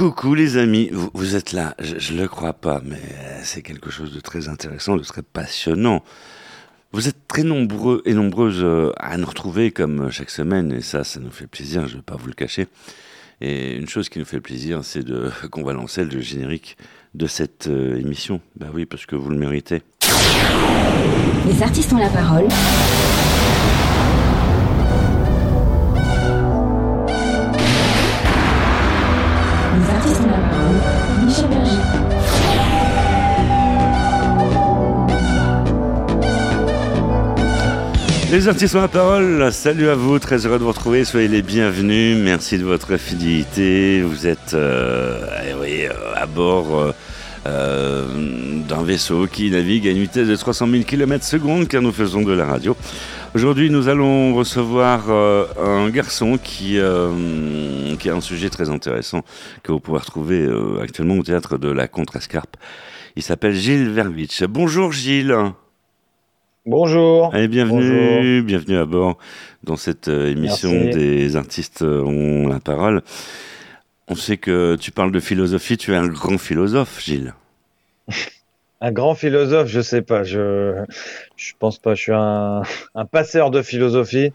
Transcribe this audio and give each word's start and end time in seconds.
Coucou 0.00 0.34
les 0.34 0.56
amis, 0.56 0.88
vous, 1.12 1.36
êtes 1.36 1.52
là, 1.52 1.74
je 1.78 2.14
ne 2.14 2.22
le 2.22 2.26
crois 2.26 2.54
pas, 2.54 2.80
mais 2.82 3.02
c'est 3.42 3.60
quelque 3.60 3.90
chose 3.90 4.14
de 4.14 4.20
très 4.20 4.48
intéressant, 4.48 4.96
de 4.96 5.02
très 5.02 5.20
passionnant. 5.20 6.02
Vous 6.92 7.06
êtes 7.06 7.28
très 7.28 7.42
nombreux 7.42 8.00
et 8.06 8.14
nombreuses 8.14 8.62
euh, 8.62 8.92
à 8.96 9.18
nous 9.18 9.26
retrouver 9.26 9.72
comme 9.72 10.10
chaque 10.10 10.30
semaine, 10.30 10.72
et 10.72 10.80
ça, 10.80 11.04
ça 11.04 11.20
nous 11.20 11.30
fait 11.30 11.46
plaisir, 11.46 11.86
je 11.86 11.92
ne 11.92 11.96
vais 11.98 12.02
pas 12.02 12.16
vous 12.16 12.28
le 12.28 12.32
cacher. 12.32 12.66
Et 13.42 13.76
une 13.76 13.90
chose 13.90 14.08
qui 14.08 14.18
nous 14.18 14.24
fait 14.24 14.40
plaisir, 14.40 14.84
c'est 14.84 15.04
de 15.04 15.30
qu'on 15.50 15.64
va 15.64 15.74
lancer 15.74 16.02
le 16.02 16.18
générique 16.22 16.78
de 17.12 17.26
cette 17.26 17.66
euh, 17.66 18.00
émission. 18.00 18.40
Bah 18.58 18.68
oui, 18.72 18.86
parce 18.86 19.04
que 19.04 19.16
vous 19.16 19.28
le 19.28 19.36
méritez. 19.36 19.82
Les 21.46 21.62
artistes 21.62 21.92
ont 21.92 21.98
la 21.98 22.08
parole. 22.08 22.48
Les 38.30 38.46
artistes 38.46 38.76
ont 38.76 38.80
la 38.80 38.86
parole, 38.86 39.52
salut 39.52 39.88
à 39.88 39.96
vous, 39.96 40.20
très 40.20 40.46
heureux 40.46 40.58
de 40.58 40.62
vous 40.62 40.70
retrouver, 40.70 41.04
soyez 41.04 41.26
les 41.26 41.42
bienvenus, 41.42 42.16
merci 42.16 42.58
de 42.58 42.64
votre 42.64 42.96
fidélité, 42.96 44.02
vous 44.02 44.28
êtes 44.28 44.54
euh, 44.54 45.26
eh 45.48 45.54
oui, 45.54 45.86
euh, 45.86 46.14
à 46.14 46.26
bord 46.26 46.78
euh, 46.78 46.92
euh, 47.46 48.06
d'un 48.68 48.84
vaisseau 48.84 49.26
qui 49.26 49.50
navigue 49.50 49.88
à 49.88 49.90
une 49.90 49.98
vitesse 49.98 50.28
de 50.28 50.36
300 50.36 50.68
000 50.68 50.84
km 50.84 51.24
secondes 51.24 51.66
car 51.66 51.82
nous 51.82 51.90
faisons 51.90 52.22
de 52.22 52.32
la 52.32 52.44
radio. 52.44 52.76
Aujourd'hui 53.34 53.68
nous 53.68 53.88
allons 53.88 54.32
recevoir 54.34 55.06
euh, 55.08 55.46
un 55.58 55.90
garçon 55.90 56.38
qui, 56.42 56.78
euh, 56.78 57.96
qui 57.96 58.10
a 58.10 58.14
un 58.14 58.20
sujet 58.20 58.48
très 58.48 58.70
intéressant 58.70 59.22
que 59.64 59.72
vous 59.72 59.80
pouvez 59.80 59.98
retrouver 59.98 60.48
actuellement 60.80 61.16
au 61.16 61.22
théâtre 61.24 61.58
de 61.58 61.70
la 61.70 61.88
Contrescarpe. 61.88 62.56
Il 63.16 63.22
s'appelle 63.24 63.54
Gilles 63.54 63.90
Vervitch. 63.90 64.44
Bonjour 64.44 64.92
Gilles 64.92 65.34
Bonjour. 66.66 67.30
Bienvenue, 67.30 68.42
bienvenue 68.42 68.76
à 68.76 68.84
bord 68.84 69.16
dans 69.64 69.76
cette 69.76 70.08
euh, 70.08 70.30
émission 70.30 70.70
Merci. 70.70 70.98
des 70.98 71.36
artistes 71.36 71.82
ont 71.82 72.48
la 72.48 72.60
parole. 72.60 73.02
On 74.08 74.14
sait 74.14 74.36
que 74.36 74.76
tu 74.76 74.90
parles 74.90 75.10
de 75.10 75.20
philosophie, 75.20 75.78
tu 75.78 75.92
es 75.92 75.96
un 75.96 76.06
grand 76.06 76.36
philosophe, 76.36 77.00
Gilles. 77.02 77.34
Un 78.82 78.92
grand 78.92 79.14
philosophe, 79.14 79.68
je 79.68 79.82
sais 79.82 80.00
pas, 80.00 80.24
je 80.24 80.86
je 81.36 81.52
pense 81.58 81.78
pas, 81.78 81.94
je 81.94 82.00
suis 82.00 82.12
un, 82.14 82.62
un 82.94 83.04
passeur 83.04 83.50
de 83.50 83.60
philosophie. 83.60 84.32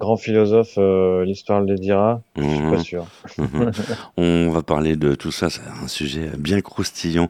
Grand 0.00 0.16
philosophe, 0.16 0.74
euh, 0.78 1.24
l'histoire 1.26 1.60
le 1.60 1.74
dira, 1.76 2.22
je 2.36 2.42
suis 2.42 2.58
Mhm, 2.62 2.70
pas 2.70 2.78
sûr. 2.82 3.04
mhm. 3.38 3.70
On 4.16 4.50
va 4.50 4.62
parler 4.62 4.96
de 4.96 5.14
tout 5.14 5.30
ça, 5.30 5.50
c'est 5.50 5.60
un 5.82 5.88
sujet 5.88 6.30
bien 6.38 6.62
croustillant, 6.62 7.28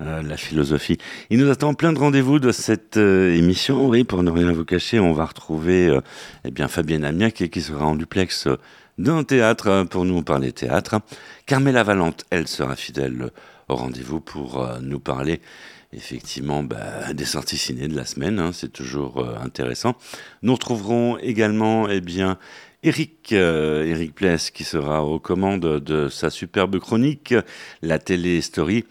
euh, 0.00 0.22
la 0.22 0.36
philosophie. 0.38 0.96
Il 1.28 1.38
nous 1.38 1.50
attend 1.50 1.74
plein 1.74 1.92
de 1.92 1.98
rendez-vous 1.98 2.38
de 2.38 2.52
cette 2.52 2.96
euh, 2.96 3.34
émission, 3.36 3.86
oui, 3.86 4.02
pour 4.04 4.22
ne 4.22 4.30
rien 4.30 4.50
vous 4.52 4.64
cacher, 4.64 4.98
on 4.98 5.12
va 5.12 5.26
retrouver 5.26 5.96
eh 6.44 6.50
bien 6.50 6.68
Fabienne 6.68 7.04
Amiac 7.04 7.34
qui 7.52 7.60
sera 7.60 7.84
en 7.86 7.94
duplex 7.96 8.48
d'un 8.98 9.22
théâtre 9.22 9.84
pour 9.90 10.06
nous 10.06 10.22
parler 10.22 10.52
théâtre. 10.52 10.96
Carmela 11.44 11.82
Valente, 11.82 12.24
elle 12.30 12.48
sera 12.48 12.76
fidèle 12.76 13.30
au 13.68 13.76
rendez-vous 13.76 14.20
pour 14.20 14.62
euh, 14.62 14.78
nous 14.80 15.00
parler 15.00 15.40
effectivement 15.92 16.62
bah, 16.62 17.12
des 17.14 17.24
sorties 17.24 17.56
ciné 17.56 17.88
de 17.88 17.96
la 17.96 18.04
semaine, 18.04 18.38
hein, 18.38 18.50
c'est 18.52 18.72
toujours 18.72 19.18
euh, 19.18 19.36
intéressant. 19.42 19.96
Nous 20.42 20.52
retrouverons 20.52 21.18
également 21.18 21.88
eh 21.88 22.00
bien 22.00 22.38
Eric, 22.82 23.32
euh, 23.32 23.84
Eric 23.84 24.14
Pless 24.14 24.50
qui 24.50 24.64
sera 24.64 25.04
aux 25.04 25.18
commandes 25.18 25.80
de 25.80 26.08
sa 26.08 26.30
superbe 26.30 26.78
chronique, 26.78 27.34
la 27.82 27.98
télé 27.98 28.40
story. 28.40 28.84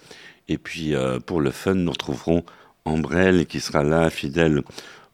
Et 0.47 0.57
puis 0.57 0.95
euh, 0.95 1.19
pour 1.19 1.41
le 1.41 1.51
fun, 1.51 1.75
nous 1.75 1.91
retrouverons 1.91 2.43
Ambrelle 2.85 3.45
qui 3.47 3.59
sera 3.59 3.83
là, 3.83 4.09
fidèle 4.09 4.61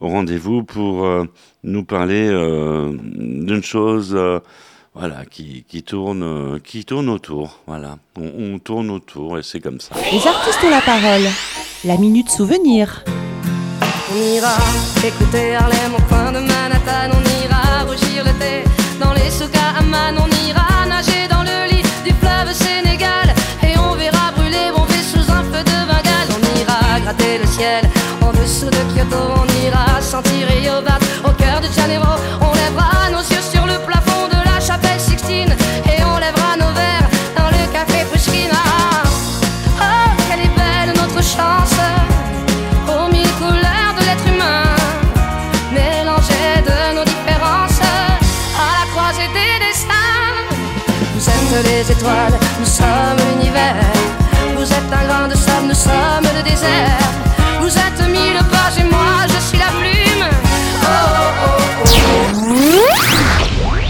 au 0.01 0.07
rendez-vous 0.09 0.63
pour 0.63 1.07
nous 1.63 1.85
parler 1.85 2.27
d'une 2.27 3.63
chose 3.63 4.17
voilà, 4.93 5.25
qui, 5.25 5.63
qui, 5.67 5.83
tourne, 5.83 6.23
euh, 6.23 6.59
qui 6.59 6.83
tourne 6.85 7.09
autour. 7.09 7.59
Voilà. 7.67 7.97
On, 8.17 8.53
on 8.55 8.59
tourne 8.59 8.89
autour 8.89 9.39
et 9.39 9.43
c'est 9.43 9.59
comme 9.61 9.79
ça. 9.79 9.95
Les 10.11 10.27
artistes 10.27 10.59
ont 10.65 10.69
la 10.69 10.81
parole. 10.81 11.27
La 11.85 11.97
minute 11.97 12.29
souvenir. 12.29 13.03
On 14.13 14.17
ira 14.35 14.55
écouter 15.05 15.55
Harlem 15.55 15.93
au 15.97 16.01
coin 16.09 16.31
de 16.33 16.39
Manhattan, 16.39 17.09
on 17.15 17.45
ira 17.45 17.85
rougir 17.87 18.25
le 18.25 18.33
thé 18.37 18.63
dans 18.99 19.13
les 19.13 19.31
souks 19.31 19.55
à 19.55 19.79
Amman, 19.79 20.15
on 20.19 20.27
ira 20.49 20.85
nager 20.85 21.27
dans 21.29 21.43
le 21.43 21.71
lit 21.71 21.81
du 22.03 22.11
fleuve 22.19 22.51
Sénégal 22.53 23.33
et 23.63 23.77
on 23.79 23.95
verra 23.95 24.31
brûler 24.35 24.69
bomber 24.75 25.01
sous 25.01 25.31
un 25.31 25.43
feu 25.43 25.63
de 25.63 25.87
Bengale. 25.87 26.27
On 26.35 26.59
ira 26.59 26.99
gratter 26.99 27.37
le 27.37 27.47
ciel 27.47 27.85
en 28.21 28.31
dessous 28.33 28.65
de 28.69 28.81
Kyoto, 28.93 29.15
on 29.41 29.65
ira 29.65 30.01
sentir 30.01 30.45
Rio 30.49 30.81
Bat 30.81 30.99
au 31.23 31.31
cœur 31.41 31.61
de 31.61 31.67
Janeiro. 31.73 32.11
Nous 52.03 52.65
sommes 52.65 53.17
l'univers. 53.29 53.75
Vous 54.55 54.63
êtes 54.63 54.91
un 54.91 55.05
grain 55.07 55.27
de 55.27 55.33
nous 55.33 55.73
sommes 55.73 56.23
le 56.23 56.43
désert. 56.43 56.97
Vous 57.61 57.67
êtes 57.67 58.09
mille 58.09 58.39
pages 58.49 58.79
et 58.79 58.89
moi 58.89 59.27
je 59.27 59.39
suis 59.39 59.59
la 59.59 59.69
plume. 59.77 60.25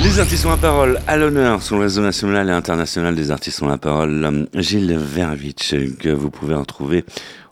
Les 0.04 0.20
artistes 0.20 0.46
ont 0.46 0.50
la 0.50 0.58
parole 0.58 1.00
à 1.08 1.16
l'honneur 1.16 1.62
sur 1.62 1.78
le 1.78 1.84
réseau 1.84 2.02
national 2.02 2.50
et 2.50 2.52
international 2.52 3.16
des 3.16 3.32
artistes 3.32 3.62
ont 3.62 3.68
la 3.68 3.78
parole. 3.78 4.48
Gilles 4.56 4.98
Vervitch, 4.98 5.74
que 6.00 6.10
vous 6.10 6.30
pouvez 6.30 6.56
retrouver 6.56 7.06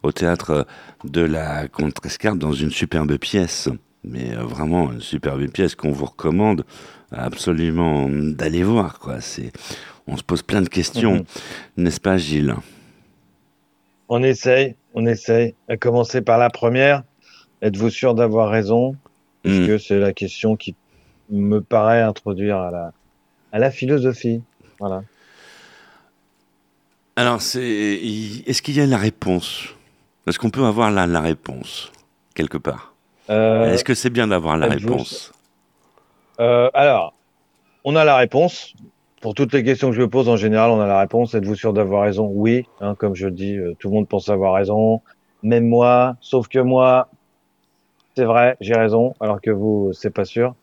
au 0.03 0.11
théâtre 0.11 0.67
de 1.05 1.21
la 1.21 1.69
Contrescarpe 1.69 2.37
dans 2.37 2.53
une 2.53 2.71
superbe 2.71 3.17
pièce. 3.17 3.69
Mais 4.03 4.33
euh, 4.33 4.43
vraiment 4.43 4.91
une 4.93 5.01
superbe 5.01 5.45
pièce 5.49 5.75
qu'on 5.75 5.91
vous 5.91 6.05
recommande 6.05 6.65
absolument 7.11 8.07
d'aller 8.09 8.63
voir. 8.63 8.99
Quoi. 8.99 9.19
C'est, 9.19 9.51
on 10.09 10.17
se 10.17 10.23
pose 10.23 10.41
plein 10.41 10.61
de 10.61 10.69
questions, 10.69 11.13
Mhm. 11.13 11.23
n'est-ce 11.77 11.99
pas 11.99 12.17
Gilles? 12.17 12.55
On 14.09 14.23
essaye, 14.23 14.75
on 14.93 15.05
essaye. 15.05 15.53
À 15.67 15.77
commencer 15.77 16.21
par 16.21 16.37
la 16.37 16.49
première. 16.49 17.03
Êtes-vous 17.61 17.89
sûr 17.89 18.15
d'avoir 18.15 18.49
raison? 18.49 18.95
Parce 19.43 19.55
Hmm. 19.57 19.67
que 19.67 19.77
c'est 19.77 19.99
la 19.99 20.13
question 20.13 20.55
qui 20.55 20.75
me 21.29 21.59
paraît 21.61 22.01
introduire 22.01 22.57
à 22.57 22.71
la, 22.71 22.91
à 23.51 23.59
la 23.59 23.69
philosophie? 23.71 24.41
Voilà. 24.79 25.03
Alors, 27.15 27.41
c'est, 27.41 27.61
est-ce 28.47 28.61
qu'il 28.61 28.75
y 28.77 28.81
a 28.81 28.85
la 28.85 28.97
réponse? 28.97 29.65
Est-ce 30.27 30.39
qu'on 30.39 30.49
peut 30.49 30.63
avoir 30.65 30.89
la, 30.91 31.05
la 31.05 31.21
réponse 31.21 31.91
quelque 32.33 32.57
part? 32.57 32.93
Euh, 33.29 33.71
Est-ce 33.73 33.83
que 33.83 33.93
c'est 33.93 34.09
bien 34.09 34.27
d'avoir 34.27 34.57
la 34.57 34.67
réponse? 34.67 35.31
Euh, 36.39 36.69
alors, 36.73 37.13
on 37.83 37.95
a 37.95 38.03
la 38.05 38.15
réponse. 38.17 38.73
Pour 39.21 39.33
toutes 39.33 39.53
les 39.53 39.63
questions 39.63 39.89
que 39.89 39.95
je 39.95 40.01
me 40.01 40.07
pose, 40.07 40.29
en 40.29 40.37
général, 40.37 40.71
on 40.71 40.79
a 40.79 40.87
la 40.87 40.99
réponse. 40.99 41.35
Êtes-vous 41.35 41.55
sûr 41.55 41.73
d'avoir 41.73 42.03
raison? 42.03 42.31
Oui. 42.33 42.65
Hein, 42.79 42.95
comme 42.95 43.15
je 43.15 43.27
dis, 43.27 43.57
euh, 43.57 43.75
tout 43.77 43.89
le 43.89 43.95
monde 43.95 44.07
pense 44.07 44.29
avoir 44.29 44.53
raison. 44.53 45.01
Même 45.43 45.67
moi. 45.67 46.15
Sauf 46.21 46.47
que 46.47 46.59
moi, 46.59 47.09
c'est 48.15 48.23
vrai, 48.23 48.55
j'ai 48.61 48.75
raison. 48.75 49.15
Alors 49.19 49.41
que 49.41 49.51
vous, 49.51 49.91
c'est 49.91 50.09
pas 50.09 50.23
sûr. 50.23 50.55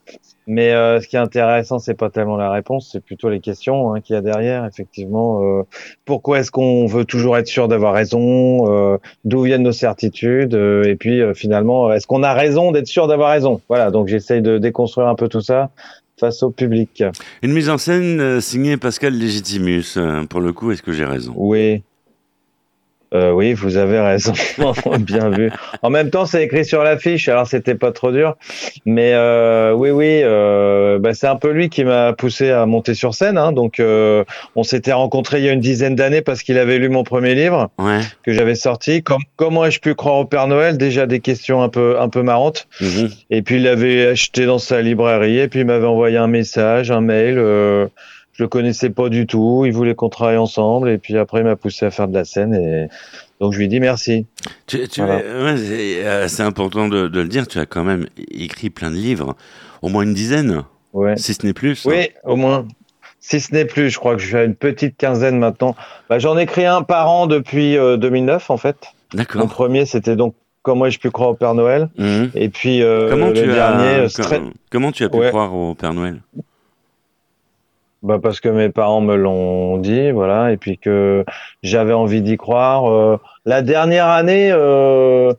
Mais 0.47 0.73
euh, 0.73 1.01
ce 1.01 1.09
qui 1.09 1.17
est 1.17 1.19
intéressant, 1.19 1.79
c'est 1.79 1.95
pas 1.95 2.09
tellement 2.09 2.37
la 2.37 2.51
réponse, 2.51 2.89
c'est 2.93 3.01
plutôt 3.01 3.29
les 3.29 3.41
questions 3.41 3.93
hein, 3.93 4.01
qu'il 4.01 4.15
y 4.15 4.17
a 4.19 4.23
derrière. 4.23 4.65
Effectivement, 4.65 5.43
euh, 5.43 5.63
pourquoi 6.07 6.39
est-ce 6.39 6.51
qu'on 6.51 6.87
veut 6.87 7.05
toujours 7.05 7.37
être 7.37 7.49
sûr 7.49 7.69
d'avoir 7.69 7.93
raison? 7.93 8.71
Euh, 8.71 8.99
D'où 9.25 9.43
viennent 9.43 9.65
nos 9.65 9.73
certitudes? 9.73 10.55
Euh, 10.55 10.85
Et 10.85 10.97
puis, 10.97 11.21
euh, 11.21 11.35
finalement, 11.35 11.93
est-ce 11.93 12.07
qu'on 12.07 12.23
a 12.23 12.33
raison 12.33 12.73
d'être 12.73 12.87
sûr 12.87 13.07
d'avoir 13.07 13.33
raison? 13.33 13.61
Voilà. 13.69 13.91
Donc, 13.91 14.07
j'essaye 14.07 14.41
de 14.41 14.57
déconstruire 14.57 15.09
un 15.09 15.15
peu 15.15 15.29
tout 15.29 15.43
ça 15.43 15.71
face 16.19 16.43
au 16.43 16.51
public. 16.51 17.05
Une 17.43 17.53
mise 17.53 17.69
en 17.69 17.79
scène 17.79 18.21
euh, 18.21 18.41
signée 18.41 18.77
Pascal 18.77 19.15
Légitimus. 19.15 19.85
euh, 19.97 20.25
pour 20.25 20.41
le 20.41 20.53
coup, 20.53 20.71
est-ce 20.71 20.83
que 20.83 20.93
j'ai 20.93 21.05
raison? 21.05 21.35
Oui. 21.37 21.83
Euh, 23.15 23.31
oui, 23.31 23.53
vous 23.55 23.77
avez 23.77 24.01
raison. 24.01 24.33
Bien 24.99 25.31
vu. 25.31 25.51
En 25.83 25.91
même 25.91 26.11
temps, 26.11 26.27
c'est 26.27 26.43
écrit 26.43 26.65
sur 26.65 26.83
l'affiche, 26.83 27.29
alors 27.29 27.47
c'était 27.47 27.75
pas 27.77 27.93
trop 27.93 28.11
dur. 28.11 28.37
Mais 28.85 29.13
euh, 29.15 29.73
oui, 29.73 29.91
oui, 29.91 30.21
euh, 30.23 30.99
bah, 30.99 31.15
c'est 31.15 31.27
un 31.29 31.37
peu 31.37 31.51
lui 31.51 31.69
qui 31.69 31.85
m'a 31.85 32.13
poussé 32.13 32.51
à 32.51 32.67
monter 32.67 32.95
sur 32.95 33.15
scène. 33.15 33.39
Hein. 33.39 33.53
Donc, 33.53 33.79
euh, 33.81 34.25
on 34.57 34.63
s'était 34.65 34.93
rencontrés 34.93 35.39
il 35.39 35.45
y 35.45 35.49
a 35.49 35.53
une 35.53 35.61
dizaine 35.61 35.95
d'années 35.95 36.21
parce 36.23 36.43
qu'il 36.43 36.59
avait 36.59 36.79
lu 36.79 36.89
mon 36.89 37.05
premier 37.05 37.35
livre 37.35 37.71
Ouais. 37.79 38.01
que 38.25 38.33
j'avais 38.33 38.55
sorti. 38.57 39.03
Com- 39.03 39.23
comment 39.37 39.65
ai-je 39.65 39.81
pu 39.81 39.95
croire 39.95 40.17
au 40.17 40.25
Père 40.25 40.49
Noël? 40.49 40.77
Déjà 40.77 41.07
des 41.07 41.21
questions 41.21 41.63
un 41.63 41.69
peu, 41.69 41.97
un 42.01 42.09
peu 42.09 42.23
marrantes. 42.23 42.67
Mhm. 42.81 43.11
Et 43.31 43.43
puis 43.43 43.57
il 43.57 43.63
l'avait 43.63 44.09
acheté 44.09 44.47
dans 44.47 44.59
sa 44.59 44.83
librairie 44.83 45.39
et 45.39 45.49
puis 45.49 45.61
il 45.61 45.67
m'avait 45.67 45.87
envoyé 45.87 46.17
un 46.17 46.27
message, 46.27 46.91
un 46.91 47.01
mail. 47.01 47.39
Euh, 48.37 48.39
je 48.39 48.43
le 48.45 48.49
connaissais 48.49 48.91
pas 48.91 49.09
du 49.09 49.27
tout. 49.27 49.65
Il 49.67 49.73
voulait 49.73 49.95
qu'on 49.95 50.09
travaille 50.09 50.37
ensemble. 50.37 50.91
Et 50.91 50.99
puis 50.99 51.17
après, 51.17 51.41
il 51.41 51.45
m'a 51.45 51.57
poussé 51.57 51.87
à 51.87 51.91
faire 51.91 52.09
de 52.09 52.15
la 52.15 52.25
scène. 52.25 52.55
Et 52.55 52.89
donc, 53.41 53.53
je 53.53 53.59
lui 53.59 53.65
ai 53.67 53.69
dit 53.69 53.81
merci. 53.81 54.27
Tu, 54.67 54.87
tu- 54.89 55.01
Voilà. 55.03 55.17
ouais, 55.17 55.57
c'est 55.57 56.05
euh, 56.07 56.29
c'est 56.29 56.43
important 56.43 56.89
de, 56.89 57.09
de 57.09 57.21
le 57.21 57.29
dire, 57.29 57.47
tu 57.47 57.59
as 57.59 57.67
quand 57.67 57.85
même 57.85 58.07
écrit 58.31 58.71
plein 58.71 58.91
de 58.91 58.97
livres, 58.97 59.37
au 59.83 59.89
moins 59.89 60.03
une 60.03 60.15
dizaine, 60.15 60.63
Ouais. 60.93 61.17
si 61.17 61.35
ce 61.35 61.45
n'est 61.47 61.53
plus. 61.53 61.85
hein. 61.87 61.91
Oui, 61.91 62.09
au 62.25 62.37
moins. 62.37 62.67
Si 63.21 63.41
ce 63.41 63.53
n'est 63.53 63.65
plus, 63.65 63.91
je 63.91 63.99
crois 63.99 64.15
que 64.15 64.21
je 64.23 64.27
suis 64.29 64.37
à 64.37 64.45
une 64.45 64.55
petite 64.55 64.97
quinzaine 64.97 65.39
maintenant. 65.39 65.75
Bah, 66.09 66.19
J'en 66.21 66.39
ai 66.39 66.47
créé 66.47 66.67
un 66.67 66.83
par 66.83 67.11
an 67.11 67.27
depuis 67.27 67.77
euh, 67.77 67.97
2009, 67.97 68.51
en 68.51 68.57
fait. 68.57 68.77
Mon 69.13 69.19
D'accord. 69.19 69.49
premier, 69.49 69.85
c'était 69.87 70.15
donc 70.17 70.35
Comment 70.63 70.87
ai-je 70.87 70.99
pu 70.99 71.11
croire 71.13 71.31
au 71.31 71.35
Père 71.35 71.55
Noël? 71.55 71.89
Mhm. 71.97 72.31
Et 72.35 72.49
puis 72.49 72.83
euh, 72.83 73.09
Comment, 73.09 73.29
le 73.29 73.35
tu 73.35 73.47
dernier, 73.47 73.85
as, 74.05 74.21
euh, 74.33 74.41
comment 74.69 74.91
tu 74.91 75.05
as 75.05 75.09
pu 75.09 75.17
Ouais. 75.19 75.29
croire 75.29 75.55
au 75.55 75.75
Père 75.77 75.95
Noël? 75.95 76.23
Bah, 78.07 78.21
parce 78.23 78.41
que 78.41 78.49
mes 78.49 78.69
parents 78.69 79.01
me 79.01 79.17
l'ont 79.17 79.79
dit, 79.79 80.13
voilà, 80.13 80.53
et 80.53 80.57
puis 80.57 80.79
que 80.79 81.25
j'avais 81.63 81.93
envie 81.93 82.23
d'y 82.23 82.37
croire. 82.37 82.91
Euh, 82.91 83.19
la 83.45 83.63
dernière 83.63 84.07
année, 84.07 84.51
euh, 84.53 85.33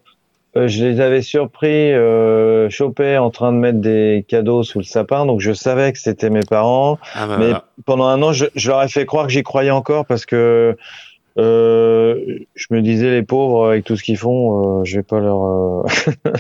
euh, 0.58 0.68
je 0.68 0.86
les 0.86 1.00
avais 1.00 1.22
surpris, 1.22 1.94
euh, 1.94 2.70
chopés 2.70 3.18
en 3.18 3.30
train 3.30 3.54
de 3.54 3.58
mettre 3.58 3.80
des 3.80 4.26
cadeaux 4.28 4.64
sous 4.64 4.80
le 4.80 4.84
sapin, 4.84 5.26
donc 5.26 5.40
je 5.40 5.54
savais 5.54 5.94
que 5.94 6.00
c'était 6.00 6.30
mes 6.30 6.44
parents. 6.44 7.00
Ah 7.16 7.28
bah 7.28 7.36
Mais 7.40 7.46
voilà. 7.46 7.66
pendant 7.86 8.06
un 8.06 8.22
an, 8.22 8.34
je, 8.34 8.46
je 8.56 8.70
leur 8.70 8.84
ai 8.84 8.90
fait 8.90 9.06
croire 9.06 9.28
que 9.28 9.32
j'y 9.32 9.44
croyais 9.44 9.72
encore 9.72 10.06
parce 10.06 10.26
que 10.26 10.76
euh, 11.38 12.40
je 12.56 12.68
me 12.72 12.82
disais 12.82 13.12
les 13.12 13.24
pauvres 13.24 13.70
avec 13.70 13.86
tout 13.86 13.96
ce 13.96 14.04
qu'ils 14.04 14.18
font, 14.18 14.82
euh, 14.82 14.84
je 14.84 14.98
vais 14.98 15.04
pas 15.04 15.20
leur, 15.20 15.44
euh, 15.46 15.84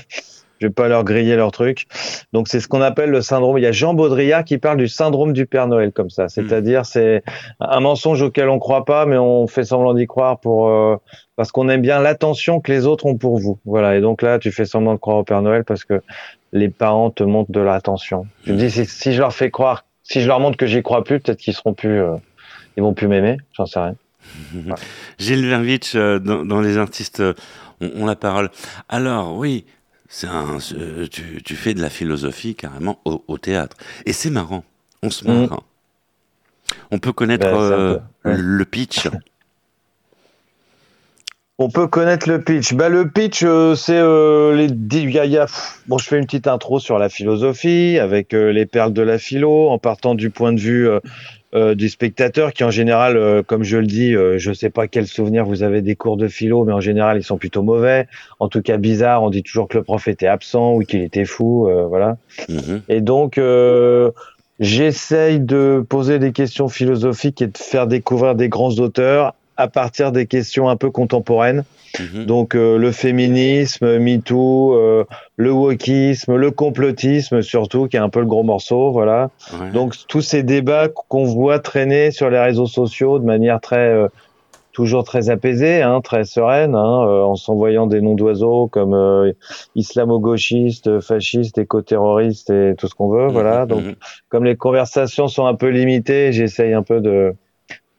je 0.59 0.68
vais 0.68 0.74
pas 0.74 0.88
leur 0.88 1.04
griller 1.04 1.36
leur 1.36 1.51
truc. 1.51 1.86
Donc 2.33 2.48
c'est 2.48 2.59
ce 2.59 2.68
qu'on 2.68 2.81
appelle 2.81 3.09
le 3.09 3.21
syndrome. 3.21 3.57
Il 3.57 3.63
y 3.63 3.68
a 3.68 3.71
Jean 3.71 3.94
Baudrillard 3.94 4.44
qui 4.44 4.57
parle 4.57 4.77
du 4.77 4.88
syndrome 4.88 5.33
du 5.33 5.45
Père 5.45 5.68
Noël 5.68 5.92
comme 5.92 6.09
ça. 6.09 6.30
C'est-à-dire 6.30 6.86
c'est 6.86 7.24
un 7.59 7.80
mensonge 7.80 8.21
auquel 8.21 8.50
on 8.50 8.59
croit 8.59 8.86
pas, 8.86 9.06
mais 9.06 9.18
on 9.18 9.48
fait 9.48 9.63
semblant 9.63 9.94
d'y 9.94 10.07
croire 10.07 10.39
pour 10.39 10.69
euh, 10.69 10.98
parce 11.36 11.51
qu'on 11.51 11.69
aime 11.69 11.81
bien 11.81 12.00
l'attention 12.00 12.59
que 12.59 12.71
les 12.71 12.86
autres 12.86 13.06
ont 13.06 13.18
pour 13.18 13.38
vous. 13.38 13.59
Voilà. 13.65 13.95
Et 13.95 14.01
donc 14.01 14.21
là, 14.21 14.39
tu 14.39 14.51
fais 14.51 14.65
semblant 14.65 14.94
de 14.94 15.00
croire 15.00 15.18
au 15.18 15.24
Père 15.24 15.42
Noël 15.42 15.63
parce 15.63 15.83
que 15.83 16.01
les 16.54 16.69
parents 16.69 17.12
te 17.12 17.24
montrent 17.24 17.51
de 17.51 17.60
l'attention. 17.60 18.25
Je 18.45 18.53
me 18.53 18.57
dis 18.57 18.71
si, 18.71 18.86
si 18.86 19.13
je 19.13 19.19
leur 19.19 19.33
fais 19.33 19.51
croire, 19.51 19.86
si 20.03 20.21
je 20.21 20.27
leur 20.27 20.39
montre 20.39 20.57
que 20.57 20.65
j'y 20.65 20.81
crois 20.81 21.03
plus, 21.03 21.19
peut-être 21.19 21.39
qu'ils 21.39 21.53
seront 21.53 21.74
plus, 21.74 22.01
euh, 22.01 22.15
ils 22.77 22.83
vont 22.83 22.94
plus 22.94 23.07
m'aimer. 23.07 23.38
J'en 23.53 23.65
sais 23.65 23.80
rien. 23.80 23.95
Gilles 25.19 25.48
Vervitch, 25.48 25.95
euh, 25.95 26.19
dans, 26.19 26.45
dans 26.45 26.62
Les 26.62 26.77
artistes 26.77 27.19
euh, 27.19 27.33
ont, 27.81 28.06
la 28.06 28.15
parole. 28.15 28.50
Alors, 28.89 29.36
oui, 29.36 29.65
un, 30.27 30.57
tu, 31.12 31.42
tu 31.44 31.56
fais 31.56 31.74
de 31.74 31.81
la 31.81 31.89
philosophie 31.89 32.56
carrément 32.56 33.00
au, 33.06 33.24
au 33.27 33.38
théâtre. 33.38 33.75
Et 34.06 34.13
c'est 34.13 34.30
marrant. 34.30 34.63
On 35.04 35.09
se 35.09 35.27
marre. 35.27 35.54
hein. 35.54 35.59
On 36.92 37.00
peut 37.00 37.13
connaître 37.13 37.45
Ben, 37.45 37.56
un 37.57 37.62
euh, 37.71 38.00
peu, 38.24 38.30
ouais. 38.30 38.38
le 38.38 38.65
pitch. 38.65 39.07
On 41.59 41.69
peut 41.71 41.88
connaître 41.88 42.30
le 42.30 42.44
pitch. 42.44 42.74
Bah, 42.75 42.88
le 42.88 43.09
pitch, 43.09 43.42
euh, 43.44 43.74
c'est 43.74 43.98
euh, 43.98 44.54
les. 44.56 44.68
y 44.68 45.18
a- 45.18 45.25
y 45.25 45.38
a- 45.38 45.48
Bon, 45.88 45.98
je 45.98 46.06
fais 46.07 46.19
une 46.19 46.25
petite 46.25 46.45
intro 46.45 46.80
sur 46.80 47.00
la 47.00 47.10
philosophie 47.10 47.98
avec 48.00 48.36
euh, 48.36 48.51
les 48.51 48.68
perles 48.68 48.94
de 48.94 49.01
la 49.01 49.18
philo, 49.18 49.69
en 49.69 49.80
partant 49.80 50.13
du 50.13 50.30
point 50.30 50.53
de 50.53 50.60
vue 50.60 50.88
euh, 51.56 51.76
du 51.76 51.88
spectateur, 51.88 52.52
qui 52.52 52.66
en 52.66 52.72
général, 52.72 53.16
euh, 53.16 53.42
comme 53.42 53.64
je 53.64 53.78
le 53.78 53.88
dis, 53.88 54.14
euh, 54.14 54.38
je 54.38 54.52
sais 54.52 54.70
pas 54.70 54.88
quel 54.90 55.08
souvenir 55.08 55.46
vous 55.46 55.64
avez 55.64 55.82
des 55.82 55.96
cours 55.96 56.18
de 56.18 56.28
philo, 56.28 56.66
mais 56.66 56.74
en 56.74 56.82
général, 56.82 57.18
ils 57.18 57.24
sont 57.24 57.38
plutôt 57.38 57.64
mauvais. 57.64 58.08
En 58.40 58.50
tout 58.50 58.62
cas, 58.62 58.76
bizarre. 58.76 59.24
On 59.24 59.30
dit 59.30 59.44
toujours 59.44 59.70
que 59.70 59.78
le 59.78 59.84
prof 59.84 60.10
était 60.10 60.28
absent 60.28 60.74
ou 60.74 60.82
qu'il 60.82 61.02
était 61.02 61.24
fou, 61.24 61.70
euh, 61.70 61.88
voilà. 61.88 62.18
Mhm. 62.50 62.82
Et 62.90 63.00
donc, 63.00 63.38
euh, 63.38 64.12
j'essaye 64.60 65.40
de 65.40 65.86
poser 65.88 66.20
des 66.20 66.34
questions 66.34 66.68
philosophiques 66.68 67.42
et 67.42 67.48
de 67.48 67.58
faire 67.58 67.88
découvrir 67.88 68.36
des 68.36 68.50
grands 68.50 68.74
auteurs 68.80 69.34
à 69.57 69.68
partir 69.68 70.12
des 70.12 70.25
questions 70.25 70.69
un 70.69 70.75
peu 70.75 70.92
contemporaines. 70.92 71.63
Mhm. 72.00 72.25
Donc, 72.25 72.56
euh, 72.56 72.77
le 72.77 72.92
féminisme, 72.92 73.98
MeToo, 73.98 74.75
euh, 74.75 75.06
le 75.36 75.51
wokisme, 75.51 76.36
le 76.36 76.51
complotisme 76.51 77.42
surtout, 77.42 77.88
qui 77.88 77.98
est 77.98 78.00
un 78.00 78.09
peu 78.09 78.19
le 78.19 78.25
gros 78.25 78.44
morceau, 78.44 78.92
voilà. 78.92 79.30
Ouais. 79.54 79.71
Donc, 79.71 79.95
tous 80.07 80.21
ces 80.21 80.44
débats 80.44 80.89
qu'on 80.89 81.25
voit 81.25 81.59
traîner 81.59 82.12
sur 82.12 82.30
les 82.30 82.39
réseaux 82.39 82.68
sociaux 82.68 83.19
de 83.19 83.25
manière 83.25 83.59
très... 83.59 83.89
euh, 83.89 84.07
toujours 84.77 85.04
très 85.04 85.31
apaisée, 85.31 85.81
hein, 85.81 86.01
très 86.01 86.24
sereine, 86.24 86.75
hein, 86.75 87.07
euh, 87.07 87.24
en 87.24 87.36
s'envoyant 87.36 87.88
des 87.88 88.00
noms 88.00 88.13
d'oiseaux 88.13 88.68
comme 88.68 88.94
euh, 88.94 89.31
islamo-gauchiste, 89.74 91.00
fasciste, 91.00 91.57
éco-terroriste 91.57 92.51
et 92.51 92.75
tout 92.77 92.88
ce 92.88 92.94
qu'on 92.94 93.10
veut, 93.10 93.25
voilà. 93.25 93.62
Mhm, 93.62 93.68
Donc, 93.68 93.83
mhm. 93.83 93.95
comme 94.30 94.44
les 94.44 94.56
conversations 94.56 95.27
sont 95.27 95.48
un 95.48 95.56
peu 95.56 95.69
limitées, 95.69 96.31
j'essaye 96.31 96.74
un 96.74 96.83
peu 96.83 97.01
de, 97.01 97.33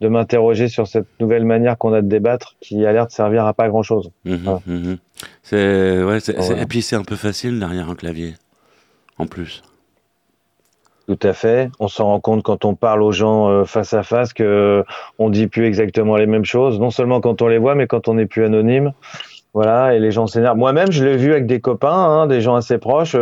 de 0.01 0.09
m'interroger 0.09 0.69
sur 0.69 0.87
cette 0.87 1.07
nouvelle 1.21 1.45
manière 1.45 1.77
qu'on 1.77 1.93
a 1.93 2.03
de 2.03 2.07
débattre 2.09 2.55
qui 2.61 2.85
a 2.87 2.93
l'air 2.93 3.07
de 3.07 3.13
servir 3.13 3.45
à 3.47 3.53
pas 3.55 3.69
grand 3.69 3.83
chose. 3.83 4.11
Mhm, 4.25 4.37
Voilà. 4.45 4.61
mhm. 4.67 4.97
C'est, 5.43 6.03
ouais, 6.05 6.21
c'est- 6.21 6.33
c'est- 6.41 6.47
Voilà. 6.49 6.63
Et 6.63 6.67
puis 6.67 6.83
c'est 6.83 6.97
un 6.97 7.03
peu 7.05 7.17
facile 7.17 7.59
derrière 7.59 7.89
un 7.91 7.95
clavier. 7.95 8.35
En 9.19 9.27
plus. 9.27 9.63
Tout 11.09 11.19
à 11.23 11.33
fait. 11.33 11.71
On 11.81 11.89
s'en 11.89 12.05
rend 12.07 12.21
compte 12.21 12.43
quand 12.43 12.65
on 12.67 12.75
parle 12.75 13.03
aux 13.03 13.13
gens 13.13 13.49
euh, 13.49 13.65
face 13.65 13.95
à 13.95 14.03
face 14.03 14.33
que 14.35 14.43
euh, 14.45 14.83
on 15.19 15.31
dit 15.31 15.47
plus 15.47 15.65
exactement 15.65 16.17
les 16.17 16.27
mêmes 16.27 16.45
choses. 16.45 16.79
Non 16.79 16.91
seulement 16.91 17.21
quand 17.21 17.41
on 17.41 17.49
les 17.49 17.57
voit, 17.59 17.75
mais 17.75 17.87
quand 17.87 18.09
on 18.09 18.15
n'est 18.15 18.27
plus 18.27 18.45
anonyme. 18.45 18.93
Voilà. 19.55 19.95
Et 19.95 19.99
les 20.01 20.11
gens 20.11 20.27
s'énervent. 20.27 20.59
Moi-même, 20.59 20.93
je 20.93 21.03
l'ai 21.05 21.17
vu 21.17 21.33
avec 21.33 21.47
des 21.47 21.61
copains, 21.61 21.91
hein, 21.91 22.27
des 22.27 22.43
gens 22.43 22.55
assez 22.55 22.77
proches. 22.77 23.17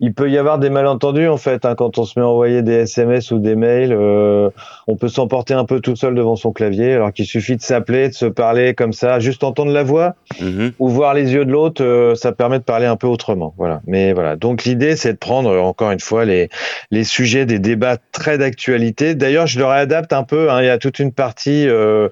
Euh, 0.00 0.06
Il 0.10 0.14
peut 0.14 0.30
y 0.30 0.38
avoir 0.38 0.58
des 0.58 0.70
malentendus 0.70 1.28
en 1.28 1.36
fait 1.36 1.64
hein, 1.64 1.74
quand 1.76 1.98
on 1.98 2.04
se 2.04 2.18
met 2.18 2.24
à 2.24 2.28
envoyer 2.28 2.62
des 2.62 2.72
SMS 2.80 3.30
ou 3.30 3.38
des 3.38 3.54
mails. 3.54 3.92
euh, 3.92 4.50
on 4.86 4.96
peut 4.96 5.08
s'emporter 5.08 5.54
un 5.54 5.64
peu 5.64 5.80
tout 5.80 5.94
seul 5.96 6.14
devant 6.14 6.36
son 6.36 6.52
clavier, 6.52 6.94
alors 6.94 7.12
qu'il 7.12 7.26
suffit 7.26 7.56
de 7.56 7.62
s'appeler, 7.62 8.08
de 8.08 8.14
se 8.14 8.26
parler 8.26 8.74
comme 8.74 8.92
ça, 8.92 9.20
juste 9.20 9.44
entendre 9.44 9.72
la 9.72 9.82
voix. 9.82 10.14
Mhm. 10.40 10.72
ou 10.78 10.88
voir 10.88 11.14
les 11.14 11.32
yeux 11.32 11.44
de 11.44 11.50
l'autre, 11.52 11.82
euh, 11.84 12.14
ça 12.14 12.32
permet 12.32 12.58
de 12.58 12.64
parler 12.64 12.86
un 12.86 12.96
peu 12.96 13.06
autrement. 13.06 13.54
Voilà. 13.58 13.80
Mais 13.86 14.12
voilà. 14.12 14.36
Donc 14.36 14.64
l'idée, 14.64 14.96
c'est 14.96 15.12
de 15.12 15.18
prendre 15.18 15.50
euh, 15.50 15.60
encore 15.60 15.90
une 15.90 16.00
fois 16.00 16.24
les 16.24 16.48
les 16.90 17.04
sujets 17.04 17.46
des 17.46 17.58
débats 17.58 17.96
très 18.12 18.38
d'actualité. 18.38 19.14
D'ailleurs, 19.14 19.46
je 19.46 19.58
le 19.58 19.64
réadapte 19.66 20.12
un 20.12 20.22
peu. 20.24 20.50
hein. 20.50 20.60
Il 20.62 20.66
y 20.66 20.70
a 20.70 20.78
toute 20.78 20.98
une 20.98 21.12
partie. 21.12 21.66
euh, 21.68 22.08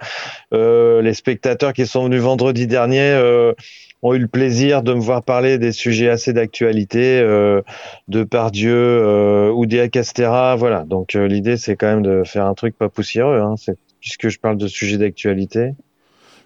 euh, 0.55 1.03
les 1.03 1.15
spectateurs 1.15 1.73
qui 1.73 1.87
sont 1.87 2.05
venus 2.05 2.21
vendredi 2.23 2.67
dernier. 2.67 3.13
Ont 4.03 4.15
eu 4.15 4.19
le 4.19 4.29
plaisir 4.29 4.83
de 4.83 4.95
me 4.95 5.01
voir 5.01 5.23
parler 5.23 5.59
des 5.59 5.73
sujets 5.73 6.09
assez 6.09 6.33
d'actualité, 6.33 7.21
euh, 7.21 7.63
de 8.07 8.23
Pardieu 8.23 8.75
euh, 8.75 9.51
ou 9.51 9.67
des 9.67 9.89
Castera, 9.89 10.57
voilà. 10.57 10.85
Donc 10.85 11.15
euh, 11.15 11.27
l'idée 11.27 11.57
c'est 11.57 11.77
quand 11.77 11.89
même 11.89 12.03
de 12.03 12.23
faire 12.25 12.47
un 12.47 12.55
truc 12.55 12.77
pas 12.77 12.89
poussiéreux, 12.89 13.41
hein. 13.41 13.55
Puisque 14.01 14.29
je 14.29 14.39
parle 14.39 14.57
de 14.57 14.69
sujets 14.69 14.99
d'actualité, 14.99 15.75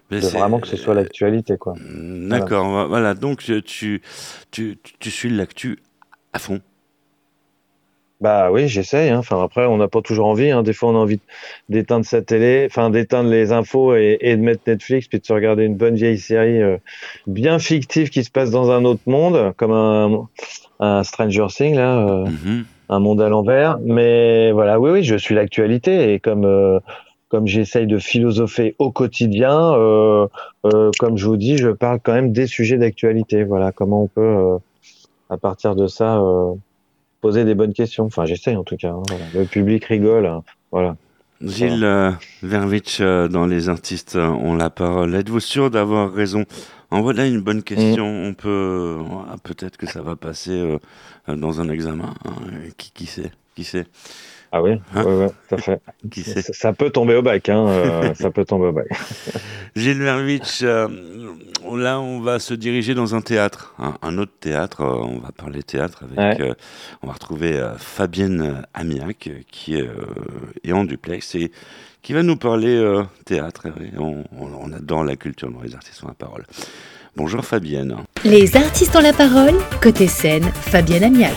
de 0.09 0.17
vraiment 0.17 0.59
que 0.59 0.67
ce 0.67 0.75
soit 0.75 0.95
l'actualité, 0.95 1.57
quoi. 1.57 1.75
D'accord, 1.79 2.69
voilà. 2.69 2.87
voilà. 2.87 3.13
Donc 3.13 3.43
tu, 3.63 4.01
tu, 4.51 4.79
tu 4.99 5.11
suis 5.11 5.29
l'actu 5.29 5.79
à 6.33 6.39
fond. 6.39 6.59
Bah 8.23 8.51
oui, 8.53 8.69
j'essaye. 8.69 9.09
Hein. 9.09 9.17
Enfin 9.19 9.43
après, 9.43 9.65
on 9.65 9.75
n'a 9.75 9.89
pas 9.89 10.01
toujours 10.01 10.27
envie. 10.27 10.49
Hein. 10.49 10.63
Des 10.63 10.71
fois, 10.71 10.91
on 10.91 10.95
a 10.95 10.99
envie 10.99 11.19
d'éteindre 11.67 12.05
sa 12.05 12.21
télé, 12.21 12.65
enfin 12.69 12.89
d'éteindre 12.89 13.29
les 13.29 13.51
infos 13.51 13.95
et, 13.95 14.17
et 14.21 14.37
de 14.37 14.41
mettre 14.41 14.61
Netflix, 14.65 15.09
puis 15.09 15.19
de 15.19 15.25
se 15.25 15.33
regarder 15.33 15.65
une 15.65 15.75
bonne 15.75 15.95
vieille 15.95 16.17
série 16.17 16.61
euh, 16.61 16.77
bien 17.27 17.59
fictive 17.59 18.09
qui 18.09 18.23
se 18.23 18.31
passe 18.31 18.49
dans 18.49 18.71
un 18.71 18.85
autre 18.85 19.01
monde, 19.07 19.51
comme 19.57 19.73
un, 19.73 20.29
un 20.79 21.03
Stranger 21.03 21.47
Things 21.49 21.75
là, 21.75 21.99
euh, 22.07 22.23
Mhm. 22.25 22.63
un 22.87 22.99
monde 22.99 23.21
à 23.21 23.27
l'envers. 23.27 23.77
Mais 23.83 24.53
voilà, 24.53 24.79
oui, 24.79 24.91
oui, 24.91 25.03
je 25.03 25.15
suis 25.17 25.35
l'actualité 25.35 26.13
et 26.13 26.19
comme 26.21 26.45
euh, 26.45 26.79
comme 27.27 27.45
j'essaye 27.47 27.87
de 27.87 27.97
philosopher 27.97 28.75
au 28.79 28.91
quotidien, 28.91 29.73
euh, 29.73 30.27
euh, 30.65 30.91
comme 30.99 31.17
je 31.17 31.25
vous 31.25 31.35
dis, 31.35 31.57
je 31.57 31.69
parle 31.69 31.99
quand 32.01 32.13
même 32.13 32.31
des 32.31 32.47
sujets 32.47 32.77
d'actualité. 32.77 33.43
Voilà, 33.43 33.71
comment 33.73 34.03
on 34.03 34.07
peut 34.07 34.21
euh, 34.21 34.57
à 35.29 35.37
partir 35.37 35.75
de 35.75 35.87
ça 35.87 36.19
euh, 36.19 36.53
poser 37.23 37.45
des 37.45 37.55
bonnes 37.55 37.73
questions. 37.73 38.03
Enfin, 38.05 38.25
j'essaye 38.25 38.57
en 38.57 38.63
tout 38.65 38.75
cas. 38.75 38.91
hein. 38.91 39.01
Le 39.33 39.45
public 39.45 39.85
rigole. 39.85 40.25
hein, 40.25 40.43
voilà. 40.71 40.95
Gilles 41.41 41.83
euh, 41.83 42.11
Vervitch, 42.41 42.99
euh, 43.01 43.27
dans 43.29 43.45
Les 43.45 43.67
artistes 43.69 44.15
euh, 44.15 44.27
ont 44.27 44.55
la 44.55 44.69
parole. 44.69 45.15
Êtes-vous 45.15 45.39
sûr 45.39 45.69
d'avoir 45.71 46.13
raison? 46.13 46.43
En 46.91 47.01
voilà 47.01 47.25
une 47.25 47.41
bonne 47.41 47.63
question. 47.63 48.05
Mm. 48.05 48.27
On 48.27 48.33
peut, 48.33 48.97
voilà, 48.99 49.35
peut-être 49.41 49.77
que 49.77 49.87
ça 49.87 50.01
va 50.01 50.15
passer 50.15 50.51
euh, 50.51 50.77
euh, 51.29 51.35
dans 51.35 51.59
un 51.61 51.69
examen. 51.69 52.13
hein. 52.25 52.35
Qui, 52.77 52.91
qui 52.93 53.05
sait 53.05 53.31
Qui 53.55 53.63
sait? 53.63 53.85
Ah 54.55 54.61
oui, 54.61 54.79
Hein 54.93 55.03
ouais, 55.03 55.15
ouais, 55.17 55.29
tout 55.49 55.55
à 55.55 55.57
fait. 55.57 55.81
Qui 56.11 56.21
ça, 56.21 56.39
sait 56.43 56.53
ça 56.53 56.73
peut 56.73 56.91
tomber 56.91 57.15
au 57.15 57.23
bac. 57.23 57.49
Hein, 57.49 57.67
euh, 57.67 58.13
ça 58.19 58.29
peut 58.29 58.45
tomber 58.45 58.67
au 58.67 58.71
bac. 58.71 58.85
Gilles 59.75 59.97
Vervitch, 60.03 60.59
euh, 60.61 60.87
là, 61.75 61.99
on 61.99 62.19
va 62.21 62.37
se 62.37 62.53
diriger 62.53 62.93
dans 62.93 63.15
un 63.15 63.21
théâtre, 63.21 63.73
un, 63.79 63.95
un 64.03 64.17
autre 64.19 64.33
théâtre. 64.39 64.81
euh, 64.81 64.93
on 64.93 65.17
va 65.17 65.31
parler 65.35 65.63
théâtre 65.63 66.03
avec. 66.03 66.39
Ouais. 66.39 66.45
euh, 66.49 66.53
on 67.01 67.07
va 67.07 67.13
retrouver 67.13 67.53
euh, 67.57 67.75
Fabienne 67.79 68.63
Amiac, 68.75 69.27
qui 69.49 69.75
est, 69.75 69.81
euh, 69.81 70.05
est 70.63 70.71
en 70.71 70.83
duplex 70.83 71.33
et 71.33 71.51
qui 72.03 72.13
va 72.13 72.21
nous 72.21 72.35
parler 72.37 72.75
euh, 72.75 73.01
théâtre. 73.25 73.65
Et 73.81 73.97
on, 73.97 74.23
on, 74.39 74.49
on 74.53 74.71
adore 74.71 75.03
la 75.03 75.15
culture 75.15 75.49
dans 75.49 75.61
les 75.63 75.73
artistes 75.73 76.03
ont 76.03 76.09
la 76.09 76.13
parole. 76.13 76.45
Bonjour 77.15 77.43
Fabienne. 77.43 77.95
Les 78.23 78.55
artistes 78.55 78.95
ont 78.95 79.01
la 79.01 79.13
parole, 79.13 79.55
côté 79.81 80.05
scène, 80.07 80.43
Fabienne 80.43 81.05
Amiac. 81.05 81.33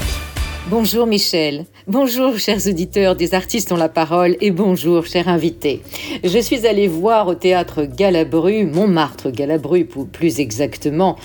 Bonjour 0.68 1.06
Michel, 1.06 1.64
bonjour 1.86 2.38
chers 2.38 2.66
auditeurs 2.66 3.14
des 3.14 3.34
artistes 3.34 3.70
ont 3.70 3.76
la 3.76 3.88
parole 3.88 4.36
et 4.40 4.50
bonjour 4.50 5.06
chers 5.06 5.28
invités. 5.28 5.80
Je 6.24 6.40
suis 6.40 6.66
allée 6.66 6.88
voir 6.88 7.28
au 7.28 7.36
théâtre 7.36 7.84
Galabru, 7.84 8.66
Montmartre 8.66 9.30
Galabru 9.30 9.84
plus 9.84 10.40
exactement, 10.40 11.16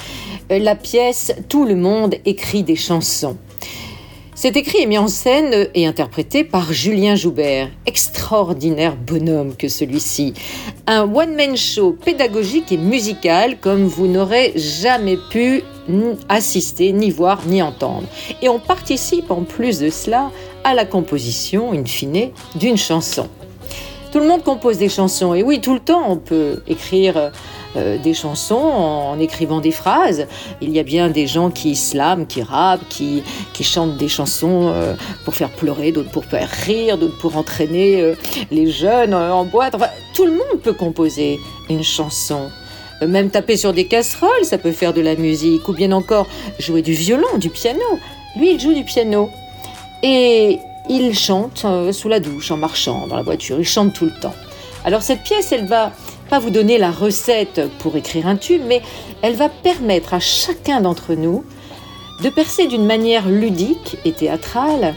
la 0.52 0.76
pièce 0.76 1.34
Tout 1.50 1.66
le 1.66 1.76
monde 1.76 2.14
écrit 2.24 2.62
des 2.62 2.76
chansons. 2.76 3.36
C'est 4.34 4.56
écrit 4.56 4.80
et 4.82 4.86
mis 4.86 4.98
en 4.98 5.10
scène 5.10 5.68
et 5.76 5.86
interprété 5.86 6.46
par 6.46 6.72
Julien 6.72 7.16
Joubert, 7.16 7.70
extraordinaire 7.86 8.96
bonhomme 8.96 9.56
que 9.58 9.68
celui-ci. 9.68 10.34
Un 10.88 11.04
one-man 11.04 11.58
show 11.58 11.92
pédagogique 11.92 12.72
et 12.72 12.78
musical 12.78 13.60
comme 13.60 13.84
vous 13.84 14.08
n'aurez 14.08 14.54
jamais 14.56 15.18
pu 15.30 15.64
assister, 16.30 16.94
ni 16.94 17.12
voir, 17.12 17.42
ni 17.46 17.62
entendre. 17.62 18.08
Et 18.42 18.48
on 18.48 18.60
participe 18.60 19.32
en 19.32 19.44
plus 19.44 19.80
de 19.80 19.90
cela 19.90 20.32
à 20.64 20.74
la 20.74 20.86
composition, 20.86 21.74
in 21.74 21.84
fine, 21.84 22.30
d'une 22.56 22.78
chanson. 22.78 23.28
Tout 24.14 24.20
le 24.20 24.28
monde 24.28 24.44
compose 24.44 24.78
des 24.78 24.90
chansons, 24.90 25.34
et 25.34 25.44
oui, 25.44 25.60
tout 25.60 25.74
le 25.74 25.80
temps 25.80 26.04
on 26.08 26.18
peut 26.18 26.64
écrire 26.68 27.32
euh, 27.78 27.98
des 27.98 28.14
chansons 28.14 28.56
en, 28.56 29.20
écrivant 29.20 29.62
des 29.62 29.72
phrases. 29.72 30.28
Il 30.62 30.72
y 30.72 30.80
a 30.80 30.84
bien 30.84 31.10
des 31.10 31.26
gens 31.26 31.50
qui 31.50 31.76
slament, 31.76 32.26
qui 32.26 32.42
rappent, 32.42 32.88
qui, 32.90 33.24
qui 33.54 33.64
chantent 33.64 33.96
des 33.98 34.10
chansons 34.10 34.68
euh, 34.74 34.94
pour 35.24 35.36
faire 35.36 35.50
pleurer, 35.50 35.92
d'autres 35.92 36.12
pour 36.12 36.26
faire 36.26 36.50
rire, 36.50 36.98
d'autres 36.98 37.18
pour 37.20 37.38
entraîner 37.38 38.02
euh, 38.02 38.16
les 38.52 38.70
jeunes 38.70 39.14
en 39.14 39.46
boîte. 39.46 39.76
tout 40.14 40.26
le 40.26 40.32
monde 40.32 40.62
peut 40.62 40.74
composer 40.74 41.40
une 41.70 41.84
chanson. 41.84 42.50
Même 43.02 43.30
taper 43.30 43.58
sur 43.58 43.74
des 43.74 43.88
casseroles, 43.88 44.44
ça 44.44 44.58
peut 44.58 44.74
faire 44.74 44.94
de 44.94 45.02
la 45.02 45.16
musique, 45.16 45.68
ou 45.68 45.74
bien 45.74 45.92
encore 45.92 46.28
jouer 46.60 46.82
du 46.82 46.94
violon, 46.94 47.38
du 47.38 47.50
piano. 47.50 47.80
Lui, 48.36 48.52
il 48.52 48.60
joue 48.60 48.74
du 48.74 48.84
piano. 48.84 49.30
Et 50.04 50.60
il 50.90 51.18
chante 51.18 51.66
sous 51.92 52.10
la 52.10 52.20
douche, 52.20 52.52
en 52.52 52.58
marchant, 52.58 53.08
dans 53.08 53.16
la 53.16 53.24
voiture, 53.24 53.58
il 53.60 53.66
chante 53.66 53.94
tout 53.94 54.06
le 54.06 54.14
temps. 54.20 54.36
Alors 54.84 55.04
cette 55.04 55.22
pièce, 55.22 55.52
elle 55.52 55.66
va 55.66 55.92
pas 56.32 56.40
vous 56.40 56.50
donner 56.50 56.78
la 56.78 56.92
recette 56.92 57.60
pour 57.80 57.98
écrire 57.98 58.26
un 58.26 58.38
tube, 58.38 58.62
mais 58.66 58.82
elle 59.22 59.36
va 59.36 59.50
permettre 59.50 60.14
à 60.14 60.22
chacun 60.22 60.80
d'entre 60.80 61.14
nous 61.14 61.44
de 62.24 62.30
percer 62.30 62.68
d'une 62.68 62.86
manière 62.86 63.28
ludique 63.28 63.98
et 64.06 64.14
théâtrale 64.14 64.96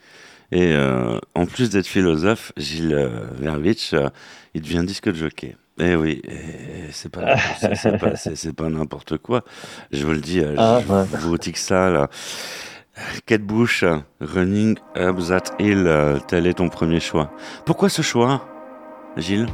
Et 0.51 0.73
euh, 0.73 1.19
en 1.35 1.45
plus 1.45 1.69
d'être 1.69 1.87
philosophe, 1.87 2.51
Gilles 2.57 2.95
euh, 2.95 3.27
Verwitch, 3.39 3.93
euh, 3.93 4.09
il 4.53 4.61
devient 4.61 4.83
disque 4.85 5.09
de 5.09 5.15
jockey. 5.15 5.55
Eh 5.77 5.95
oui, 5.95 6.21
c'est 6.91 7.11
pas, 7.11 7.35
c'est 8.25 8.55
pas, 8.55 8.69
n'importe 8.69 9.17
quoi. 9.17 9.41
Je 9.91 10.05
vous 10.05 10.13
le 10.13 10.21
dis, 10.21 10.41
ah, 10.57 10.79
je 11.11 11.25
vous 11.27 11.37
dis 11.37 11.51
que 11.51 11.59
ça, 11.59 11.89
là. 11.89 12.07
Kate 13.25 13.41
Bush, 13.41 13.83
Running 14.21 14.77
Up 14.95 15.17
That 15.27 15.55
Hill, 15.59 15.91
tel 16.27 16.47
est 16.47 16.53
ton 16.53 16.69
premier 16.69 17.01
choix. 17.01 17.29
Pourquoi 17.65 17.89
ce 17.89 18.01
choix, 18.01 18.41
Gilles? 19.17 19.47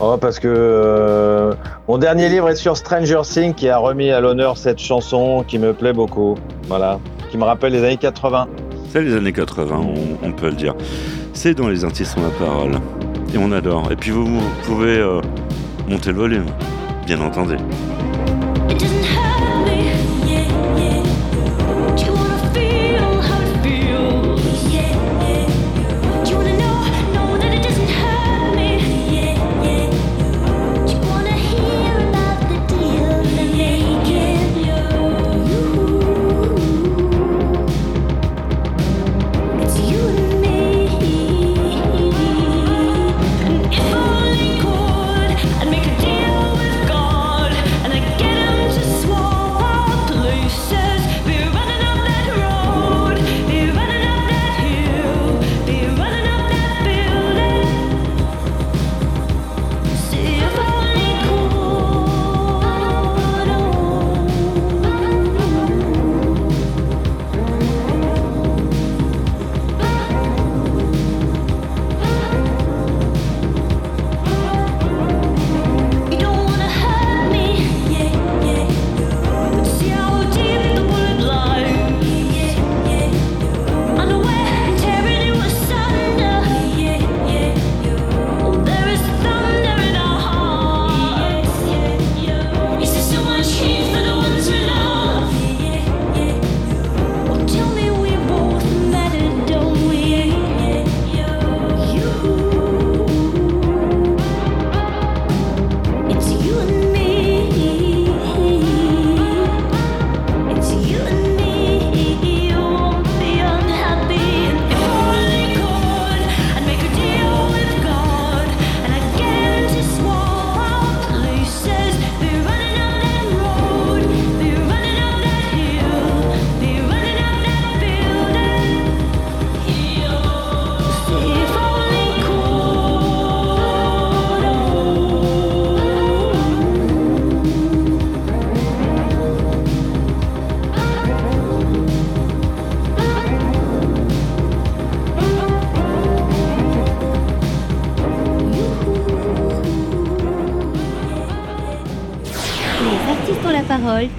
Oh, 0.00 0.16
parce 0.20 0.40
que 0.40 0.48
euh, 0.48 1.54
mon 1.86 1.98
dernier 1.98 2.28
livre 2.28 2.48
est 2.48 2.56
sur 2.56 2.76
Stranger 2.76 3.20
Things 3.22 3.54
qui 3.54 3.68
a 3.68 3.78
remis 3.78 4.10
à 4.10 4.20
l'honneur 4.20 4.58
cette 4.58 4.80
chanson 4.80 5.44
qui 5.46 5.58
me 5.58 5.72
plaît 5.72 5.92
beaucoup. 5.92 6.34
Voilà, 6.64 6.98
qui 7.30 7.38
me 7.38 7.44
rappelle 7.44 7.72
les 7.72 7.84
années 7.84 7.96
80. 7.96 8.48
C'est 8.90 9.02
les 9.02 9.14
années 9.14 9.32
80, 9.32 9.84
on, 10.22 10.32
peut 10.32 10.48
le 10.48 10.56
dire. 10.56 10.74
C'est 11.32 11.54
dans 11.54 11.68
les 11.68 11.84
artistes 11.84 12.16
la 12.16 12.44
parole. 12.44 12.72
Et 13.32 13.38
on 13.38 13.52
adore. 13.52 13.90
Et 13.92 13.96
puis 13.96 14.10
vous, 14.10 14.40
pouvez 14.64 14.98
euh, 14.98 15.20
monter 15.88 16.12
le 16.12 16.18
volume, 16.18 16.46
bien 17.06 17.20
entendu. 17.20 17.56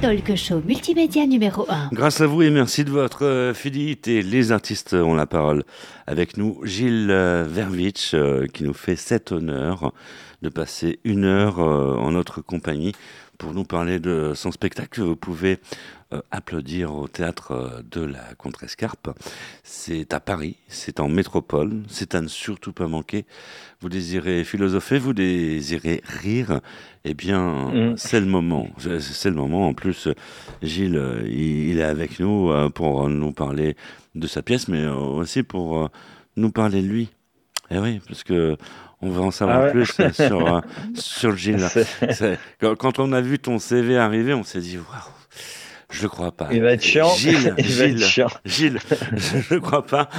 Talk 0.02 0.36
show 0.36 0.62
multimédia 0.66 1.26
numéro 1.28 1.66
1. 1.70 1.90
Grâce 1.92 2.22
à 2.22 2.28
vous 2.28 2.42
et 2.42 2.50
merci 2.50 2.84
de 2.84 2.90
votre 2.90 3.26
euh, 3.26 3.54
fidélité, 3.54 4.22
les 4.22 4.52
artistes 4.52 4.94
ont 4.94 5.14
la 5.14 5.26
parole. 5.26 5.64
Avec 6.08 6.38
nous, 6.38 6.60
Gilles 6.64 7.10
euh, 7.12 7.46
Vervitch, 7.48 8.14
euh, 8.14 8.48
qui 8.48 8.64
nous 8.64 8.74
fait 8.74 8.96
cet 8.96 9.32
honneur 9.32 9.92
de 10.42 10.50
passer 10.50 11.00
une 11.04 11.26
heure 11.26 11.60
en 11.60 12.12
notre 12.12 12.42
compagnie 12.42 12.94
pour 13.38 13.54
nous 13.54 13.64
parler 13.64 14.00
de 14.00 14.34
son 14.36 14.52
spectacle. 14.52 15.02
Vous 15.02 15.16
pouvez 15.16 15.60
applaudir 16.32 16.94
au 16.94 17.08
théâtre 17.08 17.52
euh, 17.52 17.82
de 17.92 18.02
la 18.02 18.34
Contrescarpe. 18.38 19.10
C'est 19.64 20.14
à 20.14 20.20
Paris, 20.20 20.58
c'est 20.68 21.00
en 21.00 21.08
métropole, 21.10 21.84
c'est 21.88 22.16
à 22.16 22.22
ne 22.22 22.28
surtout 22.28 22.74
pas 22.74 22.88
manquer. 22.88 23.26
Vous 23.82 23.90
désirez 23.90 24.44
philosopher, 24.44 25.00
vous 25.00 25.14
désirez 25.14 26.02
rire, 26.06 26.60
eh 27.04 27.14
bien, 27.14 27.72
Mm. 27.72 27.94
c'est 27.98 28.20
le 28.20 28.26
moment. 28.26 28.68
C'est 28.78 29.30
le 29.30 29.36
moment. 29.36 29.68
En 29.68 29.74
plus, 29.74 30.08
Gilles, 30.62 30.98
euh, 30.98 31.24
il, 31.28 31.80
est 31.80 31.84
avec 31.84 32.20
nous 32.20 32.50
euh, 32.52 32.70
pour 32.70 33.08
nous 33.10 33.32
parler 33.32 33.76
de 34.16 34.28
sa 34.28 34.42
pièce, 34.42 34.68
mais 34.68 34.82
euh, 34.84 34.94
aussi 34.94 35.44
pour 35.44 35.78
euh, 35.84 35.88
nous 36.38 36.52
parler 36.52 36.82
de 36.82 36.88
lui. 36.88 37.10
Eh 37.72 37.80
oui, 37.80 38.00
parce 38.08 38.24
que 38.24 38.56
on 39.02 39.10
va 39.10 39.22
en 39.22 39.32
savoir 39.32 39.58
Ah 39.60 39.64
ouais. 39.66 39.72
plus 39.72 40.00
euh, 40.00 40.12
sur, 40.14 40.56
euh, 40.56 40.62
sur 40.94 41.36
Gilles. 41.36 41.68
Quand 42.80 43.00
on 43.00 43.12
a 43.12 43.22
vu 43.22 43.40
ton 43.40 43.60
CV 43.60 43.98
arriver, 43.98 44.34
on 44.34 44.44
s'est 44.44 44.62
dit, 44.62 44.78
waouh, 44.78 44.86
je 45.90 46.02
le 46.04 46.10
crois 46.10 46.32
pas. 46.32 46.50
Il 46.52 46.62
va 46.62 46.72
être 46.72 46.82
chiant. 46.84 47.14
Gilles, 47.16 47.54
Il 47.58 47.66
va 47.66 47.86
être 47.86 47.98
Gilles, 47.98 48.04
chiant. 48.04 48.28
Gilles, 48.46 48.80
je 49.16 49.54
ne 49.54 49.60
crois 49.60 49.86
pas. 49.86 50.10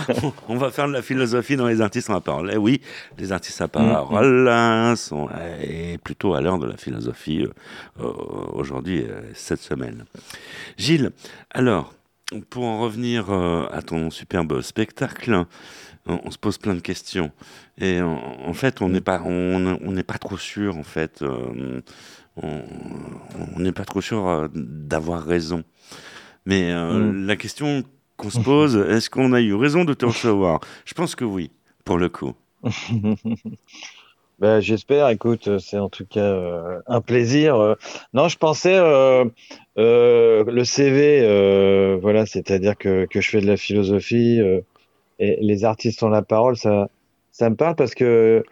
On- 0.48 0.56
va 0.56 0.70
faire 0.70 0.88
de 0.88 0.92
la 0.92 1.02
philosophie 1.02 1.56
dans 1.56 1.66
les 1.66 1.80
artistes 1.80 2.08
à 2.10 2.20
parole. 2.20 2.50
Eh 2.52 2.56
oui, 2.56 2.80
les 3.18 3.32
artistes 3.32 3.60
à 3.60 3.68
parole 3.68 4.48
hein, 4.48 4.94
sont 4.96 5.28
eh, 5.62 5.98
plutôt 5.98 6.34
à 6.34 6.40
l'heure 6.40 6.58
de 6.58 6.66
la 6.66 6.76
philosophie 6.76 7.42
euh, 7.42 7.52
euh, 8.00 8.12
aujourd'hui, 8.52 9.02
euh, 9.02 9.20
cette 9.34 9.60
semaine. 9.60 10.04
Gilles, 10.78 11.10
alors, 11.50 11.92
pour 12.50 12.64
en 12.64 12.80
revenir 12.80 13.30
euh, 13.30 13.66
à 13.72 13.82
ton 13.82 14.10
superbe 14.10 14.60
spectacle, 14.62 15.44
on, 16.06 16.20
on 16.24 16.30
se 16.30 16.38
pose 16.38 16.58
plein 16.58 16.74
de 16.74 16.80
questions. 16.80 17.30
Et 17.78 18.00
en, 18.00 18.14
en 18.46 18.52
fait, 18.54 18.80
on 18.82 18.88
n'est 18.88 19.00
pas, 19.00 19.20
on, 19.24 19.78
on 19.82 19.92
n'est 19.92 20.02
pas 20.04 20.18
trop 20.18 20.38
sûr, 20.38 20.76
en 20.76 20.82
fait. 20.84 21.22
On 22.42 23.58
n'est 23.58 23.72
pas 23.72 23.84
trop 23.84 24.00
sûr 24.00 24.26
euh, 24.28 24.48
d'avoir 24.54 25.24
raison. 25.24 25.62
Mais 26.46 26.72
euh, 26.72 27.12
Mm. 27.12 27.26
la 27.26 27.36
question 27.36 27.82
qu'on 28.16 28.30
se 28.30 28.38
pose, 28.40 28.76
est-ce 28.76 29.10
qu'on 29.10 29.32
a 29.32 29.40
eu 29.40 29.54
raison 29.54 29.84
de 29.84 29.94
te 29.94 30.06
recevoir? 30.12 30.60
Je 30.84 30.94
pense 30.94 31.14
que 31.14 31.24
oui, 31.24 31.50
pour 31.84 31.98
le 31.98 32.08
coup. 32.08 32.32
Ben, 34.38 34.60
j'espère, 34.60 35.08
écoute, 35.08 35.58
c'est 35.58 35.78
en 35.78 35.88
tout 35.88 36.04
cas 36.04 36.20
euh, 36.20 36.78
un 36.86 37.00
plaisir. 37.00 37.56
euh. 37.56 37.74
Non, 38.12 38.28
je 38.28 38.36
pensais 38.36 38.78
le 39.76 40.64
CV, 40.64 41.98
voilà, 42.02 42.26
c'est-à-dire 42.26 42.76
que, 42.76 43.06
que 43.06 43.22
je 43.22 43.30
fais 43.30 43.40
de 43.40 43.46
la 43.46 43.56
philosophie 43.56 44.38
et 45.18 45.38
les 45.40 45.64
artistes 45.64 46.02
ont 46.02 46.10
la 46.10 46.20
parole, 46.20 46.58
ça, 46.58 46.90
ça 47.32 47.48
me 47.48 47.56
parle 47.56 47.76
parce 47.76 47.94
que 47.94 48.44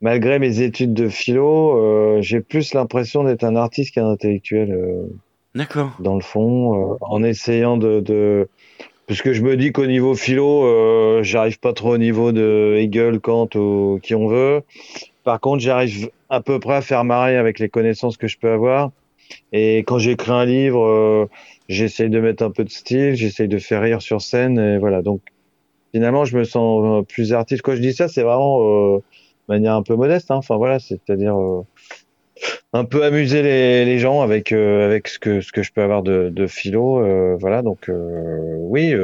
malgré 0.00 0.38
mes 0.38 0.60
études 0.62 0.94
de 0.94 1.08
philo, 1.08 1.76
euh, 1.76 2.22
j'ai 2.22 2.40
plus 2.40 2.74
l'impression 2.74 3.24
d'être 3.24 3.44
un 3.44 3.56
artiste 3.56 3.94
qu'un 3.94 4.08
intellectuel 4.08 4.72
euh, 4.72 5.06
D'accord. 5.54 5.92
dans 6.00 6.14
le 6.14 6.22
fond, 6.22 6.92
euh, 6.92 6.96
en 7.00 7.22
essayant 7.22 7.76
de, 7.76 8.00
de... 8.00 8.48
Parce 9.06 9.22
que 9.22 9.32
je 9.32 9.42
me 9.42 9.56
dis 9.56 9.72
qu'au 9.72 9.86
niveau 9.86 10.14
philo, 10.14 10.64
euh, 10.64 11.22
j'arrive 11.22 11.58
pas 11.58 11.72
trop 11.72 11.94
au 11.94 11.98
niveau 11.98 12.30
de 12.30 12.76
Hegel, 12.78 13.18
Kant 13.18 13.48
ou 13.56 13.98
qui 14.02 14.14
on 14.14 14.28
veut. 14.28 14.62
Par 15.24 15.40
contre, 15.40 15.60
j'arrive 15.60 16.10
à 16.28 16.40
peu 16.40 16.60
près 16.60 16.76
à 16.76 16.80
faire 16.80 17.04
marrer 17.04 17.36
avec 17.36 17.58
les 17.58 17.68
connaissances 17.68 18.16
que 18.16 18.28
je 18.28 18.38
peux 18.38 18.50
avoir. 18.50 18.92
Et 19.52 19.78
quand 19.78 19.98
j'écris 19.98 20.30
un 20.30 20.44
livre, 20.44 20.84
euh, 20.84 21.26
j'essaye 21.68 22.08
de 22.08 22.20
mettre 22.20 22.44
un 22.44 22.50
peu 22.50 22.64
de 22.64 22.70
style, 22.70 23.14
j'essaye 23.16 23.48
de 23.48 23.58
faire 23.58 23.82
rire 23.82 24.00
sur 24.00 24.22
scène. 24.22 24.58
Et 24.58 24.78
voilà. 24.78 25.02
Donc, 25.02 25.20
finalement, 25.92 26.24
je 26.24 26.38
me 26.38 26.44
sens 26.44 27.04
plus 27.06 27.32
artiste. 27.32 27.62
Quand 27.62 27.74
je 27.74 27.80
dis 27.80 27.92
ça, 27.92 28.06
c'est 28.06 28.22
vraiment 28.22 28.60
euh, 28.62 28.98
manière 29.50 29.74
un 29.74 29.82
peu 29.82 29.94
modeste. 29.96 30.30
Hein. 30.30 30.36
Enfin, 30.36 30.56
voilà, 30.56 30.78
c'est-à-dire 30.78 31.38
euh, 31.38 31.62
un 32.72 32.84
peu 32.84 33.02
amuser 33.04 33.42
les, 33.42 33.84
les 33.84 33.98
gens 33.98 34.20
avec 34.22 34.52
euh, 34.52 34.86
avec 34.86 35.08
ce 35.08 35.18
que 35.18 35.40
ce 35.40 35.50
que 35.50 35.62
je 35.62 35.72
peux 35.72 35.82
avoir 35.82 36.02
de, 36.02 36.28
de 36.32 36.46
philo. 36.46 37.04
euh, 37.04 37.36
voilà. 37.40 37.62
Donc, 37.62 37.88
euh, 37.88 38.54
oui, 38.58 38.94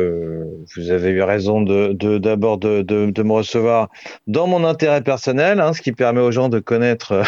vous 0.77 0.90
avez 0.90 1.11
eu 1.11 1.23
raison 1.23 1.61
de 1.62 1.93
d'abord 2.19 2.59
de, 2.59 2.83
de, 2.83 3.11
de 3.11 3.23
me 3.25 3.33
recevoir 3.33 3.88
dans 4.29 4.47
mon 4.47 4.64
intérêt 4.64 5.01
personnel, 5.03 5.61
hein, 5.61 5.73
ce 5.73 5.83
qui 5.83 5.90
permet 5.93 6.21
aux 6.21 6.31
gens 6.31 6.49
de 6.49 6.61
connaître 6.61 7.23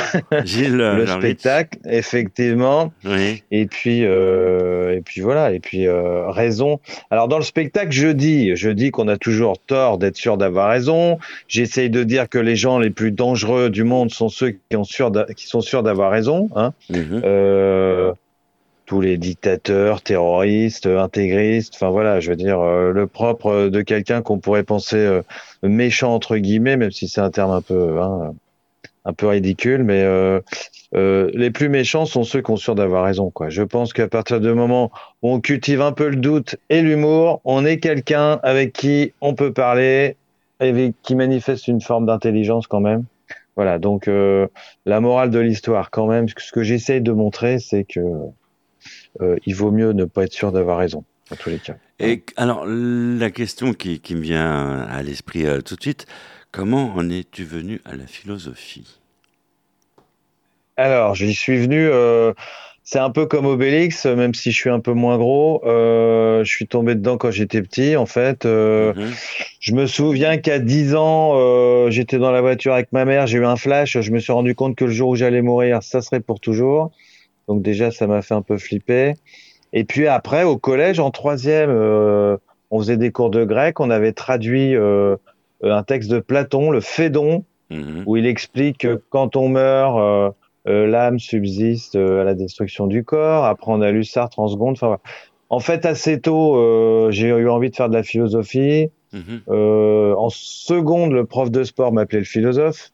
Gilles, 0.45 0.77
le 0.77 1.07
spectacle, 1.07 1.79
effectivement. 1.89 2.93
Oui. 3.05 3.43
Et 3.51 3.67
puis, 3.67 4.03
et 4.03 5.03
puis 5.05 5.21
voilà. 5.21 5.53
Et 5.53 5.59
puis 5.61 5.87
raison. 5.89 6.79
Alors 7.11 7.27
dans 7.27 7.39
le 7.39 7.45
spectacle, 7.45 7.91
je 7.91 8.09
dis, 8.09 8.55
je 8.55 8.71
dis 8.71 8.91
qu'on 8.93 9.09
a 9.09 9.17
toujours 9.17 9.59
tort 9.59 9.99
d'être 9.99 10.17
sûr 10.17 10.37
d'avoir 10.37 10.71
raison. 10.71 11.19
J'essaye 11.49 11.91
de 11.91 12.05
dire 12.05 12.29
que 12.29 12.39
les 12.39 12.55
gens 12.57 12.79
les 12.79 12.91
plus 12.91 13.11
dangereux 13.11 13.71
du 13.71 13.83
monde 13.83 14.11
sont 14.11 14.29
ceux 14.29 14.51
qui, 14.71 14.77
ont 14.77 14.85
sûr 14.85 15.11
d'a- 15.11 15.27
qui 15.37 15.47
sont 15.47 15.61
sûrs 15.61 15.83
d'avoir 15.83 16.11
raison. 16.13 16.28
Hein. 16.55 16.73
Mhm. 16.91 17.23
Euh, 17.25 18.13
tous 18.87 19.01
les 19.01 19.19
dictateurs, 19.19 20.01
terroristes, 20.03 20.87
intégristes. 20.87 21.75
Enfin 21.77 21.91
voilà, 21.91 22.21
je 22.21 22.31
veux 22.31 22.37
dire 22.37 22.61
euh, 22.61 22.93
le 22.93 23.07
propre 23.07 23.69
de 23.69 23.83
quelqu'un 23.83 24.23
qu'on 24.23 24.39
pourrait 24.39 24.63
penser 24.63 24.97
euh, 24.97 25.23
méchant 25.63 26.15
entre 26.15 26.37
guillemets, 26.37 26.77
même 26.77 26.91
si 26.91 27.09
c'est 27.09 27.21
un 27.21 27.31
terme 27.31 27.51
un 27.51 27.61
peu, 27.61 28.01
hein, 28.01 28.35
un 29.05 29.13
peu 29.13 29.27
ridicule, 29.27 29.85
mais 29.85 30.07
les 30.93 31.51
plus 31.51 31.69
méchants 31.69 32.07
sont 32.07 32.25
ceux 32.25 32.41
qui 32.41 32.51
ont 32.51 32.57
sûr 32.57 32.75
d'avoir 32.75 33.05
raison. 33.05 33.31
Quoi. 33.31 33.51
Je 33.51 33.63
pense 33.63 33.93
qu'à 33.93 34.09
partir 34.09 34.41
du 34.41 34.53
moment 34.55 34.91
où 35.23 35.31
on 35.31 35.41
cultive 35.41 35.83
un 35.83 35.93
peu 35.93 36.09
le 36.09 36.17
doute 36.17 36.57
et 36.71 36.81
l'humour, 36.81 37.41
on 37.45 37.67
est 37.67 37.79
quelqu'un 37.79 38.41
avec 38.43 38.73
qui 38.73 39.13
on 39.21 39.35
peut 39.35 39.53
parler, 39.53 40.17
et 40.61 40.93
qui 41.03 41.15
manifeste 41.15 41.69
une 41.69 41.81
forme 41.81 42.07
d'intelligence 42.07 42.67
quand 42.67 42.81
même. 42.81 43.05
Voilà, 43.59 43.81
donc 43.81 44.07
euh, 44.07 44.47
la 44.87 45.01
morale 45.01 45.31
de 45.31 45.41
l'histoire 45.41 45.91
quand 45.91 46.07
même, 46.07 46.29
ce 46.29 46.53
que 46.53 46.63
j'essaye 46.63 47.01
de 47.01 47.11
montrer, 47.11 47.59
c'est 47.59 47.83
que 47.83 47.99
euh, 49.21 49.37
il 49.47 49.57
vaut 49.57 49.73
mieux 49.73 49.91
ne 49.91 50.05
pas 50.05 50.27
être 50.27 50.33
sûr 50.33 50.53
d'avoir 50.53 50.79
raison, 50.79 51.03
dans 51.29 51.35
tous 51.35 51.51
les 51.51 51.59
cas. 51.59 51.75
Et 51.99 52.23
alors, 52.37 52.65
la 52.65 53.31
question 53.33 53.73
qui, 53.73 53.99
qui 53.99 54.15
me 54.15 54.21
vient 54.21 54.83
à 54.83 55.03
l'esprit 55.03 55.45
euh, 55.45 55.61
tout 55.61 55.75
de 55.75 55.81
suite, 55.81 56.07
comment 56.53 56.95
en 56.95 57.11
es-tu 57.11 57.43
venu 57.43 57.81
à 57.85 57.97
la 57.97 58.07
philosophie? 58.07 59.01
Alors, 60.77 61.17
j'y 61.17 61.35
suis 61.35 61.59
venu. 61.59 61.91
C'est 62.91 62.99
un 62.99 63.11
peu 63.11 63.27
comme 63.27 63.45
Obélix, 63.45 64.07
même 64.07 64.33
si 64.33 64.51
je 64.51 64.57
suis 64.59 64.71
un 64.71 64.81
peu 64.81 64.95
moins 64.95 65.19
gros. 65.19 65.61
Euh, 65.67 66.43
je 66.43 66.51
suis 66.51 66.67
tombé 66.67 66.95
dedans 66.95 67.19
quand 67.19 67.31
j'étais 67.31 67.61
petit, 67.61 67.97
en 67.97 68.07
fait. 68.07 68.47
Euh, 68.47 68.95
Mhm. 68.95 69.11
Je 69.61 69.75
me 69.75 69.85
souviens 69.85 70.39
qu'à 70.39 70.59
10 70.59 70.95
ans, 70.95 71.33
euh, 71.35 71.91
j'étais 71.91 72.17
dans 72.17 72.31
la 72.31 72.41
voiture 72.41 72.73
avec 72.73 72.91
ma 72.93 73.05
mère, 73.05 73.27
j'ai 73.27 73.37
eu 73.37 73.45
un 73.45 73.57
flash, 73.57 74.01
je 74.01 74.11
me 74.11 74.19
suis 74.21 74.33
rendu 74.33 74.55
compte 74.55 74.75
que 74.75 74.87
le 74.87 74.91
jour 74.91 75.11
où 75.11 75.17
j'allais 75.17 75.43
mourir, 75.43 75.83
ça 75.83 76.01
serait 76.01 76.21
pour 76.21 76.41
toujours. 76.41 76.91
Donc 77.47 77.61
déjà, 77.61 77.91
ça 77.91 78.07
m'a 78.07 78.23
fait 78.23 78.33
un 78.33 78.41
peu 78.41 78.57
flipper. 78.57 79.13
Et 79.75 79.85
puis 79.85 80.07
après, 80.07 80.45
au 80.45 80.57
collège, 80.57 80.99
en 80.99 81.11
troisième, 81.11 81.69
euh, 81.71 82.39
on 82.71 82.79
faisait 82.79 82.97
des 82.97 83.13
cours 83.13 83.29
de 83.29 83.45
grec, 83.45 83.81
on 83.81 83.91
avait 83.91 84.13
traduit 84.13 84.75
euh, 84.75 85.17
un 85.63 85.83
texte 85.83 86.11
de 86.11 86.21
Platon, 86.21 86.71
le 86.71 86.81
Phédon, 86.81 87.45
Mhm. 87.71 88.05
où 88.07 88.17
il 88.17 88.25
explique 88.27 88.79
que 88.79 89.03
quand 89.11 89.37
on 89.37 89.51
meurt, 89.51 89.99
euh, 89.99 90.31
l'âme 90.67 91.19
subsiste 91.19 91.97
euh, 91.97 92.21
à 92.21 92.25
la 92.25 92.35
destruction 92.35 92.87
du 92.87 93.05
corps. 93.05 93.45
Après, 93.45 93.71
on 93.71 93.81
a 93.81 93.91
lu 93.91 94.05
Sartre 94.05 94.39
en 94.39 94.49
seconde. 94.49 94.77
Enfin. 94.81 94.99
En 95.51 95.61
fait, 95.61 95.87
assez 95.87 96.21
tôt, 96.21 96.57
euh, 96.57 97.11
j'ai 97.11 97.29
eu 97.29 97.49
envie 97.49 97.71
de 97.71 97.77
faire 97.77 97.89
de 97.89 97.95
la 97.95 98.03
philosophie. 98.03 98.91
Mhm. 99.13 99.41
Euh, 99.49 100.15
en 100.17 100.29
seconde, 100.29 101.13
le 101.13 101.25
prof 101.25 101.51
de 101.51 101.65
sport 101.65 101.93
m'appelait 101.93 102.19
le 102.19 102.25
philosophe. 102.27 102.91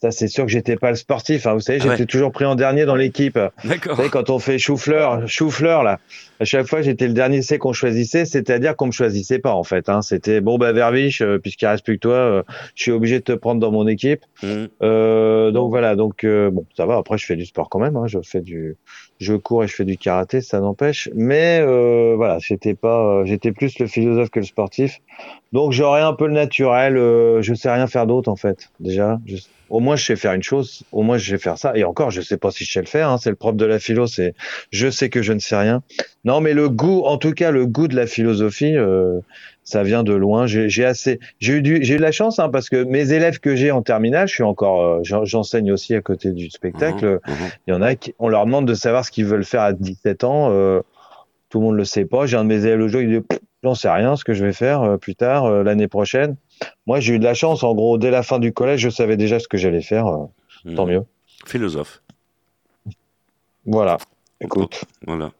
Ça, 0.00 0.12
c'est 0.12 0.28
sûr 0.28 0.44
que 0.44 0.50
j'étais 0.52 0.76
pas 0.76 0.90
le 0.90 0.96
sportif. 0.96 1.46
Hein. 1.48 1.54
Vous 1.54 1.60
savez, 1.60 1.80
Ah 1.82 1.88
j'étais 1.88 2.00
ouais. 2.02 2.06
toujours 2.06 2.30
pris 2.30 2.44
en 2.44 2.54
dernier 2.54 2.84
dans 2.84 2.94
l'équipe. 2.94 3.36
Vous 3.64 3.68
D'accord. 3.68 3.96
savez, 3.96 4.08
quand 4.10 4.30
on 4.30 4.38
fait 4.38 4.56
chou-fleur, 4.56 5.26
chou-fleur, 5.26 5.82
là, 5.82 5.98
à 6.38 6.44
chaque 6.44 6.66
fois, 6.68 6.82
j'étais 6.82 7.08
le 7.08 7.14
dernier 7.14 7.42
C 7.42 7.58
qu'on 7.58 7.72
choisissait, 7.72 8.24
c'est-à-dire 8.24 8.76
qu'on 8.76 8.86
me 8.86 8.92
choisissait 8.92 9.40
pas, 9.40 9.52
en 9.52 9.64
fait. 9.64 9.88
Hein. 9.88 10.02
C'était, 10.02 10.40
bon, 10.40 10.56
bah, 10.56 10.70
Verviche, 10.72 11.20
euh, 11.20 11.38
puisqu'il 11.40 11.66
reste 11.66 11.84
plus 11.84 11.94
que 11.96 12.00
toi, 12.02 12.14
euh, 12.14 12.42
je 12.76 12.82
suis 12.84 12.92
obligé 12.92 13.18
de 13.18 13.24
te 13.24 13.32
prendre 13.32 13.60
dans 13.60 13.72
mon 13.72 13.88
équipe. 13.88 14.20
Mhm. 14.44 14.68
Euh, 14.82 15.50
donc 15.50 15.70
voilà, 15.70 15.96
donc 15.96 16.22
euh, 16.22 16.48
bon, 16.52 16.64
ça 16.76 16.86
va. 16.86 16.96
Après, 16.96 17.18
je 17.18 17.26
fais 17.26 17.34
du 17.34 17.44
sport 17.44 17.68
quand 17.68 17.80
même. 17.80 17.96
Hein, 17.96 18.06
je 18.06 18.20
fais 18.22 18.40
du, 18.40 18.76
je 19.18 19.34
cours 19.34 19.64
et 19.64 19.66
je 19.66 19.74
fais 19.74 19.84
du 19.84 19.96
karaté, 19.96 20.42
ça 20.42 20.60
n'empêche. 20.60 21.08
Mais 21.16 21.58
euh, 21.60 22.14
voilà, 22.16 22.38
j'étais 22.38 22.74
pas, 22.74 23.00
euh, 23.04 23.24
j'étais 23.24 23.50
plus 23.50 23.80
le 23.80 23.88
philosophe 23.88 24.30
que 24.30 24.38
le 24.38 24.46
sportif. 24.46 25.00
Donc 25.52 25.72
j'aurais 25.72 26.02
un 26.02 26.12
peu 26.12 26.28
le 26.28 26.34
naturel. 26.34 26.96
euh, 26.96 27.42
je 27.42 27.52
sais 27.54 27.68
rien 27.68 27.88
faire 27.88 28.06
d'autre 28.06 28.30
en 28.30 28.36
fait. 28.36 28.70
Déjà, 28.78 29.18
je, 29.26 29.36
au 29.70 29.80
moins 29.80 29.96
je 29.96 30.04
sais 30.04 30.16
faire 30.16 30.32
une 30.32 30.42
chose, 30.42 30.82
au 30.92 31.02
moins 31.02 31.18
je 31.18 31.30
sais 31.30 31.38
faire 31.38 31.58
ça. 31.58 31.72
Et 31.76 31.84
encore, 31.84 32.10
je 32.10 32.20
sais 32.20 32.36
pas 32.38 32.50
si 32.50 32.64
je 32.64 32.72
sais 32.72 32.80
le 32.80 32.86
faire. 32.86 33.08
Hein, 33.10 33.18
c'est 33.18 33.30
le 33.30 33.36
propre 33.36 33.56
de 33.58 33.64
la 33.66 33.78
philo, 33.78 34.06
c'est 34.06 34.34
je 34.70 34.88
sais 34.90 35.10
que 35.10 35.22
je 35.22 35.32
ne 35.32 35.38
sais 35.38 35.56
rien. 35.56 35.82
Non, 36.24 36.40
mais 36.40 36.54
le 36.54 36.68
goût, 36.68 37.02
en 37.04 37.18
tout 37.18 37.32
cas, 37.32 37.50
le 37.50 37.66
goût 37.66 37.88
de 37.88 37.96
la 37.96 38.06
philosophie, 38.06 38.76
euh, 38.76 39.20
ça 39.64 39.82
vient 39.82 40.02
de 40.02 40.12
loin. 40.14 40.46
J'ai 40.46 40.84
assez, 40.84 41.20
j'ai 41.40 41.54
eu 41.54 41.62
du, 41.62 41.84
j'ai 41.84 41.94
eu 41.94 41.96
de 41.98 42.02
la 42.02 42.12
chance 42.12 42.38
hein, 42.38 42.48
parce 42.48 42.68
que 42.70 42.82
mes 42.84 43.12
élèves 43.12 43.38
que 43.40 43.54
j'ai 43.56 43.70
en 43.70 43.82
terminale, 43.82 44.28
je 44.28 44.34
suis 44.34 44.42
encore, 44.42 44.82
euh, 44.82 45.00
j'en- 45.02 45.24
j'enseigne 45.24 45.70
aussi 45.72 45.94
à 45.94 46.00
côté 46.00 46.32
du 46.32 46.50
spectacle. 46.50 47.20
Mhm, 47.26 47.34
mhm. 47.34 47.50
Il 47.66 47.74
y 47.74 47.76
en 47.76 47.82
a 47.82 47.94
qui, 47.94 48.14
on 48.18 48.28
leur 48.28 48.46
demande 48.46 48.66
de 48.66 48.74
savoir 48.74 49.04
ce 49.04 49.10
qu'ils 49.10 49.26
veulent 49.26 49.44
faire 49.44 49.62
à 49.62 49.72
17 49.72 50.24
ans. 50.24 50.50
euh, 50.52 50.80
tout 51.50 51.60
le 51.60 51.66
monde 51.66 51.76
le 51.76 51.84
sait 51.84 52.04
pas. 52.04 52.26
J'ai 52.26 52.36
un 52.36 52.44
de 52.44 52.48
mes 52.48 52.64
élèves 52.64 52.78
le 52.78 52.88
jour, 52.88 53.00
il 53.00 53.08
dit, 53.20 53.26
j'en 53.62 53.74
sais 53.74 53.88
rien 53.88 54.16
ce 54.16 54.24
que 54.24 54.34
je 54.34 54.44
vais 54.44 54.52
faire 54.52 54.82
euh, 54.82 54.96
plus 54.98 55.14
tard, 55.14 55.46
euh, 55.46 55.62
l'année 55.62 55.88
prochaine. 55.88 56.36
Moi, 56.86 57.00
j'ai 57.00 57.14
eu 57.14 57.18
de 57.18 57.24
la 57.24 57.34
chance. 57.34 57.62
En 57.62 57.74
gros, 57.74 57.98
dès 57.98 58.10
la 58.10 58.22
fin 58.22 58.38
du 58.38 58.52
collège, 58.52 58.80
je 58.80 58.88
savais 58.90 59.16
déjà 59.16 59.38
ce 59.38 59.48
que 59.48 59.56
j'allais 59.58 59.82
faire. 59.82 60.06
euh, 60.06 60.74
tant 60.74 60.86
Mhm. 60.86 60.92
mieux. 60.92 61.02
Philosophe. 61.46 62.02
Voilà. 63.66 63.96
Écoute, 64.40 64.84
Voilà. 65.06 65.30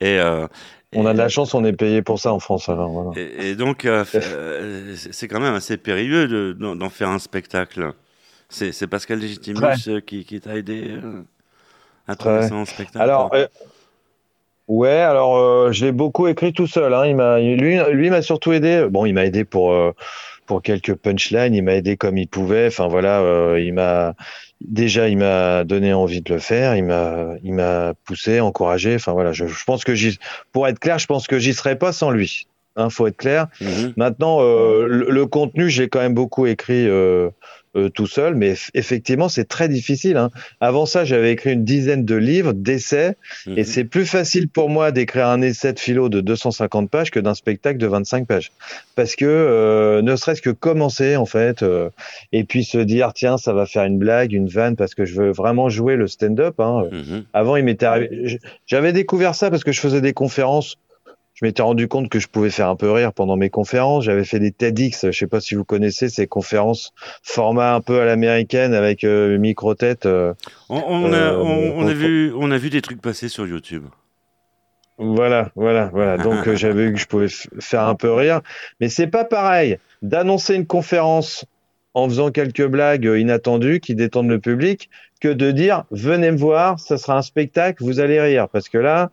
Et, 0.00 0.18
euh, 0.18 0.46
on 0.94 1.06
a 1.06 1.12
de 1.12 1.18
la 1.18 1.28
chance, 1.28 1.54
on 1.54 1.64
est 1.64 1.72
payé 1.72 2.02
pour 2.02 2.18
ça 2.18 2.32
en 2.32 2.38
France. 2.40 2.68
Alors, 2.68 2.90
voilà. 2.90 3.10
Et, 3.20 3.50
et 3.50 3.54
donc, 3.54 3.84
euh, 3.84 4.04
c'est 4.96 5.28
quand 5.28 5.40
même 5.40 5.54
assez 5.54 5.76
périlleux 5.76 6.26
de- 6.28 6.52
d'en 6.74 6.88
faire 6.90 7.08
un 7.08 7.18
spectacle. 7.18 7.92
C'est 8.48 8.86
Pascal 8.86 9.18
Légitimus 9.18 9.60
Ouais. 9.62 10.02
qui, 10.02 10.24
qui 10.24 10.40
t'a 10.40 10.56
aidé 10.56 10.88
euh, 10.90 11.22
à 12.06 12.16
trouver 12.16 12.36
Ouais. 12.38 12.48
ça 12.48 12.54
en 12.54 12.64
spectacle 12.64 12.98
Alors, 13.02 13.30
euh, 13.34 13.46
ouais, 14.68 14.88
alors 14.90 15.72
je 15.72 15.84
l'ai 15.84 15.92
beaucoup 15.92 16.26
écrit 16.26 16.52
tout 16.52 16.66
seul. 16.66 16.94
Hein. 16.94 17.06
Il 17.38 17.56
lui, 17.58 17.78
lui 17.92 18.10
m'a 18.10 18.22
surtout 18.22 18.52
aidé. 18.52 18.86
Bon, 18.90 19.04
il 19.06 19.12
m'a 19.12 19.24
aidé 19.26 19.44
pour 19.44 19.72
pour 20.48 20.62
quelques 20.62 20.94
punchlines. 20.94 21.54
Il 21.54 21.62
m'a 21.62 21.74
aidé 21.74 21.96
comme 21.96 22.18
il 22.18 22.26
pouvait. 22.26 22.66
Enfin 22.66 22.88
voilà, 22.88 23.20
euh, 23.20 23.60
il 23.60 23.74
m'a 23.74 24.14
déjà, 24.60 25.08
il 25.08 25.18
m'a 25.18 25.62
donné 25.62 25.92
envie 25.92 26.22
de 26.22 26.34
le 26.34 26.40
faire. 26.40 26.74
Il 26.74 26.84
m'a, 26.84 27.34
il 27.44 27.52
m'a 27.52 27.94
poussé, 28.04 28.40
encouragé. 28.40 28.96
Enfin 28.96 29.12
voilà, 29.12 29.30
je, 29.32 29.46
je 29.46 29.64
pense 29.64 29.84
que 29.84 29.94
j'y, 29.94 30.18
pour 30.50 30.66
être 30.66 30.80
clair, 30.80 30.98
je 30.98 31.06
pense 31.06 31.28
que 31.28 31.38
j'y 31.38 31.54
serais 31.54 31.76
pas 31.76 31.92
sans 31.92 32.10
lui. 32.10 32.48
Hein, 32.74 32.90
faut 32.90 33.06
être 33.06 33.16
clair. 33.16 33.48
Mhm. 33.60 33.92
Maintenant, 33.96 34.38
euh, 34.40 34.86
le, 34.86 35.10
le 35.10 35.26
contenu, 35.26 35.68
j'ai 35.68 35.88
quand 35.88 36.00
même 36.00 36.14
beaucoup 36.14 36.46
écrit 36.46 36.86
euh, 36.88 37.28
euh, 37.76 37.88
tout 37.88 38.06
seul, 38.06 38.34
mais 38.34 38.52
eff- 38.54 38.70
effectivement, 38.74 39.28
c'est 39.28 39.44
très 39.46 39.68
difficile. 39.68 40.16
Hein. 40.16 40.30
Avant 40.60 40.86
ça, 40.86 41.04
j'avais 41.04 41.32
écrit 41.32 41.52
une 41.52 41.64
dizaine 41.64 42.04
de 42.04 42.14
livres, 42.14 42.52
d'essais, 42.52 43.16
et 43.46 43.50
Mhm. 43.60 43.64
c'est 43.64 43.84
plus 43.84 44.06
facile 44.06 44.48
pour 44.48 44.70
moi 44.70 44.90
d'écrire 44.92 45.26
un 45.28 45.42
essai 45.42 45.72
de 45.72 45.78
philo 45.78 46.08
de 46.08 46.20
250 46.20 46.90
pages 46.90 47.10
que 47.10 47.20
d'un 47.20 47.34
spectacle 47.34 47.78
de 47.78 47.86
25 47.86 48.26
pages. 48.26 48.52
Parce 48.96 49.16
que 49.16 49.24
euh, 49.26 50.02
ne 50.02 50.16
serait-ce 50.16 50.42
que 50.42 50.50
commencer, 50.50 51.16
en 51.16 51.26
fait, 51.26 51.62
euh, 51.62 51.90
et 52.32 52.44
puis 52.44 52.64
se 52.64 52.78
dire, 52.78 53.12
tiens, 53.14 53.38
ça 53.38 53.52
va 53.52 53.66
faire 53.66 53.84
une 53.84 53.98
blague, 53.98 54.32
une 54.32 54.48
vanne, 54.48 54.76
parce 54.76 54.94
que 54.94 55.04
je 55.04 55.14
veux 55.20 55.30
vraiment 55.30 55.68
jouer 55.68 55.96
le 55.96 56.06
stand-up. 56.06 56.58
Hein. 56.60 56.84
Mhm. 56.90 57.24
Avant, 57.32 57.56
il 57.56 57.64
m'était 57.64 57.86
arrivé. 57.86 58.38
J'avais 58.66 58.92
découvert 58.92 59.34
ça 59.34 59.50
parce 59.50 59.64
que 59.64 59.72
je 59.72 59.80
faisais 59.80 60.00
des 60.00 60.12
conférences. 60.12 60.76
Je 61.40 61.46
m'étais 61.46 61.62
rendu 61.62 61.86
compte 61.86 62.08
que 62.08 62.18
je 62.18 62.26
pouvais 62.26 62.50
faire 62.50 62.68
un 62.68 62.74
peu 62.74 62.90
rire 62.90 63.12
pendant 63.12 63.36
mes 63.36 63.48
conférences. 63.48 64.02
J'avais 64.04 64.24
fait 64.24 64.40
des 64.40 64.50
TEDx. 64.50 65.06
Je 65.12 65.16
sais 65.16 65.28
pas 65.28 65.40
si 65.40 65.54
vous 65.54 65.64
connaissez 65.64 66.08
ces 66.08 66.26
conférences 66.26 66.92
format 67.22 67.74
un 67.74 67.80
peu 67.80 68.00
à 68.00 68.04
l'américaine 68.04 68.74
avec 68.74 69.04
euh, 69.04 69.38
micro 69.38 69.76
tête. 69.76 70.04
euh, 70.06 70.34
On, 70.68 70.82
on 70.84 71.12
a, 71.12 71.16
Euh, 71.16 71.36
on, 71.38 71.74
on 71.78 71.86
a 71.86 71.90
on- 71.92 71.94
vu, 71.94 72.32
on 72.36 72.50
a 72.50 72.58
vu 72.58 72.70
des 72.70 72.82
trucs 72.82 73.00
passer 73.00 73.28
sur 73.28 73.46
YouTube. 73.46 73.84
Voilà, 74.98 75.52
voilà, 75.54 75.90
voilà. 75.92 76.16
Donc 76.24 76.48
euh, 76.48 76.56
j'avais 76.56 76.86
vu 76.86 76.94
que 76.94 76.98
je 76.98 77.06
pouvais 77.06 77.28
faire 77.60 77.82
un 77.86 77.94
peu 77.94 78.12
rire, 78.12 78.40
mais 78.80 78.88
c'est 78.88 79.06
pas 79.06 79.24
pareil 79.24 79.78
d'annoncer 80.02 80.56
une 80.56 80.66
conférence 80.66 81.44
en 81.94 82.08
faisant 82.08 82.30
quelques 82.32 82.66
blagues 82.66 83.04
inattendues 83.16 83.78
qui 83.80 83.94
détendent 83.94 84.28
le 84.28 84.40
public 84.40 84.90
que 85.20 85.28
de 85.28 85.52
dire 85.52 85.84
venez 85.92 86.30
me 86.32 86.36
voir, 86.36 86.80
ça 86.80 86.98
sera 86.98 87.16
un 87.16 87.22
spectacle, 87.22 87.82
vous 87.82 88.00
allez 88.00 88.20
rire 88.20 88.48
parce 88.48 88.68
que 88.68 88.78
là 88.78 89.10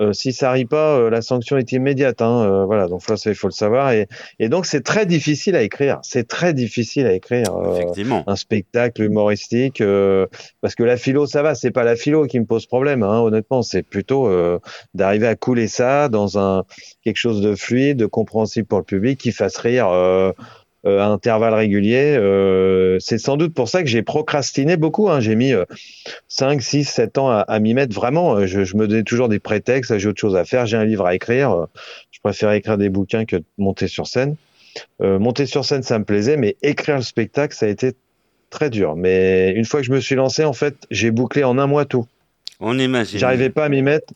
euh, 0.00 0.12
si 0.12 0.32
ça 0.32 0.52
rit 0.52 0.64
pas, 0.66 0.96
euh, 0.98 1.10
la 1.10 1.22
sanction 1.22 1.56
est 1.56 1.72
immédiate. 1.72 2.22
Hein, 2.22 2.44
euh, 2.44 2.64
voilà, 2.64 2.86
donc 2.88 3.02
ça, 3.02 3.14
il 3.26 3.34
faut 3.34 3.48
le 3.48 3.52
savoir. 3.52 3.92
Et, 3.92 4.06
et 4.38 4.48
donc, 4.48 4.66
c'est 4.66 4.82
très 4.82 5.06
difficile 5.06 5.56
à 5.56 5.62
écrire. 5.62 5.98
C'est 6.02 6.26
très 6.28 6.54
difficile 6.54 7.06
à 7.06 7.12
écrire. 7.14 7.52
euh, 7.56 7.80
un 8.26 8.36
spectacle 8.36 9.02
humoristique 9.02 9.80
euh, 9.80 10.26
parce 10.60 10.74
que 10.74 10.82
la 10.82 10.96
philo 10.96 11.26
ça 11.26 11.42
va 11.42 11.54
c'est 11.54 11.70
pas 11.70 11.84
la 11.84 11.96
philo 11.96 12.26
qui 12.26 12.38
me 12.40 12.46
pose 12.46 12.66
problème 12.66 13.02
hein, 13.02 13.20
honnêtement 13.20 13.62
c'est 13.62 13.82
plutôt 13.82 14.26
euh, 14.28 14.58
d'arriver 14.94 15.26
à 15.26 15.34
couler 15.36 15.68
ça 15.68 16.08
dans 16.08 16.38
un 16.38 16.64
quelque 17.02 17.16
chose 17.16 17.40
de 17.40 17.54
fluide 17.54 17.98
de 17.98 18.06
compréhensible 18.06 18.66
pour 18.66 18.78
le 18.78 18.84
public 18.84 19.18
qui 19.20 19.32
fasse 19.32 19.56
rire 19.58 19.88
à 20.84 21.06
intervalles 21.06 21.54
réguliers 21.54 22.16
euh, 22.16 22.98
c'est 23.00 23.18
sans 23.18 23.36
doute 23.36 23.54
pour 23.54 23.68
ça 23.68 23.82
que 23.82 23.88
j'ai 23.88 24.02
procrastiné 24.02 24.76
beaucoup 24.76 25.10
hein. 25.10 25.20
j'ai 25.20 25.34
mis 25.34 25.52
euh, 25.52 25.64
5 26.28 26.62
6 26.62 26.84
7 26.84 27.18
ans 27.18 27.30
à, 27.30 27.40
à 27.40 27.58
m'y 27.58 27.74
mettre 27.74 27.94
vraiment 27.94 28.36
Euh, 28.36 28.46
je, 28.46 28.64
je 28.64 28.76
me 28.76 28.86
donnais 28.86 29.02
toujours 29.02 29.28
des 29.28 29.40
prétextes 29.40 29.96
j'ai 29.98 30.08
autre 30.08 30.20
chose 30.20 30.36
à 30.36 30.44
faire 30.44 30.66
j'ai 30.66 30.76
un 30.76 30.84
livre 30.84 31.06
à 31.06 31.14
écrire 31.14 31.52
Euh, 31.52 31.66
je 32.10 32.20
préfère 32.20 32.52
écrire 32.52 32.78
des 32.78 32.88
bouquins 32.88 33.24
que 33.24 33.36
de 33.36 33.44
monter 33.58 33.88
sur 33.88 34.06
scène 34.06 34.36
euh, 35.02 35.18
monter 35.18 35.46
sur 35.46 35.64
scène, 35.64 35.82
ça 35.82 35.98
me 35.98 36.04
plaisait, 36.04 36.36
mais 36.36 36.56
écrire 36.62 36.96
le 36.96 37.02
spectacle, 37.02 37.54
ça 37.54 37.66
a 37.66 37.68
été 37.68 37.92
très 38.50 38.70
dur. 38.70 38.96
Mais 38.96 39.52
une 39.52 39.64
fois 39.64 39.80
que 39.80 39.86
je 39.86 39.92
me 39.92 40.00
suis 40.00 40.14
lancé, 40.14 40.44
en 40.44 40.52
fait, 40.52 40.76
j'ai 40.90 41.10
bouclé 41.10 41.44
en 41.44 41.58
un 41.58 41.66
mois 41.66 41.84
tout. 41.84 42.06
On 42.60 42.78
imagine. 42.78 43.18
J'arrivais 43.18 43.50
pas 43.50 43.64
à 43.64 43.68
m'y 43.68 43.82
mettre. 43.82 44.12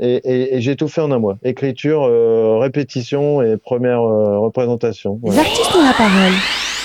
Et, 0.00 0.14
et- 0.24 0.54
et 0.56 0.60
j'ai 0.60 0.76
tout 0.76 0.86
fait 0.88 1.00
en 1.00 1.10
un 1.10 1.18
mois. 1.18 1.36
Écriture, 1.42 2.04
euh, 2.04 2.58
répétition 2.58 3.42
et 3.42 3.56
première 3.56 4.00
euh, 4.00 4.38
représentation. 4.38 5.18
Les 5.24 5.30
Voilà. 5.30 5.48
artistes 5.48 5.74
ont 5.76 5.84
la 5.84 5.92
parole. 5.92 6.32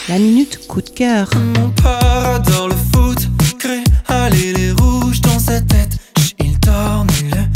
La 0.10 0.18
minute 0.18 0.68
coup 0.68 0.82
de 0.82 0.90
cœur. 0.90 1.30
Mon 1.60 1.70
père 1.70 2.36
adore 2.36 2.70
le 2.70 2.76
foot, 2.76 3.20
crée 3.60 3.84
aller 4.08 4.54
les 4.54 4.72
rouges 4.72 5.22
dans 5.22 5.40
sa 5.40 5.62
tête. 5.62 5.98
Il 6.40 6.60
dort, 6.60 7.06
mais 7.08 7.30
le 7.30 7.53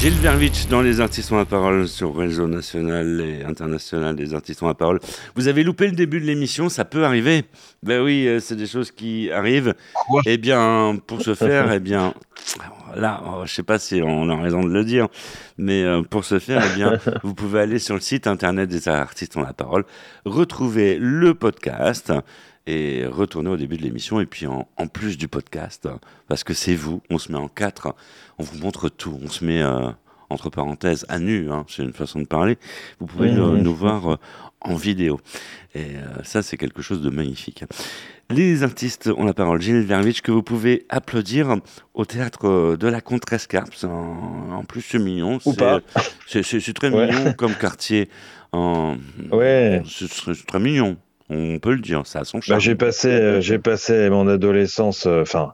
Gilles 0.00 0.12
Vervitch 0.12 0.68
dans 0.68 0.80
Les 0.80 1.00
Artistes 1.00 1.32
ont 1.32 1.38
la 1.38 1.44
parole 1.44 1.88
sur 1.88 2.16
Réseau 2.16 2.46
National 2.46 3.20
et 3.20 3.42
International 3.42 4.14
des 4.14 4.32
Artistes 4.32 4.62
ont 4.62 4.68
la 4.68 4.74
parole. 4.74 5.00
Vous 5.34 5.48
avez 5.48 5.64
loupé 5.64 5.86
le 5.86 5.92
début 5.92 6.20
de 6.20 6.24
l'émission, 6.24 6.68
ça 6.68 6.84
peut 6.84 7.04
arriver. 7.04 7.44
Ben 7.82 8.00
oui, 8.00 8.28
euh, 8.28 8.38
c'est 8.38 8.54
des 8.54 8.68
choses 8.68 8.92
qui 8.92 9.28
arrivent. 9.32 9.74
Quoi 10.06 10.22
Eh 10.24 10.38
bien, 10.38 10.96
pour 11.04 11.20
ce 11.20 11.34
faire, 11.34 11.72
eh 11.72 11.80
bien, 11.80 12.14
là, 12.94 13.24
oh, 13.26 13.42
je 13.44 13.52
sais 13.52 13.64
pas 13.64 13.80
si 13.80 14.00
on 14.00 14.28
a 14.28 14.36
raison 14.36 14.62
de 14.62 14.72
le 14.72 14.84
dire, 14.84 15.08
mais 15.56 15.82
euh, 15.82 16.02
pour 16.02 16.24
ce 16.24 16.38
faire, 16.38 16.62
eh 16.64 16.76
bien, 16.76 17.00
vous 17.24 17.34
pouvez 17.34 17.58
aller 17.58 17.80
sur 17.80 17.96
le 17.96 18.00
site 18.00 18.28
internet 18.28 18.68
des 18.68 18.86
Artistes 18.86 19.36
ont 19.36 19.42
la 19.42 19.52
parole, 19.52 19.84
retrouver 20.24 20.96
le 21.00 21.34
podcast 21.34 22.12
et 22.70 23.06
retourner 23.06 23.48
au 23.50 23.56
début 23.56 23.76
de 23.78 23.82
l'émission. 23.82 24.20
Et 24.20 24.26
puis, 24.26 24.46
en, 24.46 24.68
en 24.76 24.86
plus 24.88 25.16
du 25.16 25.26
podcast, 25.26 25.88
parce 26.28 26.44
que 26.44 26.52
c'est 26.54 26.74
vous, 26.74 27.00
on 27.10 27.18
se 27.18 27.32
met 27.32 27.38
en 27.38 27.48
quatre, 27.48 27.94
on 28.38 28.42
vous 28.42 28.58
montre 28.58 28.88
tout, 28.90 29.18
on 29.24 29.28
se 29.28 29.44
met 29.44 29.62
euh, 29.62 29.88
entre 30.30 30.50
parenthèses 30.50 31.06
à 31.08 31.18
nu, 31.18 31.50
hein, 31.50 31.64
c'est 31.68 31.82
une 31.82 31.94
façon 31.94 32.20
de 32.20 32.26
parler. 32.26 32.58
Vous 33.00 33.06
pouvez 33.06 33.30
Oui, 33.30 33.34
nous, 33.36 33.52
oui. 33.54 33.62
nous 33.62 33.74
voir 33.74 34.12
euh, 34.12 34.16
en 34.60 34.74
vidéo. 34.74 35.18
Et 35.74 35.96
euh, 35.96 36.22
ça, 36.24 36.42
c'est 36.42 36.56
quelque 36.58 36.82
chose 36.82 37.00
de 37.00 37.08
magnifique. 37.10 37.64
Les 38.30 38.62
artistes 38.62 39.08
ont 39.16 39.24
la 39.24 39.32
parole. 39.32 39.62
Gilles 39.62 39.80
Vervitch, 39.86 40.20
que 40.20 40.30
vous 40.30 40.42
pouvez 40.42 40.84
applaudir 40.90 41.56
au 41.94 42.04
théâtre 42.04 42.76
de 42.76 42.86
la 42.88 43.00
Contrescarpe. 43.00 43.72
En, 43.84 44.50
en 44.52 44.64
plus, 44.64 44.82
c'est 44.82 44.98
mignon. 44.98 45.38
Ou 45.46 45.52
c'est- 45.52 45.56
pas. 45.56 45.80
C'est 46.26 46.74
très 46.74 46.90
Ouais. 46.90 47.06
mignon 47.10 47.32
comme 47.32 47.54
quartier. 47.54 48.10
En... 48.52 48.96
Ouais. 49.32 49.82
C'est 49.86 50.46
très 50.46 50.58
mignon. 50.60 50.98
On 51.30 51.58
peut 51.58 51.72
le 51.74 51.80
dire. 51.80 52.02
Ça 52.06 52.20
a 52.20 52.24
son 52.24 52.38
Bah, 52.38 52.44
charme. 52.46 52.60
j'ai 52.60 52.74
passé, 52.74 53.08
euh, 53.08 53.40
j'ai 53.40 53.58
passé 53.58 54.08
mon 54.10 54.26
adolescence, 54.28 55.06
euh, 55.06 55.22
enfin, 55.22 55.52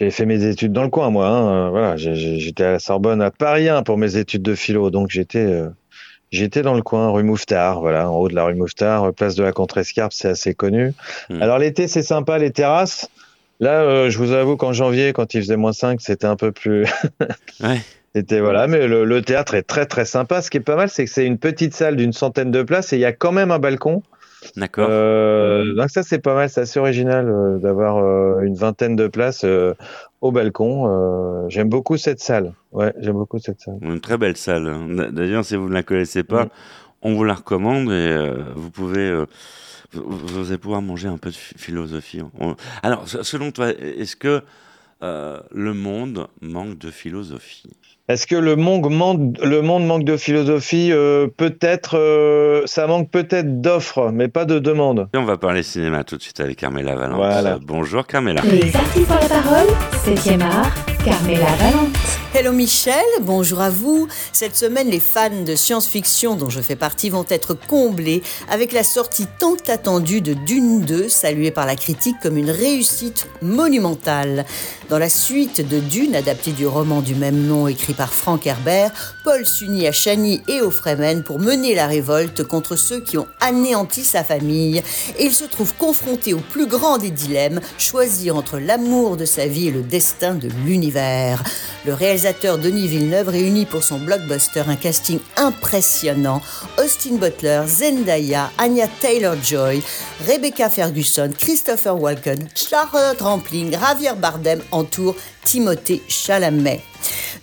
J'ai 0.00 0.10
fait 0.10 0.26
mes 0.26 0.44
études 0.44 0.72
dans 0.72 0.82
le 0.82 0.88
coin, 0.88 1.10
moi. 1.10 1.28
Hein. 1.28 1.70
Voilà, 1.70 1.96
j'ai- 1.96 2.16
j'ai- 2.16 2.40
j'étais 2.40 2.64
à 2.64 2.72
la 2.72 2.78
Sorbonne 2.80 3.22
à 3.22 3.30
Paris 3.30 3.68
1 3.68 3.84
pour 3.84 3.96
mes 3.96 4.16
études 4.16 4.42
de 4.42 4.56
philo, 4.56 4.90
donc 4.90 5.08
j'étais 5.10 5.38
euh, 5.46 5.68
j'étais 6.32 6.62
dans 6.62 6.74
le 6.74 6.82
coin, 6.82 7.10
rue 7.10 7.22
Mouffetard, 7.22 7.80
voilà, 7.80 8.10
en 8.10 8.16
haut 8.16 8.28
de 8.28 8.34
la 8.34 8.42
rue 8.44 8.54
Mouffetard, 8.56 9.04
euh, 9.04 9.12
place 9.12 9.36
de 9.36 9.44
la 9.44 9.52
Contrescarpe, 9.52 10.12
c'est 10.12 10.26
assez 10.28 10.52
connu. 10.52 10.92
Hmm. 11.30 11.40
Alors 11.40 11.58
l'été, 11.58 11.86
c'est 11.86 12.02
sympa, 12.02 12.38
les 12.38 12.50
terrasses. 12.50 13.08
Là, 13.60 13.82
euh, 13.82 14.10
je 14.10 14.18
vous 14.18 14.32
avoue 14.32 14.56
qu'en 14.56 14.72
janvier, 14.72 15.12
quand 15.12 15.32
il 15.34 15.42
faisait 15.42 15.56
moins 15.56 15.72
5, 15.72 16.00
c'était 16.00 16.26
un 16.26 16.34
peu 16.36 16.50
plus. 16.50 16.86
Ouais. 17.62 17.80
C'était 18.16 18.40
voilà, 18.40 18.66
mais 18.66 18.88
le, 18.88 19.04
le 19.04 19.22
théâtre 19.22 19.54
est 19.54 19.62
très 19.62 19.86
très 19.86 20.04
sympa. 20.04 20.42
Ce 20.42 20.50
qui 20.50 20.56
est 20.56 20.60
pas 20.60 20.74
mal, 20.76 20.88
c'est 20.88 21.04
que 21.04 21.10
c'est 21.10 21.24
une 21.26 21.38
petite 21.38 21.72
salle 21.74 21.94
d'une 21.94 22.12
centaine 22.12 22.50
de 22.50 22.62
places 22.64 22.92
et 22.92 22.96
il 22.96 23.00
y 23.00 23.04
a 23.04 23.12
quand 23.12 23.32
même 23.32 23.52
un 23.52 23.58
balcon. 23.60 24.02
D'accord. 24.56 24.88
Euh, 24.90 25.74
donc 25.74 25.90
ça 25.90 26.02
c'est 26.02 26.18
pas 26.18 26.34
mal, 26.34 26.48
c'est 26.48 26.60
assez 26.62 26.78
original 26.80 27.28
euh, 27.28 27.58
d'avoir 27.58 27.98
euh, 27.98 28.40
une 28.42 28.54
vingtaine 28.54 28.96
de 28.96 29.06
places 29.08 29.44
euh, 29.44 29.74
au 30.20 30.32
balcon. 30.32 30.86
Euh, 30.88 31.48
j'aime 31.48 31.68
beaucoup 31.68 31.96
cette 31.96 32.20
salle. 32.20 32.52
Ouais, 32.72 32.92
j'aime 32.98 33.14
beaucoup 33.14 33.38
cette 33.38 33.60
salle. 33.60 33.78
Une 33.82 34.00
très 34.00 34.18
belle 34.18 34.36
salle. 34.36 34.66
hein. 34.68 35.10
D'ailleurs, 35.12 35.44
si 35.44 35.56
vous 35.56 35.68
ne 35.68 35.74
la 35.74 35.82
connaissez 35.82 36.22
pas, 36.24 36.44
Mm. 36.44 36.48
on 37.02 37.14
vous 37.14 37.24
la 37.24 37.34
recommande 37.34 37.88
et 37.88 37.92
euh, 37.92 38.34
vous 38.54 38.70
pouvez. 38.70 39.08
euh, 39.08 39.26
vous, 39.92 40.48
allez 40.48 40.58
pouvoir 40.58 40.82
manger 40.82 41.06
un 41.08 41.18
peu 41.18 41.30
de 41.30 41.34
phi- 41.36 41.54
philosophie. 41.56 42.22
On- 42.40 42.56
Alors, 42.82 43.06
se- 43.08 43.22
selon 43.22 43.52
toi, 43.52 43.68
est-ce 43.70 44.16
que 44.16 44.42
euh, 45.02 45.40
le 45.52 45.72
monde 45.74 46.26
manque 46.40 46.78
de 46.78 46.90
philosophie? 46.90 47.70
Est-ce 48.06 48.26
que 48.26 48.36
le 48.36 48.54
monde 48.54 48.90
manque, 48.92 49.38
le 49.42 49.62
monde 49.62 49.86
manque 49.86 50.04
de 50.04 50.18
philosophie 50.18 50.90
Euh, 50.92 51.26
Peut-être, 51.36 51.96
euh, 51.98 52.60
ça 52.66 52.86
manque 52.86 53.10
peut-être 53.10 53.62
d'offres, 53.62 54.10
mais 54.12 54.28
pas 54.28 54.44
de 54.44 54.58
demandes. 54.58 55.08
Et 55.14 55.16
on 55.18 55.24
va 55.24 55.38
parler 55.38 55.62
cinéma 55.62 56.04
tout 56.04 56.18
de 56.18 56.22
suite 56.22 56.38
avec 56.40 56.56
Carmela 56.58 56.94
Valente. 56.96 57.16
Voilà. 57.16 57.58
Bonjour 57.62 58.06
Carmela. 58.06 58.42
Les 58.42 58.76
artistes 58.76 59.10
ont 59.10 59.14
la 59.14 59.28
parole, 59.40 59.68
7e 60.04 60.42
art, 60.42 60.74
Carmela 61.04 61.54
Valente. 61.56 61.98
Hello 62.32 62.50
Michel, 62.50 63.04
bonjour 63.20 63.60
à 63.60 63.70
vous. 63.70 64.08
Cette 64.32 64.56
semaine, 64.56 64.88
les 64.88 64.98
fans 64.98 65.44
de 65.44 65.54
science-fiction 65.54 66.34
dont 66.34 66.50
je 66.50 66.60
fais 66.60 66.74
partie 66.74 67.08
vont 67.08 67.26
être 67.28 67.54
comblés 67.54 68.22
avec 68.48 68.72
la 68.72 68.82
sortie 68.82 69.26
tant 69.38 69.54
attendue 69.68 70.20
de 70.20 70.34
Dune 70.34 70.80
2, 70.80 71.08
saluée 71.08 71.52
par 71.52 71.64
la 71.64 71.76
critique 71.76 72.16
comme 72.20 72.36
une 72.36 72.50
réussite 72.50 73.28
monumentale. 73.40 74.46
Dans 74.88 74.98
la 74.98 75.08
suite 75.08 75.66
de 75.66 75.78
Dune, 75.78 76.16
adaptée 76.16 76.50
du 76.50 76.66
roman 76.66 77.02
du 77.02 77.14
même 77.14 77.46
nom 77.46 77.68
écrit 77.68 77.94
par 77.94 78.12
Frank 78.12 78.46
Herbert, 78.46 79.14
Paul 79.22 79.46
s'unit 79.46 79.86
à 79.86 79.92
Chani 79.92 80.42
et 80.48 80.60
aux 80.60 80.72
Fremen 80.72 81.22
pour 81.22 81.38
mener 81.38 81.74
la 81.74 81.86
révolte 81.86 82.42
contre 82.42 82.76
ceux 82.76 83.00
qui 83.00 83.16
ont 83.16 83.28
anéanti 83.40 84.04
sa 84.04 84.24
famille 84.24 84.82
et 85.18 85.24
il 85.24 85.32
se 85.32 85.44
trouve 85.44 85.74
confronté 85.76 86.34
au 86.34 86.40
plus 86.40 86.66
grand 86.66 86.98
des 86.98 87.10
dilemmes, 87.10 87.60
choisir 87.78 88.36
entre 88.36 88.58
l'amour 88.58 89.16
de 89.16 89.24
sa 89.24 89.46
vie 89.46 89.68
et 89.68 89.72
le 89.72 89.82
destin 89.82 90.34
de 90.34 90.48
l'univers. 90.66 90.93
Le 90.94 91.92
réalisateur 91.92 92.58
Denis 92.58 92.88
Villeneuve 92.88 93.28
réunit 93.28 93.66
pour 93.66 93.82
son 93.82 93.98
blockbuster 93.98 94.62
un 94.66 94.76
casting 94.76 95.18
impressionnant. 95.36 96.40
Austin 96.78 97.16
Butler, 97.16 97.62
Zendaya, 97.66 98.50
Anya 98.58 98.88
Taylor-Joy, 99.00 99.82
Rebecca 100.26 100.70
Ferguson, 100.70 101.30
Christopher 101.38 102.00
Walken, 102.00 102.48
Charlotte 102.54 103.20
Rampling, 103.20 103.72
Javier 103.72 104.14
Bardem 104.16 104.62
entourent 104.70 105.16
Timothée 105.44 106.02
Chalamet. 106.08 106.82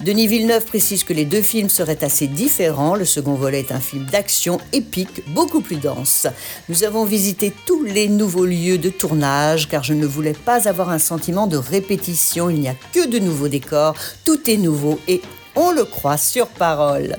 Denis 0.04 0.26
Villeneuve 0.26 0.66
précise 0.66 1.04
que 1.04 1.14
les 1.14 1.26
deux 1.26 1.44
films 1.44 1.70
seraient 1.70 2.04
assez 2.04 2.26
différents. 2.26 2.96
Le 2.96 3.06
second 3.06 3.36
volet 3.36 3.60
est 3.60 3.72
un 3.72 3.80
film 3.80 4.06
d'action 4.06 4.60
épique, 4.74 5.22
beaucoup 5.28 5.62
plus 5.62 5.76
dense. 5.76 6.26
Nous 6.70 6.84
avons 6.84 7.06
visité 7.06 7.54
tous 7.68 7.84
les 7.84 8.10
nouveaux 8.10 8.48
lieux 8.48 8.80
de 8.80 8.90
tournage 8.90 9.70
car 9.70 9.84
je 9.84 9.94
ne 9.94 10.08
voulais 10.08 10.34
pas 10.34 10.68
avoir 10.68 10.90
un 10.90 10.98
sentiment 10.98 11.46
de 11.46 11.58
répétition. 11.58 12.50
Il 12.50 12.62
n'y 12.62 12.68
a 12.68 12.76
que 12.94 13.08
de 13.08 13.20
nouveaux 13.20 13.48
décors, 13.48 13.96
tout 14.26 14.50
est 14.50 14.58
nouveau 14.58 15.00
et 15.08 15.22
on 15.56 15.72
le 15.72 15.86
croit 15.86 16.18
sur 16.18 16.48
parole. 16.48 17.18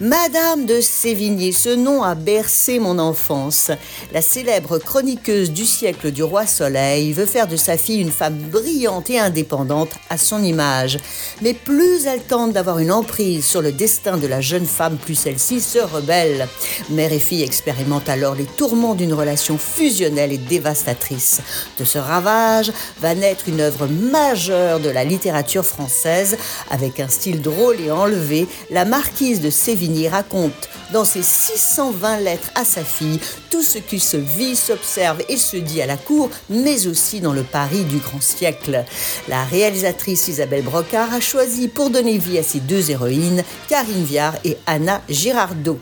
Madame 0.00 0.66
de 0.66 0.80
Sévigné, 0.80 1.52
ce 1.52 1.68
nom 1.68 2.02
a 2.02 2.16
bercé 2.16 2.80
mon 2.80 2.98
enfance. 2.98 3.70
La 4.12 4.20
célèbre 4.20 4.78
chroniqueuse 4.78 5.52
du 5.52 5.64
siècle 5.64 6.10
du 6.10 6.24
roi 6.24 6.44
Soleil 6.44 7.12
veut 7.12 7.26
faire 7.26 7.46
de 7.46 7.54
sa 7.54 7.76
fille 7.76 8.00
une 8.00 8.10
femme 8.10 8.34
brillante 8.34 9.10
et 9.10 9.20
indépendante 9.20 9.90
à 10.10 10.18
son 10.18 10.42
image. 10.42 10.98
Mais 11.40 11.54
plus 11.54 12.06
elle 12.06 12.22
tente 12.22 12.52
d'avoir 12.52 12.80
une 12.80 12.90
emprise 12.90 13.46
sur 13.46 13.62
le 13.62 13.70
destin 13.70 14.16
de 14.16 14.26
la 14.26 14.40
jeune 14.40 14.66
femme, 14.66 14.96
plus 14.96 15.14
celle-ci 15.14 15.60
se 15.60 15.78
rebelle. 15.78 16.48
Mère 16.90 17.12
et 17.12 17.20
fille 17.20 17.44
expérimentent 17.44 18.08
alors 18.08 18.34
les 18.34 18.44
tourments 18.44 18.94
d'une 18.94 19.14
relation 19.14 19.56
fusionnelle 19.56 20.32
et 20.32 20.38
dévastatrice. 20.38 21.42
De 21.78 21.84
ce 21.84 21.98
ravage 21.98 22.72
va 23.00 23.14
naître 23.14 23.48
une 23.48 23.60
œuvre 23.60 23.86
majeure 23.86 24.80
de 24.80 24.90
la 24.90 25.04
littérature 25.04 25.64
française 25.64 26.36
avec 26.70 26.98
un 26.98 27.08
style 27.08 27.40
drôle 27.40 27.61
et 27.70 27.90
enlevé. 27.90 28.48
La 28.70 28.84
marquise 28.84 29.40
de 29.40 29.50
Sévigné 29.50 30.08
raconte 30.08 30.68
dans 30.92 31.04
ses 31.04 31.22
620 31.22 32.18
lettres 32.18 32.50
à 32.54 32.64
sa 32.64 32.82
fille 32.82 33.20
tout 33.50 33.62
ce 33.62 33.78
qui 33.78 34.00
se 34.00 34.16
vit, 34.16 34.56
s'observe 34.56 35.22
et 35.28 35.36
se 35.36 35.56
dit 35.56 35.80
à 35.80 35.86
la 35.86 35.96
cour, 35.96 36.28
mais 36.50 36.86
aussi 36.86 37.20
dans 37.20 37.32
le 37.32 37.44
Paris 37.44 37.84
du 37.84 37.98
grand 37.98 38.20
siècle. 38.20 38.84
La 39.28 39.44
réalisatrice 39.44 40.28
Isabelle 40.28 40.64
Brocard 40.64 41.14
a 41.14 41.20
choisi 41.20 41.68
pour 41.68 41.90
donner 41.90 42.18
vie 42.18 42.38
à 42.38 42.42
ses 42.42 42.60
deux 42.60 42.90
héroïnes, 42.90 43.44
Karine 43.68 44.04
Viard 44.04 44.34
et 44.44 44.56
Anna 44.66 45.00
Girardot. 45.08 45.78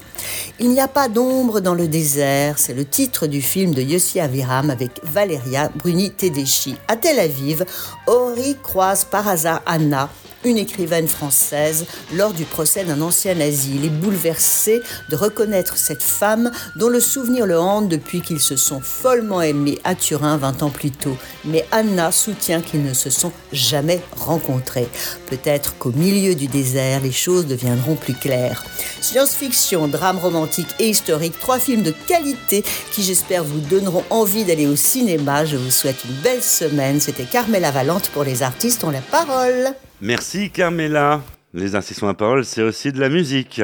Il 0.58 0.70
n'y 0.70 0.80
a 0.80 0.88
pas 0.88 1.08
d'ombre 1.08 1.60
dans 1.60 1.74
le 1.74 1.88
désert, 1.88 2.58
c'est 2.58 2.74
le 2.74 2.84
titre 2.84 3.26
du 3.26 3.40
film 3.40 3.72
de 3.72 3.82
Yossi 3.82 4.20
Aviram 4.20 4.68
avec 4.68 5.00
Valeria 5.02 5.70
Bruni 5.74 6.10
Tedeschi. 6.10 6.76
À 6.88 6.96
Tel 6.96 7.18
Aviv, 7.18 7.64
Ori 8.06 8.56
croise 8.62 9.04
par 9.04 9.26
hasard 9.26 9.62
Anna, 9.64 10.10
une 10.44 10.59
écrivaine 10.59 11.09
française, 11.09 11.87
lors 12.14 12.33
du 12.33 12.44
procès 12.44 12.85
d'un 12.85 13.00
ancien 13.00 13.35
nazi. 13.35 13.79
Est 13.85 13.88
bouleversé 13.88 14.83
de 15.09 15.16
reconnaître 15.16 15.76
cette 15.76 16.03
femme 16.03 16.50
dont 16.76 16.88
le 16.88 17.00
souvenir 17.00 17.46
le 17.46 17.59
hante 17.59 17.88
depuis 17.88 18.20
qu'ils 18.20 18.40
se 18.40 18.57
sont 18.57 18.81
follement 18.81 19.42
aimés 19.42 19.79
à 19.85 19.94
Turin 19.94 20.37
20 20.37 20.62
ans 20.62 20.70
plus 20.70 20.90
tôt. 20.90 21.16
Mais 21.44 21.64
Anna 21.70 22.12
soutient 22.12 22.61
qu'ils 22.61 22.83
ne 22.83 22.94
se 22.94 23.11
sont 23.11 23.33
jamais 23.53 24.00
rencontrés. 24.16 24.88
Peut-être 25.26 25.76
qu'au 25.79 25.92
milieu 25.92 26.35
du 26.35 26.46
désert, 26.46 27.00
les 27.00 27.12
choses 27.12 27.46
deviendront 27.46 27.94
plus 27.94 28.14
claires. 28.14 28.64
Science-fiction, 29.00 29.88
drame 29.88 30.18
romantique 30.18 30.74
et 30.79 30.88
historique, 30.88 31.38
trois 31.38 31.59
films 31.59 31.83
de 31.83 31.94
qualité 32.07 32.64
qui 32.92 33.03
j'espère 33.03 33.44
vous 33.44 33.61
donneront 33.61 34.05
envie 34.11 34.44
d'aller 34.44 34.66
au 34.66 34.76
cinéma. 34.76 35.44
Je 35.44 35.57
vous 35.57 35.70
souhaite 35.70 36.05
une 36.05 36.16
belle 36.22 36.42
semaine. 36.42 37.00
C'était 37.00 37.24
Carmela 37.24 37.70
Valente 37.70 38.09
pour 38.11 38.24
les 38.24 38.42
artistes 38.42 38.85
ont 38.85 38.90
la 38.90 39.00
parole. 39.00 39.74
Merci 40.00 40.50
Carmela. 40.50 41.22
Les 41.52 41.74
ont 41.76 42.06
la 42.06 42.14
parole, 42.14 42.44
c'est 42.44 42.62
aussi 42.62 42.92
de 42.92 43.00
la 43.00 43.08
musique. 43.08 43.60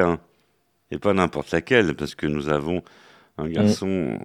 Et 0.91 0.97
pas 0.99 1.13
n'importe 1.13 1.51
laquelle, 1.51 1.95
parce 1.95 2.15
que 2.15 2.27
nous 2.27 2.49
avons 2.49 2.81
un 3.37 3.47
garçon 3.49 4.17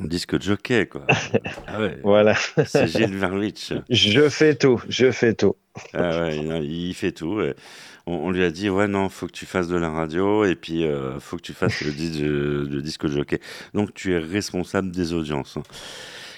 en 0.00 0.04
disque 0.04 0.36
de 0.36 0.42
jockey, 0.42 0.86
quoi. 0.86 1.06
Ah 1.66 1.80
ouais, 1.80 1.98
Voilà. 2.02 2.34
c'est 2.66 2.86
Gilles 2.88 3.16
Verwitch. 3.16 3.72
Je 3.88 4.28
fais 4.28 4.54
tout, 4.54 4.82
je 4.88 5.10
fais 5.10 5.34
tout. 5.34 5.56
Ah 5.94 6.22
ouais, 6.22 6.36
il, 6.64 6.94
fait 6.94 7.12
tout. 7.12 7.40
On, 8.06 8.12
on 8.14 8.30
lui 8.30 8.42
a 8.44 8.50
dit, 8.50 8.68
ouais, 8.68 8.88
non, 8.88 9.08
faut 9.08 9.26
que 9.26 9.32
tu 9.32 9.46
fasses 9.46 9.68
de 9.68 9.76
la 9.76 9.90
radio 9.90 10.44
et 10.44 10.56
puis 10.56 10.84
euh, 10.84 11.18
faut 11.20 11.36
que 11.36 11.42
tu 11.42 11.52
fasses 11.52 11.80
le, 11.82 11.92
dis- 11.92 12.20
le 12.22 12.80
disque 12.82 13.06
de 13.06 13.12
jockey. 13.12 13.40
Donc 13.74 13.94
tu 13.94 14.12
es 14.14 14.18
responsable 14.18 14.90
des 14.90 15.12
audiences. 15.12 15.58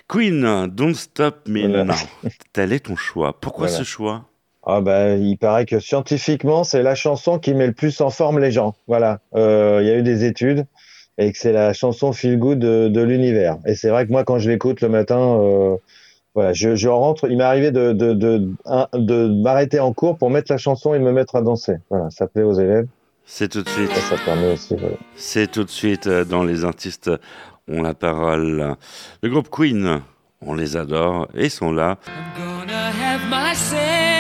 Queen, 0.08 0.66
Don't 0.68 0.94
Stop 0.94 1.48
Me 1.48 1.66
Voilà. 1.66 1.84
Now. 1.84 2.30
Tel 2.52 2.72
est 2.72 2.80
ton 2.86 2.96
choix. 2.96 3.40
Pourquoi 3.40 3.68
Voilà. 3.68 3.78
ce 3.84 3.88
choix? 3.88 4.28
Ah 4.64 4.80
bah, 4.80 5.14
il 5.16 5.36
paraît 5.38 5.66
que 5.66 5.80
scientifiquement, 5.80 6.62
c'est 6.62 6.82
la 6.82 6.94
chanson 6.94 7.38
qui 7.38 7.52
met 7.54 7.66
le 7.66 7.72
plus 7.72 8.00
en 8.00 8.10
forme 8.10 8.38
les 8.38 8.52
gens. 8.52 8.74
Voilà. 8.86 9.18
Euh, 9.34 9.80
Il 9.82 9.88
y 9.88 9.90
a 9.90 9.96
eu 9.96 10.02
des 10.02 10.24
études 10.24 10.66
et 11.18 11.32
que 11.32 11.38
c'est 11.38 11.52
la 11.52 11.72
chanson 11.72 12.12
feel 12.12 12.38
good 12.38 12.58
de, 12.58 12.88
de 12.88 13.00
l'univers. 13.02 13.58
Et 13.66 13.74
c'est 13.74 13.88
vrai 13.90 14.06
que 14.06 14.12
moi, 14.12 14.24
quand 14.24 14.38
je 14.38 14.48
l'écoute 14.48 14.80
le 14.80 14.88
matin, 14.88 15.18
euh, 15.18 15.76
voilà, 16.34 16.52
je, 16.52 16.76
je 16.76 16.88
rentre. 16.88 17.28
Il 17.28 17.36
m'est 17.36 17.44
arrivé 17.44 17.70
de, 17.72 17.92
de, 17.92 18.12
de, 18.14 19.42
m'arrêter 19.42 19.80
en 19.80 19.92
cours 19.92 20.16
pour 20.16 20.30
mettre 20.30 20.50
la 20.50 20.58
chanson 20.58 20.94
et 20.94 20.98
me 21.00 21.12
mettre 21.12 21.34
à 21.36 21.42
danser. 21.42 21.76
Voilà, 21.90 22.08
ça 22.10 22.26
plaît 22.28 22.42
aux 22.44 22.54
élèves. 22.54 22.86
C'est 23.24 23.48
tout 23.48 23.62
de 23.62 23.68
suite. 23.68 23.90
Et 23.90 24.00
ça 24.00 24.16
permet 24.24 24.52
aussi. 24.52 24.76
voilà. 24.76 24.96
C'est 25.16 25.50
tout 25.50 25.64
de 25.64 25.70
suite 25.70 26.06
euh, 26.06 26.24
dans 26.24 26.44
les 26.44 26.64
artistes 26.64 27.10
ont 27.68 27.82
la 27.82 27.94
parole. 27.94 28.76
Le 29.22 29.28
groupe 29.28 29.48
Queen, 29.50 30.00
on 30.40 30.54
les 30.54 30.76
adore 30.76 31.28
et 31.34 31.44
ils 31.44 31.50
sont 31.50 31.72
là. 31.72 31.98
gonna 32.36 32.90
have 32.90 33.28
myself 33.28 34.11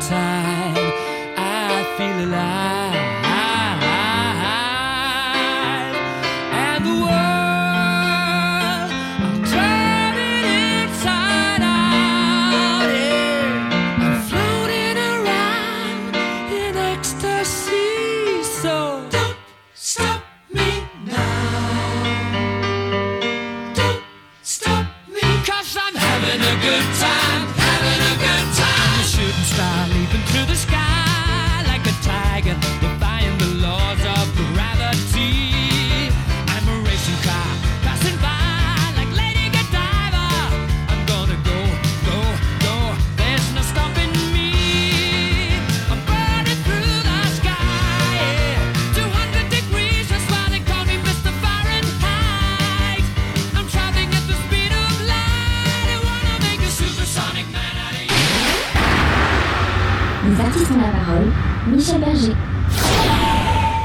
time. 0.00 0.92
I 1.36 1.84
feel 1.96 2.28
alive. 2.28 2.83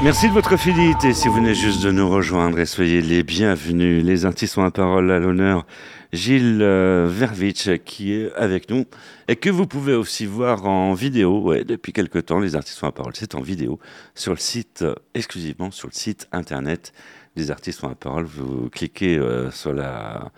Merci 0.02 0.28
de 0.28 0.32
votre 0.32 0.56
fidélité 0.56 1.12
si 1.12 1.28
vous 1.28 1.34
venez 1.34 1.54
juste 1.54 1.82
de 1.82 1.90
nous 1.90 2.08
rejoindre 2.08 2.58
et 2.58 2.66
soyez 2.66 3.00
les 3.02 3.22
bienvenus. 3.22 4.04
Les 4.04 4.24
artistes 4.24 4.56
ont 4.58 4.62
la 4.62 4.70
parole 4.70 5.10
à 5.10 5.18
l'honneur. 5.18 5.66
Gilles 6.12 6.60
euh, 6.60 7.06
Vervitch 7.08 7.70
qui 7.84 8.14
est 8.14 8.32
avec 8.34 8.68
nous 8.68 8.84
et 9.28 9.36
que 9.36 9.48
vous 9.48 9.66
pouvez 9.66 9.94
aussi 9.94 10.26
voir 10.26 10.66
en 10.66 10.92
vidéo 10.94 11.40
ouais, 11.42 11.64
depuis 11.64 11.92
quelque 11.92 12.18
temps. 12.18 12.40
Les 12.40 12.56
artistes 12.56 12.82
ont 12.82 12.86
la 12.86 12.92
parole, 12.92 13.12
c'est 13.14 13.34
en 13.34 13.40
vidéo 13.40 13.78
sur 14.14 14.32
le 14.32 14.38
site, 14.38 14.82
euh, 14.82 14.94
exclusivement 15.14 15.70
sur 15.70 15.86
le 15.86 15.94
site 15.94 16.26
internet 16.32 16.92
des 17.36 17.50
artistes 17.50 17.84
ont 17.84 17.88
la 17.88 17.94
parole. 17.94 18.24
Vous 18.24 18.68
cliquez 18.70 19.16
euh, 19.16 19.50
sur, 19.50 19.72
la, 19.72 20.30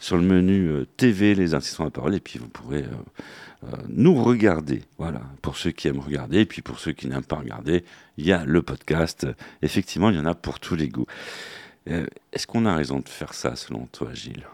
sur 0.00 0.16
le 0.16 0.22
menu 0.22 0.68
euh, 0.68 0.86
TV, 0.96 1.34
les 1.34 1.54
artistes 1.54 1.80
ont 1.80 1.84
la 1.84 1.90
parole 1.90 2.14
et 2.14 2.20
puis 2.20 2.38
vous 2.38 2.48
pourrez 2.48 2.84
nous 3.88 4.14
regarder. 4.22 4.82
Voilà, 4.98 5.20
pour 5.42 5.56
ceux 5.56 5.70
qui 5.70 5.88
aiment 5.88 6.00
regarder, 6.00 6.40
et 6.40 6.46
puis 6.46 6.62
pour 6.62 6.78
ceux 6.78 6.92
qui 6.92 7.08
n'aiment 7.08 7.24
pas 7.24 7.36
regarder, 7.36 7.84
il 8.16 8.26
y 8.26 8.32
a 8.32 8.44
le 8.44 8.62
podcast. 8.62 9.26
Effectivement, 9.62 10.10
il 10.10 10.16
y 10.16 10.20
en 10.20 10.26
a 10.26 10.34
pour 10.34 10.60
tous 10.60 10.76
les 10.76 10.88
goûts. 10.88 11.06
Euh, 11.88 12.06
Est-ce 12.32 12.46
qu'on 12.46 12.66
a 12.66 12.74
raison 12.74 12.98
de 13.00 13.08
faire 13.08 13.34
ça, 13.34 13.56
selon 13.56 13.86
toi, 13.86 14.08
Gilles? 14.12 14.46